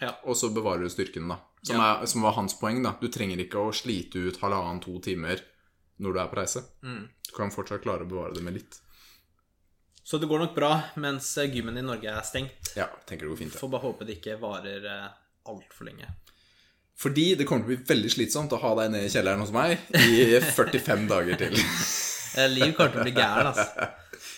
Ja. 0.00 0.10
Og 0.26 0.36
så 0.40 0.50
bevarer 0.52 0.82
du 0.84 0.90
styrken, 0.92 1.28
da. 1.30 1.38
Som, 1.66 1.76
Ja. 1.80 1.86
er, 2.00 2.06
som 2.06 2.22
var 2.22 2.36
hans 2.38 2.54
poeng, 2.60 2.78
da. 2.84 2.92
Du 3.00 3.08
trenger 3.10 3.40
ikke 3.42 3.58
å 3.58 3.72
slite 3.74 4.20
ut 4.28 4.36
halvannen-to 4.42 5.00
timer 5.02 5.40
når 5.98 6.12
du 6.14 6.18
er 6.22 6.28
på 6.30 6.36
reise. 6.38 6.60
Mm. 6.86 7.06
Du 7.26 7.32
kan 7.34 7.50
fortsatt 7.50 7.82
klare 7.82 8.04
å 8.06 8.10
bevare 8.10 8.34
det 8.36 8.44
med 8.46 8.54
litt. 8.60 8.76
Så 10.06 10.20
det 10.22 10.28
går 10.30 10.38
nok 10.44 10.52
bra 10.54 10.68
mens 11.02 11.32
gymmen 11.50 11.74
i 11.80 11.82
Norge 11.82 12.06
er 12.12 12.22
stengt. 12.22 12.70
Ja, 12.78 12.86
tenker 13.08 13.26
det 13.26 13.32
går 13.32 13.40
fint. 13.40 13.54
ja. 13.56 13.58
Får 13.64 13.72
bare 13.72 13.82
håpe 13.88 14.06
det 14.06 14.20
ikke 14.20 14.36
varer 14.38 14.84
uh, 14.86 15.08
altfor 15.50 15.88
lenge. 15.88 16.06
Fordi 16.96 17.24
det 17.36 17.44
kommer 17.48 17.66
til 17.66 17.74
å 17.74 17.76
bli 17.76 17.88
veldig 17.90 18.10
slitsomt 18.14 18.54
å 18.54 18.60
ha 18.62 18.70
deg 18.78 18.92
nede 18.94 19.08
i 19.08 19.12
kjelleren 19.12 19.42
hos 19.42 19.50
meg 19.52 19.74
i 19.98 20.38
45 20.60 21.08
dager 21.10 21.36
til. 21.42 21.58
Eh, 22.38 22.46
Liv 22.54 22.70
kommer 22.78 22.92
til 22.94 23.02
å 23.02 23.08
bli 23.08 23.16
gæren, 23.18 23.50
altså. 23.50 23.66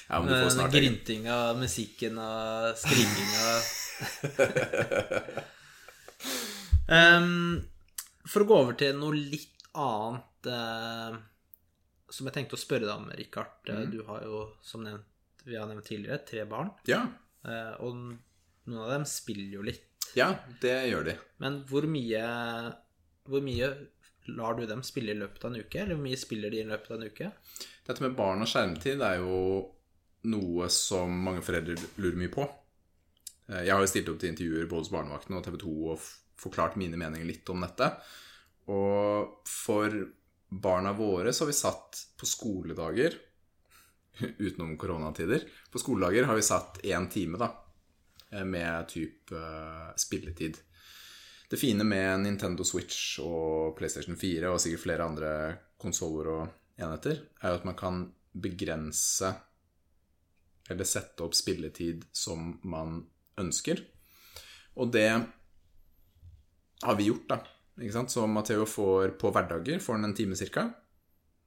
Ja, 0.09 0.19
men 0.23 0.33
du 0.33 0.35
får 0.41 0.55
snart. 0.57 0.73
Gryntinga, 0.73 1.37
musikken 1.61 2.17
og 2.25 2.73
skrikinga 2.81 3.45
um, 6.89 7.61
For 8.29 8.45
å 8.45 8.49
gå 8.49 8.59
over 8.65 8.77
til 8.81 8.97
noe 8.99 9.17
litt 9.17 9.65
annet 9.79 10.49
uh, 10.51 11.17
som 12.11 12.29
jeg 12.29 12.35
tenkte 12.39 12.57
å 12.57 12.61
spørre 12.61 12.87
deg 12.89 12.95
om, 12.97 13.11
Rikard. 13.19 13.59
Eh, 13.69 13.83
Mm. 13.85 13.91
Du 13.93 14.03
har 14.09 14.23
jo, 14.25 14.43
som 14.65 14.83
nevnt, 14.85 15.05
vi 15.45 15.57
har 15.57 15.69
nevnt 15.69 15.85
tidligere, 15.89 16.25
tre 16.29 16.45
barn. 16.49 16.71
Ja, 16.89 17.07
Uh, 17.49 17.77
og 17.87 17.95
noen 18.67 18.81
av 18.83 18.89
dem 18.91 19.05
spiller 19.07 19.53
jo 19.55 19.63
litt. 19.63 19.85
ja, 20.19 20.33
det 20.61 20.73
gjør 20.91 21.05
de. 21.07 21.13
Men 21.39 21.61
hvor 21.71 21.87
mye 21.87 22.23
Hvor 23.29 23.41
mye 23.47 23.69
lar 24.35 24.57
du 24.59 24.65
dem 24.67 24.83
spille 24.83 25.13
i 25.15 25.17
løpet 25.21 25.45
av 25.45 25.53
en 25.55 25.61
uke? 25.63 25.79
Eller 25.79 25.95
hvor 25.95 26.03
mye 26.03 26.19
spiller 26.19 26.51
de 26.51 26.59
i 26.61 26.67
løpet 26.67 26.91
av 26.91 26.97
en 26.99 27.07
uke? 27.07 27.31
Dette 27.87 28.03
med 28.05 28.17
barn 28.19 28.43
og 28.43 28.49
skjermtid 28.51 29.01
er 29.07 29.21
jo 29.23 29.39
noe 30.29 30.69
som 30.69 31.15
mange 31.25 31.45
foreldre 31.47 31.79
lurer 32.03 32.19
mye 32.19 32.33
på. 32.35 32.49
Jeg 33.55 33.71
har 33.73 33.81
jo 33.81 33.89
stilt 33.95 34.11
opp 34.13 34.19
til 34.21 34.35
intervjuer 34.35 34.67
både 34.69 34.83
hos 34.83 34.93
Barnevakten 34.93 35.39
og 35.39 35.45
TV 35.47 35.57
2 35.63 35.77
og 35.95 36.09
forklart 36.39 36.79
mine 36.81 36.99
meninger 37.01 37.27
litt 37.29 37.49
om 37.53 37.65
dette. 37.65 37.91
Og 38.73 39.43
for 39.49 39.95
barna 40.49 40.95
våre 40.97 41.33
så 41.33 41.45
har 41.45 41.53
vi 41.53 41.59
satt 41.59 42.05
på 42.19 42.29
skoledager 42.29 43.17
Utenom 44.19 44.77
koronatider. 44.79 45.45
På 45.71 45.79
skoledager 45.79 46.25
har 46.25 46.35
vi 46.35 46.43
satt 46.43 46.81
én 46.83 47.09
time, 47.09 47.39
da. 47.39 47.53
eh, 48.33 48.45
Med 48.45 48.89
type 48.89 49.37
eh, 49.37 49.95
spilletid. 49.97 50.59
Det 51.49 51.57
fine 51.57 51.85
med 51.85 52.21
Nintendo 52.21 52.65
Switch 52.65 53.21
og 53.23 53.77
PlayStation 53.79 54.17
4 54.17 54.51
og 54.51 54.61
sikkert 54.61 54.83
flere 54.83 55.07
andre 55.07 55.31
konsoller 55.81 56.33
og 56.35 56.49
enheter, 56.77 57.23
er 57.41 57.55
jo 57.55 57.61
at 57.61 57.69
man 57.69 57.79
kan 57.79 58.03
begrense 58.35 59.31
eller 60.69 60.85
sette 60.85 61.25
opp 61.25 61.33
spilletid 61.35 62.05
som 62.13 62.59
man 62.69 63.01
ønsker. 63.41 63.81
Og 64.77 64.93
det 64.93 65.09
har 66.85 66.99
vi 66.99 67.09
gjort, 67.09 67.27
da. 67.31 67.41
Ikke 67.79 67.95
sant? 67.95 68.13
Så 68.13 68.27
Matheo 68.31 68.67
får 68.69 69.17
på 69.21 69.33
hverdager 69.35 69.83
får 69.83 69.99
han 69.99 70.09
en 70.09 70.17
time 70.19 70.39
cirka. 70.39 70.69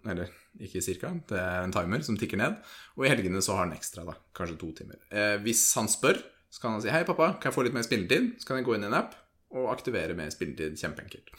Eller 0.08 0.32
ikke 0.60 0.82
cirka, 0.82 1.12
det 1.30 1.38
er 1.38 1.64
en 1.64 1.74
timer 1.74 2.02
som 2.06 2.18
tikker 2.18 2.40
ned. 2.42 2.56
Og 2.98 3.06
i 3.06 3.12
helgene 3.12 3.42
så 3.44 3.58
har 3.58 3.68
han 3.68 3.76
ekstra, 3.76 4.06
da. 4.08 4.16
Kanskje 4.38 4.60
to 4.62 4.72
timer. 4.82 5.02
Eh, 5.14 5.36
hvis 5.46 5.64
han 5.78 5.90
spør, 5.92 6.20
så 6.52 6.62
kan 6.62 6.76
han 6.76 6.82
si 6.84 6.90
'Hei, 6.90 7.04
pappa, 7.08 7.34
kan 7.40 7.52
jeg 7.52 7.56
få 7.56 7.64
litt 7.64 7.78
mer 7.78 7.88
spilletid?' 7.88 8.40
Så 8.40 8.48
kan 8.48 8.58
jeg 8.58 8.66
gå 8.66 8.76
inn 8.76 8.84
i 8.84 8.88
en 8.88 8.98
app 8.98 9.16
og 9.52 9.72
aktivere 9.72 10.16
mer 10.16 10.30
spilletid. 10.30 10.76
Kjempeenkelt. 10.80 11.30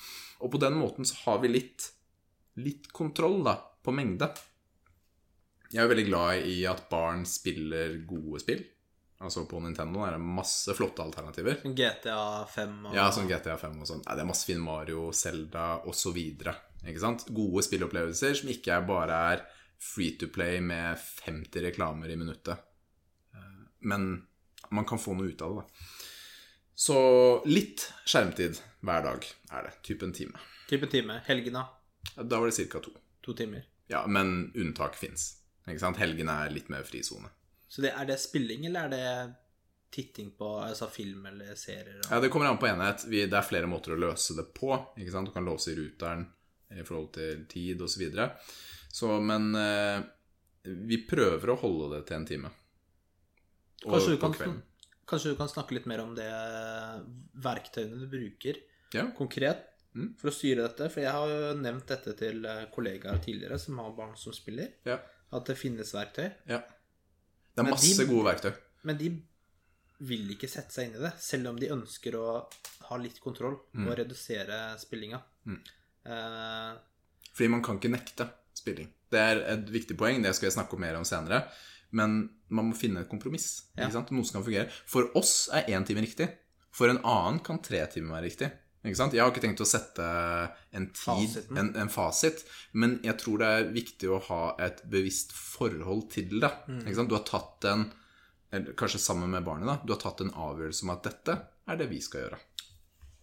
Og 0.40 0.52
på 0.52 0.60
den 0.60 0.74
måten 0.74 1.04
så 1.04 1.16
har 1.24 1.42
vi 1.42 1.48
litt 1.48 1.90
litt 2.60 2.90
kontroll, 2.92 3.42
da, 3.44 3.56
på 3.82 3.94
mengde. 3.94 4.28
Jeg 5.72 5.84
er 5.84 5.88
veldig 5.88 6.08
glad 6.10 6.46
i 6.48 6.58
at 6.68 6.84
barn 6.90 7.24
spiller 7.24 7.94
gode 8.08 8.42
spill. 8.42 8.60
Altså 9.22 9.44
På 9.48 9.60
Nintendo 9.62 10.02
er 10.06 10.16
det 10.16 10.20
masse 10.24 10.74
flotte 10.74 11.02
alternativer. 11.04 11.60
GTA 11.78 12.44
5 12.50 12.76
og 12.90 12.94
Ja, 12.96 13.04
sånn 13.14 13.28
GTA 13.30 13.54
5 13.60 13.80
og 13.80 13.86
sånn. 13.86 14.02
Det 14.04 14.18
er 14.24 14.28
masse 14.28 14.48
fin 14.48 14.60
Mario, 14.62 15.08
Zelda 15.14 15.66
osv. 15.86 16.18
Ikke 16.18 17.00
sant? 17.00 17.26
Gode 17.30 17.62
spillopplevelser 17.62 18.34
som 18.40 18.50
ikke 18.50 18.80
bare 18.88 19.18
er 19.34 19.44
free 19.82 20.16
to 20.18 20.26
play 20.30 20.60
med 20.62 20.98
50 20.98 21.62
reklamer 21.68 22.10
i 22.10 22.16
minuttet. 22.18 22.58
Eh, 23.34 23.60
Men 23.80 24.26
man 24.70 24.84
kan 24.88 24.98
få 24.98 25.14
noe 25.14 25.30
ut 25.30 25.42
av 25.42 25.54
det, 25.56 25.62
da. 25.62 25.86
Så 26.74 26.96
litt 27.46 27.84
skjermtid 28.08 28.58
hver 28.82 29.02
dag 29.04 29.26
er 29.52 29.68
det. 29.68 29.72
Type 29.86 30.02
en 30.08 30.12
time. 30.16 30.38
type 30.68 30.88
time. 30.90 31.20
Helgene 31.26 31.62
Da 32.16 32.40
var 32.40 32.46
det 32.50 32.68
ca. 32.72 32.80
to. 32.80 32.90
to 33.22 33.34
timer. 33.34 33.62
Ja, 33.88 34.06
men 34.06 34.50
unntak 34.56 34.96
fins. 34.96 35.36
Helgene 35.66 36.32
er 36.46 36.50
litt 36.50 36.68
mer 36.72 36.82
frisone. 36.82 37.28
Så 37.72 37.80
det, 37.84 37.94
er 37.96 38.08
det 38.10 38.18
spilling, 38.20 38.66
eller 38.68 38.84
er 38.84 38.92
det 38.92 39.34
titting 39.92 40.30
på 40.36 40.48
altså 40.60 40.88
film 40.92 41.24
eller 41.30 41.54
serier? 41.56 41.98
Og... 42.02 42.08
Ja, 42.10 42.18
Det 42.20 42.28
kommer 42.32 42.50
an 42.50 42.58
på 42.60 42.68
enhet. 42.68 43.06
Vi, 43.08 43.22
det 43.28 43.38
er 43.38 43.46
flere 43.48 43.68
måter 43.70 43.94
å 43.94 44.00
løse 44.00 44.36
det 44.36 44.44
på. 44.56 44.74
Ikke 45.00 45.12
sant? 45.14 45.30
Du 45.30 45.32
kan 45.32 45.46
låse 45.48 45.72
i 45.72 45.76
ruteren 45.78 46.26
i 46.72 46.84
forhold 46.84 47.10
til 47.16 47.46
tid 47.52 47.80
osv. 47.84 47.94
Så, 47.94 48.00
videre. 48.02 48.26
så 48.92 49.16
Men 49.24 49.50
eh, 49.56 50.02
vi 50.92 51.00
prøver 51.08 51.52
å 51.54 51.58
holde 51.64 51.94
det 51.96 52.02
til 52.10 52.18
en 52.20 52.28
time. 52.28 52.52
Og 53.86 53.96
Kanskje 53.96 54.14
du, 54.14 54.20
kan, 54.22 54.60
kanskje 55.10 55.32
du 55.32 55.40
kan 55.40 55.50
snakke 55.50 55.74
litt 55.78 55.88
mer 55.90 56.04
om 56.04 56.12
det 56.16 56.28
verktøyene 57.42 57.98
du 58.04 58.06
bruker 58.12 58.60
Ja. 58.94 59.08
konkret 59.16 59.68
Mm. 59.92 60.14
for 60.16 60.30
å 60.30 60.32
styre 60.32 60.62
dette? 60.64 60.86
For 60.88 61.02
jeg 61.04 61.12
har 61.12 61.28
jo 61.28 61.48
nevnt 61.60 61.84
dette 61.90 62.14
til 62.16 62.44
eh, 62.48 62.62
kollegaer 62.72 63.18
tidligere 63.20 63.58
som 63.60 63.76
har 63.82 63.90
barn 63.96 64.14
som 64.16 64.32
spiller, 64.32 64.70
Ja. 64.88 64.98
at 65.32 65.44
det 65.44 65.56
finnes 65.58 65.92
verktøy. 65.92 66.30
ja. 66.48 66.62
Det 67.52 67.60
er 67.60 67.68
Men 67.68 67.74
masse 67.74 67.96
de- 67.98 68.08
gode 68.08 68.24
verktøy. 68.30 68.52
Men 68.84 68.98
de 68.98 69.10
vil 70.00 70.30
ikke 70.34 70.48
sette 70.50 70.72
seg 70.74 70.88
inn 70.88 70.96
i 70.96 71.02
det, 71.04 71.12
selv 71.22 71.46
om 71.52 71.58
de 71.60 71.68
ønsker 71.70 72.16
å 72.18 72.46
ha 72.88 72.96
litt 72.98 73.20
kontroll 73.22 73.54
og 73.76 73.92
redusere 73.98 74.78
spillinga. 74.80 75.20
Eh, 76.06 76.72
Fordi 77.32 77.48
man 77.48 77.62
kan 77.62 77.78
ikke 77.78 77.92
nekte 77.92 78.26
spilling. 78.54 78.88
Det 79.12 79.20
er 79.20 79.42
et 79.54 79.66
viktig 79.70 79.96
poeng, 79.96 80.22
det 80.22 80.34
skal 80.34 80.48
jeg 80.50 80.56
snakke 80.56 80.78
mer 80.80 80.96
om 80.96 81.04
senere. 81.04 81.44
Men 81.92 82.30
man 82.48 82.70
må 82.70 82.76
finne 82.76 83.00
et 83.04 83.08
kompromiss. 83.10 83.64
Ja. 83.76 83.88
Noe 83.88 84.24
som 84.24 84.40
kan 84.40 84.44
fungere. 84.44 84.70
For 84.86 85.10
oss 85.14 85.48
er 85.52 85.64
én 85.68 85.84
time 85.86 86.00
riktig. 86.00 86.30
For 86.72 86.88
en 86.88 86.98
annen 87.04 87.38
kan 87.44 87.60
tre 87.62 87.86
timer 87.86 88.16
være 88.16 88.30
riktig. 88.30 88.50
Ikke 88.82 88.98
sant? 88.98 89.14
Jeg 89.14 89.22
har 89.22 89.30
ikke 89.30 89.44
tenkt 89.44 89.62
å 89.62 89.68
sette 89.68 90.04
en 90.74 90.88
tid, 90.96 91.36
en, 91.54 91.68
en 91.78 91.90
fasit, 91.92 92.40
men 92.74 92.96
jeg 93.06 93.14
tror 93.20 93.38
det 93.38 93.50
er 93.56 93.68
viktig 93.74 94.08
å 94.10 94.18
ha 94.26 94.40
et 94.64 94.82
bevisst 94.90 95.30
forhold 95.36 96.08
til 96.10 96.40
det. 96.42 96.50
Ikke 96.82 96.96
sant? 96.98 97.12
Du 97.12 97.18
har 97.18 97.26
tatt 97.28 97.68
en 97.70 97.90
Kanskje 98.52 98.98
sammen 99.00 99.30
med 99.32 99.46
barnet, 99.46 99.64
da. 99.64 99.78
Du 99.80 99.94
har 99.94 100.00
tatt 100.02 100.18
en 100.20 100.28
avgjørelse 100.36 100.84
om 100.84 100.90
at 100.92 101.06
dette 101.06 101.38
er 101.72 101.78
det 101.80 101.86
vi 101.88 102.02
skal 102.04 102.26
gjøre. 102.26 102.40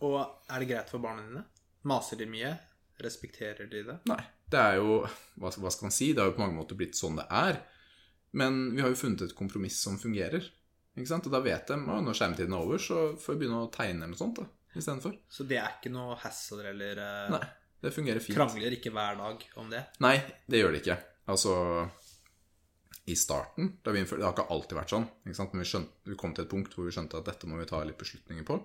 og 0.07 0.15
er 0.49 0.63
det 0.63 0.69
greit 0.71 0.89
for 0.89 1.03
barna 1.03 1.21
dine? 1.21 1.43
Maser 1.85 2.17
de 2.17 2.25
mye? 2.25 2.55
Respekterer 2.97 3.69
de 3.69 3.83
det? 3.91 3.97
Nei. 4.09 4.23
Det 4.49 4.57
er 4.57 4.79
jo 4.79 5.03
hva 5.37 5.51
skal 5.53 5.85
man 5.85 5.93
si? 5.93 6.13
Det 6.13 6.23
har 6.23 6.31
jo 6.31 6.37
på 6.39 6.41
mange 6.41 6.57
måter 6.57 6.79
blitt 6.79 6.97
sånn 6.97 7.19
det 7.21 7.27
er. 7.29 7.59
Men 8.31 8.71
vi 8.73 8.81
har 8.81 8.89
jo 8.89 8.97
funnet 8.97 9.21
et 9.27 9.35
kompromiss 9.37 9.77
som 9.85 9.99
fungerer. 10.01 10.49
Ikke 10.97 11.11
sant? 11.11 11.29
Og 11.29 11.35
da 11.37 11.43
vet 11.45 11.69
de 11.69 11.77
at 11.77 12.03
når 12.07 12.17
skjermtiden 12.17 12.55
er 12.57 12.65
over, 12.65 12.81
så 12.81 13.11
får 13.21 13.35
vi 13.35 13.43
begynne 13.43 13.61
å 13.67 13.69
tegne 13.69 14.01
eller 14.01 14.15
noe 14.15 14.23
sånt 14.23 14.41
da, 14.41 14.47
istedenfor. 14.75 15.15
Så 15.29 15.45
det 15.49 15.57
er 15.57 15.77
ikke 15.79 15.91
noe 15.93 16.15
hassle 16.21 16.63
eller 16.69 16.99
eh, 17.05 17.31
Nei. 17.33 17.41
Det 17.81 17.93
fungerer 17.95 18.19
fint. 18.19 18.35
krangler 18.35 18.73
ikke 18.75 18.91
hver 18.91 19.15
dag 19.17 19.43
om 19.61 19.69
det? 19.71 19.85
Nei, 20.03 20.17
det 20.51 20.59
gjør 20.59 20.73
det 20.75 20.81
ikke. 20.83 20.97
Altså 21.31 21.53
I 23.07 23.15
starten 23.15 23.69
da 23.85 23.93
vi 23.95 24.01
innførte, 24.03 24.19
Det 24.19 24.27
har 24.27 24.35
ikke 24.35 24.51
alltid 24.53 24.77
vært 24.77 24.91
sånn. 24.93 25.05
Ikke 25.25 25.37
sant? 25.39 25.53
Men 25.55 25.63
vi, 25.63 25.69
skjønte, 25.71 26.09
vi 26.11 26.17
kom 26.19 26.33
til 26.35 26.43
et 26.45 26.51
punkt 26.51 26.75
hvor 26.75 26.85
vi 26.89 26.91
skjønte 26.93 27.17
at 27.21 27.29
dette 27.31 27.47
må 27.47 27.57
vi 27.61 27.65
ta 27.69 27.79
litt 27.87 27.97
beslutninger 27.97 28.43
på. 28.45 28.59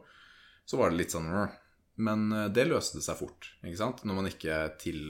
Så 0.67 0.81
var 0.81 0.90
det 0.90 0.99
litt 0.99 1.14
sånn 1.14 1.31
Men 2.03 2.27
eh, 2.33 2.49
det 2.51 2.67
løste 2.69 3.01
seg 3.05 3.17
fort. 3.23 3.53
Ikke 3.62 3.79
sant? 3.81 4.03
Når 4.05 4.19
man 4.19 4.27
ikke 4.29 4.59
til, 4.83 5.01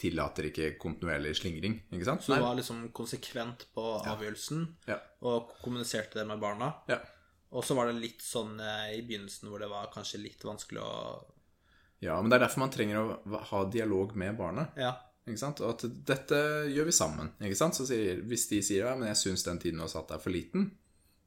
tillater 0.00 0.48
ikke 0.52 0.70
kontinuerlig 0.78 1.34
slingring. 1.40 1.80
Ikke 1.90 2.06
sant? 2.08 2.22
Så 2.22 2.36
du 2.38 2.42
var 2.46 2.54
liksom 2.58 2.86
konsekvent 2.94 3.66
på 3.74 3.84
avgjørelsen 4.06 4.64
Ja. 4.86 5.00
og 5.26 5.50
kommuniserte 5.64 6.20
det 6.20 6.26
med 6.30 6.38
barna? 6.40 6.70
Ja. 6.88 7.00
Og 7.54 7.64
så 7.64 7.76
var 7.78 7.88
det 7.88 8.00
litt 8.02 8.22
sånn 8.24 8.58
eh, 8.58 8.96
i 8.98 9.02
begynnelsen 9.06 9.50
hvor 9.50 9.62
det 9.62 9.70
var 9.70 9.92
kanskje 9.94 10.22
litt 10.24 10.42
vanskelig 10.44 10.82
å 10.82 10.94
ja, 12.04 12.18
men 12.20 12.28
det 12.28 12.36
er 12.36 12.42
derfor 12.44 12.60
man 12.60 12.72
trenger 12.74 13.00
å 13.00 13.40
ha 13.48 13.64
dialog 13.72 14.12
med 14.18 14.36
barnet. 14.36 14.74
Ja. 14.76 14.92
Ikke 15.24 15.40
sant? 15.40 15.60
Og 15.64 15.72
at 15.72 15.84
dette 16.04 16.38
gjør 16.68 16.88
vi 16.90 16.92
sammen. 16.92 17.30
Ikke 17.40 17.56
sant? 17.56 17.78
Så 17.78 17.86
sier, 17.88 18.20
hvis 18.28 18.44
de 18.50 18.58
sier 18.66 18.84
ja, 18.84 18.96
men 18.98 19.08
jeg 19.08 19.20
syns 19.22 19.46
den 19.46 19.60
tiden 19.62 19.80
du 19.80 19.86
har 19.86 19.92
satt 19.92 20.12
er 20.12 20.20
for 20.20 20.34
liten, 20.34 20.66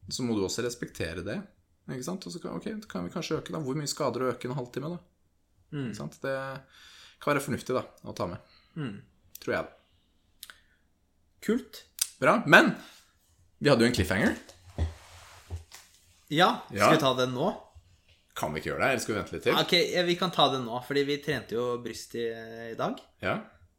så 0.05 0.25
må 0.25 0.35
du 0.37 0.43
også 0.45 0.65
respektere 0.65 1.23
det. 1.25 1.39
Ikke 1.87 2.05
sant? 2.05 2.27
Og 2.27 2.35
så 2.35 2.41
kan, 2.43 2.59
okay, 2.59 2.77
kan 2.91 3.07
vi 3.07 3.13
kanskje 3.15 3.39
øke, 3.39 3.55
da. 3.55 3.63
Hvor 3.63 3.79
mye 3.79 3.89
skader 3.89 4.25
å 4.25 4.29
øke 4.35 4.51
en 4.51 4.57
halvtime, 4.59 4.91
da? 4.93 4.99
Mm. 5.71 5.87
Ikke 5.87 6.01
sant? 6.03 6.19
Det 6.21 6.35
kan 7.23 7.33
være 7.33 7.45
fornuftig, 7.47 7.77
da, 7.79 7.83
å 8.05 8.15
ta 8.17 8.29
med. 8.29 8.53
Mm. 8.77 8.93
Tror 9.41 9.55
jeg, 9.55 9.71
da. 9.71 10.53
Kult. 11.47 11.81
Bra. 12.21 12.37
Men 12.45 12.75
vi 13.57 13.71
hadde 13.71 13.87
jo 13.87 13.89
en 13.89 13.97
cliffhanger. 13.97 14.37
Ja, 16.33 16.61
skal 16.67 16.77
Ja. 16.79 16.91
vi 16.91 16.97
ta 17.01 17.13
den 17.13 17.33
nå? 17.35 17.51
Kan 18.37 18.53
vi 18.53 18.59
ikke 18.61 18.69
gjøre 18.73 18.83
det? 18.83 18.89
Eller 18.91 19.01
skal 19.03 19.13
vi 19.15 19.19
vente 19.21 19.33
litt 19.35 19.43
til? 19.47 19.55
Ok, 19.57 19.73
vi 20.05 20.15
kan 20.19 20.31
ta 20.31 20.49
den 20.53 20.65
nå, 20.67 20.79
fordi 20.85 21.03
vi 21.07 21.15
trente 21.23 21.55
jo 21.55 21.77
bryst 21.81 22.13
i, 22.19 22.27
i 22.71 22.75
dag. 22.77 22.99
Ja. 23.23 23.37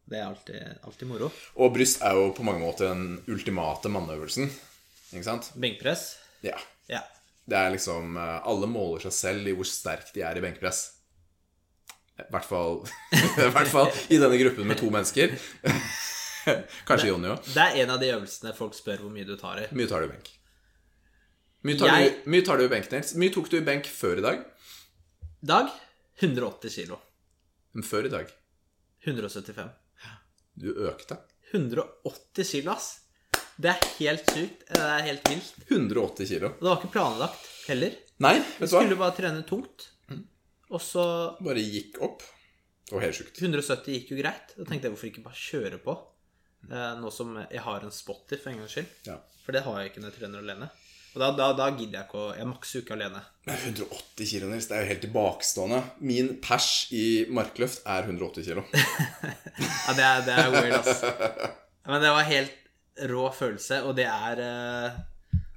Det 0.08 0.18
er 0.18 0.24
alltid, 0.26 0.78
alltid 0.88 1.08
moro. 1.10 1.28
Og 1.60 1.74
bryst 1.74 2.00
er 2.02 2.16
jo 2.16 2.30
på 2.34 2.42
mange 2.46 2.62
måter 2.64 2.88
den 2.88 3.20
ultimate 3.28 3.90
manneøvelsen. 3.92 4.48
Ikke 5.12 5.24
sant? 5.26 5.50
Benkpress. 5.54 6.16
Ja. 6.42 6.56
Ja. 6.88 7.02
Det 7.48 7.56
er 7.56 7.70
liksom 7.72 8.16
eh, 8.20 8.40
Alle 8.48 8.66
måler 8.68 9.04
seg 9.06 9.14
selv 9.16 9.48
i 9.48 9.54
hvor 9.56 9.68
sterk 9.68 10.10
de 10.14 10.24
er 10.26 10.36
i 10.40 10.42
benkpress. 10.44 10.80
I 12.18 12.26
hvert 12.32 12.48
fall, 12.48 12.80
i, 13.14 13.50
hvert 13.54 13.70
fall 13.70 13.92
i 14.10 14.18
denne 14.18 14.40
gruppen 14.40 14.66
med 14.66 14.80
to 14.80 14.88
mennesker. 14.90 15.36
Kanskje 16.88 17.12
Jonny 17.12 17.28
òg. 17.30 17.44
Det 17.52 17.62
er 17.62 17.82
en 17.84 17.92
av 17.94 18.00
de 18.00 18.10
øvelsene 18.16 18.54
folk 18.56 18.74
spør 18.74 19.04
hvor 19.04 19.12
mye 19.14 19.28
du 19.28 19.36
tar 19.38 19.60
i. 19.62 19.68
Mye 19.76 19.86
tar 19.90 20.02
du 20.02 20.08
i 20.08 20.12
benk. 20.16 20.32
Mye 21.66 21.78
tar, 21.78 21.88
Jeg- 22.00 22.24
du, 22.24 22.30
mye 22.30 22.44
tar 22.46 22.56
du 22.58 22.64
i 22.64 22.68
benk, 22.68 22.90
Nils. 22.92 23.14
Mye 23.18 23.30
tok 23.34 23.48
du 23.50 23.56
i 23.58 23.64
benk 23.64 23.84
før 23.86 24.18
i 24.18 24.20
dag. 24.22 24.44
Dag 25.44 25.70
180 26.20 26.70
kilo. 26.74 26.98
Men 27.74 27.82
før 27.82 28.06
i 28.06 28.08
dag 28.12 28.30
175. 29.06 29.70
Du 30.58 30.72
økte. 30.88 31.18
180 31.52 32.44
kilo, 32.52 32.72
ass. 32.72 33.00
Det 33.58 33.70
er 33.70 33.86
helt 33.98 34.26
sykt. 34.30 34.64
Det 34.70 34.78
er 34.80 35.02
helt 35.02 35.28
vilt. 35.28 35.54
180 35.70 36.28
kilo. 36.28 36.46
Og 36.54 36.60
det 36.62 36.68
var 36.68 36.80
ikke 36.82 36.92
planlagt 36.94 37.46
heller. 37.66 37.94
Nei, 38.20 38.34
vet 38.58 38.68
du 38.70 38.76
hva? 38.76 38.82
Skulle 38.82 38.98
bare 38.98 39.16
trene 39.16 39.44
tungt. 39.46 39.88
Og 40.70 40.80
så 40.80 41.04
Bare 41.42 41.62
gikk 41.62 41.98
opp. 42.04 42.22
Det 42.88 42.92
var 42.94 43.02
helt 43.06 43.16
sjukt. 43.18 43.38
170 43.40 43.94
gikk 43.94 44.10
jo 44.14 44.18
greit. 44.22 44.54
Da 44.56 44.64
tenkte 44.64 44.86
jeg 44.88 44.92
hvorfor 44.94 45.10
ikke 45.10 45.24
bare 45.24 45.34
kjøre 45.38 45.78
på? 45.82 45.94
Eh, 46.70 46.94
nå 47.00 47.10
som 47.12 47.34
jeg 47.50 47.60
har 47.62 47.80
en 47.86 47.90
spotter, 47.94 48.36
for 48.38 48.50
en 48.50 48.58
gangs 48.58 48.74
skyld. 48.74 48.86
Ja. 49.06 49.18
For 49.44 49.52
det 49.52 49.62
har 49.64 49.78
jeg 49.80 49.90
ikke 49.92 50.02
når 50.02 50.10
jeg 50.12 50.20
trener 50.20 50.38
alene. 50.44 50.70
Og 51.18 51.22
da, 51.24 51.32
da, 51.34 51.46
da 51.58 51.64
gidder 51.74 51.96
jeg 51.98 52.06
ikke 52.06 52.18
å 52.22 52.26
Jeg 52.38 52.46
makser 52.46 52.82
ikke 52.84 52.94
alene. 52.94 53.20
Men 53.48 53.56
180 53.58 54.28
kilo, 54.30 54.46
Nils. 54.52 54.68
Det 54.70 54.76
er 54.76 54.84
jo 54.84 54.88
helt 54.92 55.00
tilbakestående. 55.02 55.80
Min 56.06 56.28
pers 56.44 56.68
i 56.94 57.02
markløft 57.34 57.82
er 57.90 58.06
180 58.06 58.46
kilo. 58.46 58.62
Ja, 59.58 59.94
det 59.98 60.04
er, 60.06 60.20
det 60.28 60.34
er 60.38 60.52
weird, 60.54 60.76
ass. 60.78 61.00
Men 61.88 62.02
det 62.04 62.10
var 62.14 62.26
helt 62.28 63.08
rå 63.10 63.24
følelse, 63.34 63.80
og 63.88 63.96
det 63.98 64.04
er 64.06 64.42
eh, 64.44 64.98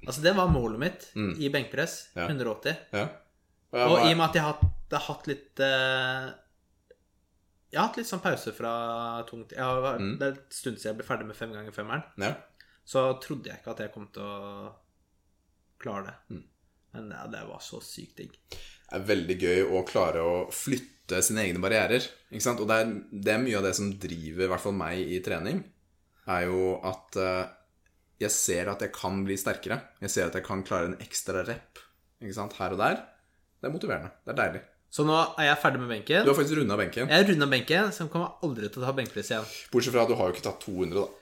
Altså, 0.02 0.18
det 0.24 0.32
var 0.34 0.48
målet 0.50 0.80
mitt 0.82 1.04
i 1.38 1.50
benkpress. 1.54 2.08
Ja. 2.18 2.26
180. 2.26 2.74
Ja. 2.96 3.04
Og 3.70 3.78
jeg 3.78 3.86
Og 3.86 3.92
var- 3.94 4.06
i 4.08 4.10
og 4.10 4.16
med 4.18 4.24
at 4.26 4.34
jeg 4.40 4.42
har, 4.48 4.64
jeg 4.90 4.98
har 4.98 5.06
hatt 5.06 5.28
litt 5.30 5.60
eh, 5.62 6.30
Jeg 7.72 7.78
har 7.80 7.86
hatt 7.92 8.00
litt 8.02 8.10
sånn 8.10 8.24
pause 8.24 8.52
fra 8.56 8.72
tungt 9.30 9.54
har, 9.56 9.98
Det 10.18 10.26
er 10.26 10.32
en 10.34 10.40
stund 10.50 10.80
siden 10.82 10.90
jeg 10.90 10.98
ble 10.98 11.06
ferdig 11.12 11.28
med 11.30 11.38
fem 11.38 11.54
ganger 11.54 11.76
femmeren. 11.78 12.02
ja. 12.18 12.34
Så 12.84 12.98
trodde 13.22 13.46
jeg 13.46 13.60
ikke 13.60 13.70
at 13.76 13.78
jeg 13.84 13.92
kom 13.94 14.08
til 14.10 14.24
å 14.26 14.72
klare 15.82 16.10
det. 16.10 16.40
Men 16.92 17.12
ja, 17.14 17.26
det 17.32 17.44
var 17.48 17.62
så 17.64 17.80
sykt 17.84 18.20
digg. 18.20 18.34
Det 18.52 18.98
er 18.98 19.06
veldig 19.08 19.36
gøy 19.40 19.62
å 19.72 19.84
klare 19.88 20.24
å 20.24 20.34
flytte 20.52 21.22
sine 21.24 21.46
egne 21.46 21.62
barrierer. 21.62 22.04
Ikke 22.30 22.44
sant? 22.44 22.60
Og 22.60 22.68
det 22.68 22.78
er, 22.82 22.92
det 23.10 23.34
er 23.34 23.44
mye 23.44 23.58
av 23.60 23.66
det 23.68 23.76
som 23.78 23.92
driver 24.00 24.46
i 24.46 24.50
hvert 24.52 24.64
fall 24.64 24.76
meg 24.76 25.14
i 25.16 25.22
trening, 25.24 25.62
er 26.32 26.44
jo 26.46 26.74
at 26.86 27.18
uh, 27.18 27.46
jeg 28.22 28.34
ser 28.34 28.70
at 28.70 28.84
jeg 28.84 28.92
kan 28.94 29.22
bli 29.26 29.38
sterkere. 29.40 29.80
Jeg 30.04 30.12
ser 30.12 30.28
at 30.28 30.36
jeg 30.38 30.46
kan 30.46 30.62
klare 30.66 30.92
en 30.92 31.00
ekstra 31.02 31.42
rep 31.48 31.80
ikke 32.22 32.36
sant? 32.36 32.58
her 32.60 32.76
og 32.76 32.82
der. 32.82 33.00
Det 33.58 33.68
er 33.68 33.74
motiverende. 33.74 34.12
Det 34.22 34.34
er 34.34 34.38
deilig. 34.38 34.62
Så 34.92 35.06
nå 35.08 35.16
er 35.40 35.48
jeg 35.48 35.60
ferdig 35.62 35.80
med 35.80 35.90
benken. 35.94 36.26
Du 36.26 36.30
har 36.30 36.36
faktisk 36.36 36.58
runda 36.58 36.76
benken. 36.76 37.08
Jeg 37.08 37.26
runda 37.30 37.48
benken, 37.48 37.92
så 37.94 38.04
jeg 38.04 38.12
kommer 38.12 38.44
aldri 38.44 38.68
til 38.68 38.82
å 38.82 38.84
ta 38.84 38.92
benkpress 38.98 39.30
igjen. 39.32 39.46
Bortsett 39.72 39.94
fra 39.94 40.04
at 40.04 40.12
du 40.12 40.16
har 40.18 40.28
jo 40.28 40.36
ikke 40.36 40.44
tatt 40.44 40.66
200, 40.66 40.98
da. 40.98 41.21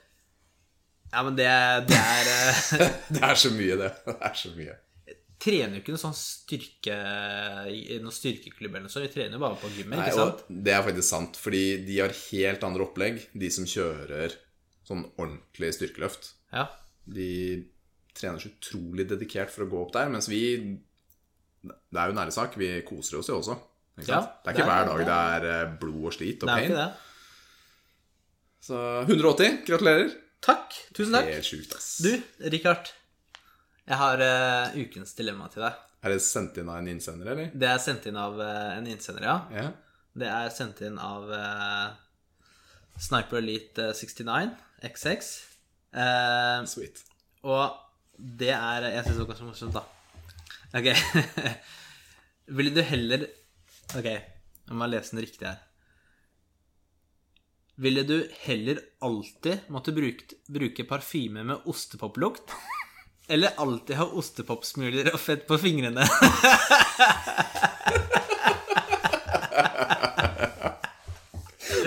Ja, 1.13 1.23
men 1.27 1.35
det, 1.39 1.49
det 1.91 1.97
er 1.99 2.29
eh, 2.31 2.61
Det 3.17 3.23
er 3.27 3.35
så 3.41 3.51
mye, 3.55 3.77
det. 3.81 3.91
Det 4.07 4.17
er 4.31 4.37
så 4.39 4.53
mye. 4.55 4.77
trener 5.41 5.79
jo 5.79 5.81
ikke 5.81 5.95
noe 5.95 6.03
sånn 6.03 6.17
styrke 6.19 6.97
noen 8.05 8.13
styrkeklubb 8.15 8.75
eller 8.77 8.85
noe 8.87 8.93
sånt. 8.93 9.07
Vi 9.09 9.15
trener 9.15 9.39
jo 9.39 9.43
bare 9.43 9.57
på 9.63 9.71
gymmet, 9.73 10.03
ikke 10.05 10.19
sant? 10.19 10.45
det 10.69 10.75
er 10.77 10.85
faktisk 10.85 11.09
sant, 11.09 11.39
fordi 11.41 11.63
de 11.89 11.97
har 12.03 12.13
helt 12.29 12.67
andre 12.69 12.85
opplegg, 12.85 13.23
de 13.33 13.49
som 13.55 13.65
kjører 13.69 14.37
sånn 14.87 15.07
ordentlig 15.17 15.73
styrkeløft. 15.79 16.31
Ja. 16.53 16.67
De 17.09 17.31
trener 18.15 18.43
så 18.43 18.51
utrolig 18.53 19.07
dedikert 19.09 19.51
for 19.55 19.65
å 19.65 19.71
gå 19.73 19.81
opp 19.87 19.93
der, 19.97 20.11
mens 20.13 20.29
vi 20.29 20.41
Det 21.65 21.97
er 22.01 22.09
jo 22.11 22.15
en 22.15 22.21
ærlig 22.23 22.33
sak, 22.37 22.55
vi 22.61 22.69
koser 22.87 23.19
oss 23.21 23.29
jo 23.33 23.39
også. 23.41 23.57
Ikke 24.01 24.13
Ja, 24.15 24.21
det 24.21 24.29
er 24.29 24.53
det 24.53 24.55
ikke 24.55 24.65
er- 24.65 24.71
hver 24.71 24.87
dag 24.89 24.99
det 25.01 25.07
det 25.09 25.21
er 25.21 25.47
eh, 25.67 25.73
blod 25.81 26.05
og 26.09 26.15
slit 26.17 26.43
og 26.45 26.49
Det 26.49 26.57
pain. 26.57 26.71
det. 26.77 26.89
Så 28.61 28.77
180, 29.09 29.63
gratulerer. 29.69 30.11
Takk. 30.45 30.77
Tusen 30.97 31.15
takk. 31.15 31.29
Helt 31.35 31.47
sjukt, 31.47 31.75
ass. 31.77 31.91
Du, 32.05 32.13
Richard. 32.53 32.91
Jeg 33.91 33.99
har 34.01 34.23
uh, 34.23 34.77
ukens 34.81 35.13
dilemma 35.19 35.51
til 35.53 35.65
deg. 35.67 35.79
Er 36.01 36.15
det 36.15 36.23
sendt 36.25 36.57
inn 36.61 36.71
av 36.71 36.79
en 36.81 36.89
innsender, 36.89 37.29
eller? 37.33 37.51
Det 37.53 37.69
er 37.69 37.81
sendt 37.83 38.07
inn 38.09 38.17
av 38.21 38.39
uh, 38.41 38.71
en 38.77 38.89
innsender, 38.89 39.27
ja. 39.27 39.37
Yeah. 39.53 39.71
Det 40.21 40.31
er 40.31 40.53
sendt 40.55 40.81
inn 40.87 40.97
av 41.01 41.29
uh, 41.29 41.91
Sniper 43.01 43.41
Elite 43.41 43.91
eh, 43.91 43.97
69 43.97 44.57
XX. 44.89 45.31
Sweet. 46.71 47.01
og 47.43 47.79
det 48.15 48.53
er 48.55 48.85
Jeg 48.93 49.05
syns 49.05 49.17
det 49.17 49.23
var 49.25 49.31
ganske 49.33 49.49
morsomt, 49.49 49.77
da. 49.77 49.83
Ok. 50.79 50.89
Ville 52.61 52.75
du 52.75 52.83
heller 52.87 53.25
Ok, 53.99 54.07
jeg 54.07 54.77
må 54.79 54.87
lese 54.87 55.17
den 55.17 55.25
riktig 55.25 55.49
her. 55.49 55.59
Ville 57.81 58.03
du 58.03 58.29
heller 58.43 58.79
alltid 59.01 59.59
måtte 59.73 59.93
bruke, 59.97 60.35
bruke 60.53 60.85
parfyme 60.85 61.45
med 61.49 61.57
ostepoplukt? 61.65 62.53
Eller 63.33 63.51
alltid 63.57 63.97
ha 63.97 64.05
ostepopsmuler 64.21 65.09
og 65.15 65.21
fett 65.23 65.47
på 65.49 65.57
fingrene? 65.63 66.05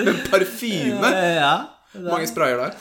Men 0.04 0.18
parfyme! 0.32 1.12
ja. 1.14 1.54
Hvor 1.94 2.10
mange 2.16 2.28
sprayer 2.32 2.58
der? 2.58 2.74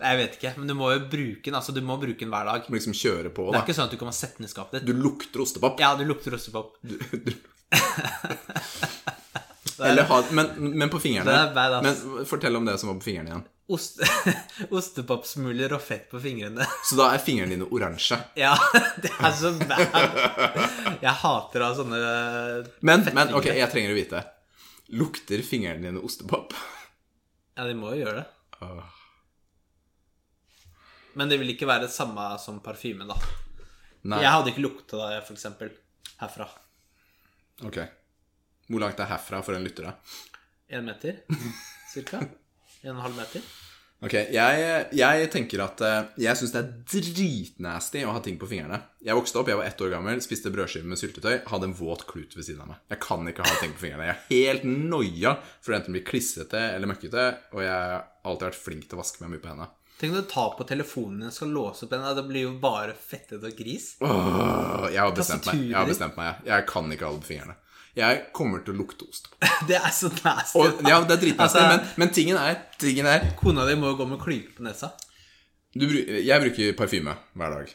Jeg 0.00 0.16
vet 0.16 0.36
ikke, 0.36 0.52
men 0.56 0.68
du 0.68 0.74
må 0.76 0.90
jo 0.94 1.00
bruke 1.12 1.44
den. 1.44 1.56
Altså, 1.56 1.72
du 1.76 1.80
må 1.84 1.96
bruke 2.00 2.20
den 2.20 2.32
hver 2.32 2.44
dag. 2.48 2.64
Du 2.64 2.72
må 2.72 2.76
liksom 2.78 2.96
kjøre 2.96 3.30
på, 3.36 3.48
Det 3.52 3.58
er 3.58 3.64
ikke 3.66 3.76
sånn 3.76 3.88
at 3.88 3.94
du 3.96 4.00
kan 4.00 4.12
sette 4.16 4.40
den 4.40 4.48
i 4.48 4.52
skapet 4.52 4.80
ditt. 4.80 4.88
Du 4.88 4.96
lukter 4.96 5.40
ostepop. 5.44 5.80
Ja, 5.80 5.90
du 5.96 6.04
lukter 6.08 6.36
ostepop. 6.36 6.76
Du, 6.84 6.96
du. 7.12 7.32
Eller 9.86 10.06
ha 10.08 10.18
Men, 10.30 10.50
men 10.78 10.90
på 10.92 11.00
fingrene. 11.02 11.30
Det 11.30 11.38
er 11.38 11.54
badass. 11.54 12.04
Men 12.04 12.26
fortell 12.28 12.56
om 12.56 12.68
det 12.68 12.76
som 12.80 12.92
var 12.92 12.98
på 13.00 13.08
fingrene 13.08 13.32
igjen. 13.32 13.44
Ost, 13.70 14.00
ostepopsmuler 14.78 15.76
og 15.76 15.82
fett 15.84 16.08
på 16.10 16.20
fingrene. 16.22 16.66
Så 16.88 16.98
da 16.98 17.10
er 17.14 17.22
fingrene 17.22 17.54
dine 17.54 17.68
oransje. 17.70 18.18
Ja, 18.38 18.56
det 19.04 19.12
er 19.14 19.36
så 19.36 19.52
bad. 19.60 20.98
Jeg 21.00 21.14
hater 21.22 21.62
å 21.62 21.68
ha 21.70 21.76
sånne 21.78 22.00
Men, 22.82 23.06
men 23.14 23.34
ok, 23.38 23.52
jeg 23.54 23.70
trenger 23.72 23.94
å 23.94 23.98
vite. 23.98 24.24
Lukter 24.98 25.44
fingrene 25.46 25.86
dine 25.86 26.02
ostepop? 26.02 26.56
Ja, 27.54 27.68
de 27.68 27.76
må 27.78 27.92
jo 27.94 28.02
gjøre 28.02 28.24
det. 28.24 28.26
Men 31.14 31.30
det 31.30 31.38
vil 31.40 31.54
ikke 31.54 31.68
være 31.70 31.86
det 31.86 31.94
samme 31.94 32.32
som 32.42 32.58
parfyme, 32.64 33.06
da. 33.06 33.16
Nei. 34.10 34.22
Jeg 34.24 34.32
hadde 34.32 34.52
ikke 34.52 34.64
lukta 34.64 35.00
det, 35.10 35.22
for 35.28 35.36
eksempel, 35.36 35.72
herfra. 36.22 36.46
Ok. 37.68 37.78
Hvor 38.70 38.84
langt 38.84 39.00
er 39.02 39.10
herfra 39.10 39.42
for 39.42 39.56
en 39.58 39.66
lytter, 39.66 39.90
da? 39.90 39.96
Én 40.70 40.86
meter, 40.86 41.24
cirka. 41.90 42.22
En 42.80 42.94
og 42.94 43.00
en 43.00 43.04
halv 43.08 43.18
meter. 43.18 43.42
Ok, 44.00 44.14
jeg, 44.32 44.68
jeg 44.96 45.26
tenker 45.28 45.60
at 45.60 45.82
eh, 45.84 46.12
Jeg 46.24 46.38
syns 46.40 46.54
det 46.54 46.60
er 46.62 46.68
dritnasty 46.88 48.00
å 48.08 48.14
ha 48.14 48.22
ting 48.24 48.38
på 48.40 48.48
fingrene. 48.48 48.78
Jeg 49.04 49.16
vokste 49.18 49.42
opp, 49.42 49.50
jeg 49.52 49.58
var 49.60 49.68
ett 49.68 49.82
år 49.84 49.92
gammel, 49.92 50.22
spiste 50.24 50.52
brødskive 50.54 50.88
med 50.88 51.00
syltetøy, 51.00 51.42
hadde 51.50 51.68
en 51.68 51.74
våt 51.76 52.06
klut 52.08 52.32
ved 52.32 52.46
siden 52.46 52.62
av 52.64 52.70
meg. 52.72 52.78
Jeg 52.94 53.02
kan 53.04 53.28
ikke 53.28 53.44
ha 53.44 53.58
ting 53.60 53.74
på 53.76 53.82
fingrene. 53.84 54.06
Jeg 54.08 54.14
er 54.16 54.54
helt 54.54 54.64
noia 54.70 55.34
for 55.60 55.74
å 55.74 55.76
enten 55.76 55.98
bli 55.98 56.04
klissete 56.06 56.62
eller 56.70 56.88
møkkete, 56.88 57.26
og 57.52 57.60
jeg 57.66 57.74
har 57.76 58.08
alltid 58.24 58.48
vært 58.48 58.62
flink 58.62 58.88
til 58.88 58.96
å 58.96 59.02
vaske 59.02 59.20
meg 59.20 59.34
mye 59.34 59.44
på 59.44 59.52
hendene. 59.52 59.68
Tenk 60.00 60.14
når 60.16 60.24
du 60.24 60.30
tar 60.32 60.54
på 60.56 60.64
telefonen 60.64 61.20
din 61.20 61.28
og 61.28 61.36
skal 61.36 61.50
låse 61.52 61.84
opp 61.84 61.90
den. 61.92 62.06
Det 62.16 62.24
blir 62.30 62.46
jo 62.46 62.54
bare 62.62 62.94
fettete 62.96 63.50
og 63.50 63.58
gris. 63.58 63.90
Åh, 64.00 64.86
jeg 64.94 65.02
har 65.02 65.12
bestemt 65.12 65.50
meg. 65.50 65.66
Jeg 65.66 65.76
har 65.76 65.90
bestemt 65.90 66.16
meg. 66.16 66.40
Jeg 66.48 66.64
kan 66.70 66.88
ikke 66.88 67.04
ha 67.04 67.12
det 67.18 67.20
på 67.26 67.34
fingrene. 67.34 67.58
Jeg 67.96 68.20
kommer 68.36 68.62
til 68.64 68.74
å 68.74 68.78
lukte 68.78 69.06
ost. 69.08 69.28
Det 69.68 69.76
er 69.76 69.90
så 69.94 70.08
nasty. 70.24 70.58
Og, 70.60 70.80
ja, 70.86 71.00
det 71.04 71.16
er 71.16 71.22
dritnasty, 71.24 71.58
Altså- 71.58 71.68
men, 71.68 71.86
men 72.00 72.12
tingen 72.14 72.36
er, 72.40 72.58
tingen 72.80 73.06
er 73.10 73.30
Kona 73.38 73.66
di 73.68 73.74
må 73.76 73.90
jo 73.92 73.98
gå 73.98 74.06
med 74.08 74.20
klype 74.22 74.54
på 74.56 74.62
nesa. 74.66 74.92
du, 75.74 75.86
Jeg 76.22 76.40
bruker 76.44 76.76
parfyme 76.78 77.16
hver 77.34 77.56
dag. 77.56 77.72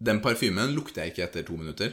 Den 0.00 0.20
parfymen 0.24 0.72
lukter 0.74 1.04
jeg 1.04 1.12
ikke 1.12 1.26
etter 1.28 1.44
to 1.46 1.56
minutter. 1.60 1.92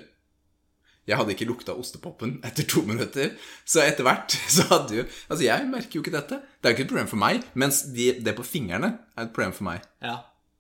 Jeg 1.08 1.16
hadde 1.16 1.32
ikke 1.36 1.48
lukta 1.48 1.72
ostepopen 1.76 2.38
etter 2.48 2.66
to 2.68 2.82
minutter. 2.88 3.36
Så 3.68 3.80
etter 3.84 4.04
hvert 4.08 4.32
så 4.56 4.66
hadde 4.72 4.96
jo 5.02 5.04
Altså, 5.30 5.44
jeg 5.46 5.68
merker 5.72 6.00
jo 6.00 6.04
ikke 6.04 6.16
dette. 6.16 6.40
Det 6.60 6.68
er 6.68 6.74
jo 6.74 6.78
ikke 6.78 6.86
et 6.88 6.92
problem 6.96 7.12
for 7.12 7.22
meg, 7.22 7.44
mens 7.56 7.84
de, 7.96 8.10
det 8.24 8.36
på 8.36 8.44
fingrene 8.48 8.94
er 9.16 9.28
et 9.28 9.32
problem 9.36 9.54
for 9.56 9.68
meg. 9.70 9.86
Ja. 10.04 10.18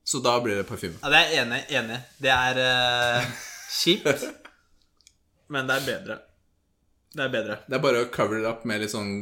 Så 0.07 0.21
da 0.23 0.37
blir 0.43 0.55
det 0.61 0.67
parfyme. 0.69 0.95
ja, 1.03 1.09
det 1.11 1.19
er 1.19 1.41
enig. 1.43 1.63
enig. 1.79 1.97
Det 2.23 2.31
er 2.31 2.59
uh, 2.63 3.31
kjipt, 3.75 4.23
men 5.51 5.67
det 5.67 5.81
er 5.81 5.87
bedre. 5.87 6.19
Det 7.17 7.25
er 7.25 7.33
bedre. 7.33 7.55
Det 7.65 7.73
er 7.73 7.81
bare 7.81 8.03
å 8.03 8.09
cover 8.13 8.37
it 8.37 8.45
up 8.45 8.65
med 8.69 8.83
litt 8.83 8.93
sånn 8.93 9.13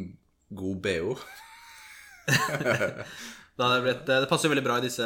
god 0.56 0.82
BO. 0.84 1.16
Det, 3.56 3.68
blitt, 3.86 4.02
det 4.04 4.26
passer 4.28 4.50
jo 4.50 4.52
veldig 4.52 4.66
bra 4.66 4.74
i 4.82 4.84
disse 4.84 5.06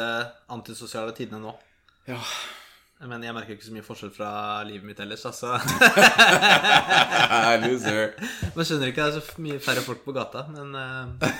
antisosiale 0.50 1.12
tidene 1.14 1.38
nå. 1.38 1.52
Ja. 2.08 2.16
Men 3.06 3.22
jeg 3.22 3.30
merker 3.36 3.54
ikke 3.54 3.68
så 3.68 3.74
mye 3.76 3.84
forskjell 3.86 4.10
fra 4.10 4.30
livet 4.66 4.88
mitt 4.88 4.98
ellers, 5.04 5.22
altså. 5.28 5.52
Loser. 7.62 8.10
Man 8.56 8.66
skjønner 8.66 8.90
ikke, 8.90 9.06
det 9.06 9.20
er 9.20 9.22
så 9.22 9.44
mye 9.46 9.60
færre 9.62 9.84
folk 9.86 10.02
på 10.02 10.16
gata, 10.18 10.42
men 10.50 10.74
uh... 10.74 11.30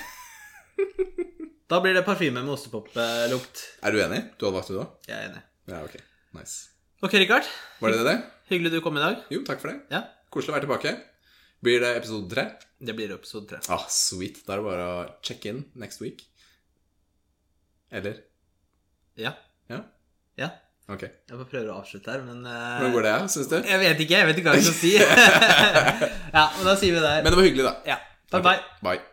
Da 1.67 1.83
blir 1.83 1.99
det 1.99 2.07
parfyme 2.07 2.45
med 2.47 2.55
ostepoplukt. 2.55 3.67
Er 3.83 3.91
du 3.91 3.99
enig? 4.07 4.23
Du 4.39 4.47
hadde 4.47 4.57
valgt 4.61 4.71
det, 4.71 4.79
du 4.79 4.85
òg? 4.85 4.95
Jeg 5.11 5.19
er 5.19 5.29
enig. 5.33 5.43
Ja, 5.75 5.83
ok. 5.83 5.99
Nice. 6.39 6.57
Ok, 7.03 7.19
Rikard. 7.25 7.51
Var 7.83 7.99
det 7.99 8.07
det? 8.07 8.17
Hyggelig 8.55 8.77
du 8.79 8.81
kom 8.87 9.03
i 9.03 9.03
dag. 9.03 9.27
Jo, 9.35 9.43
takk 9.51 9.59
for 9.67 9.75
det. 9.75 9.81
Ja, 9.91 10.07
Koselig 10.31 10.53
å 10.53 10.61
være 10.61 10.69
tilbake. 10.69 10.91
Blir 11.61 11.83
det 11.83 11.93
episode 11.99 12.31
tre? 12.33 12.47
Det 12.81 12.95
blir 12.97 13.13
episode 13.13 13.49
tre. 13.51 13.61
Ah, 13.69 13.85
sweet. 13.93 14.41
Da 14.47 14.57
er 14.57 14.63
det 14.63 14.69
bare 14.71 14.89
å 14.89 14.97
check 15.27 15.45
in 15.51 15.65
next 15.77 16.01
week. 16.01 16.25
Eller? 17.93 18.23
Ja. 19.21 19.35
Ja? 19.69 19.83
Ja. 20.41 20.51
Ok. 20.91 21.05
Jeg 21.05 21.37
bare 21.37 21.51
prøver 21.53 21.69
å 21.71 21.79
avslutte 21.83 22.15
her, 22.15 22.25
men 22.27 22.43
eh, 22.49 22.81
Hvordan 22.81 22.97
går 22.97 23.07
det, 23.07 23.15
syns 23.37 23.53
du? 23.53 23.59
Jeg 23.61 23.85
vet 23.85 24.05
ikke. 24.07 24.23
Jeg 24.23 24.31
vet 24.31 24.41
ikke 24.43 24.55
hva 24.55 24.59
jeg 24.59 24.69
skal 24.71 24.81
si. 24.81 24.97
ja, 26.39 26.49
men 26.57 26.67
da 26.67 26.77
sier 26.81 26.97
vi 26.97 26.99
det 26.99 27.15
her. 27.15 27.23
Men 27.23 27.31
det 27.31 27.39
var 27.43 27.51
hyggelig, 27.51 27.69
da. 27.69 27.77
Ja. 27.93 28.03
Bye, 28.31 28.45
bye. 28.47 28.61
Bye. 28.81 29.10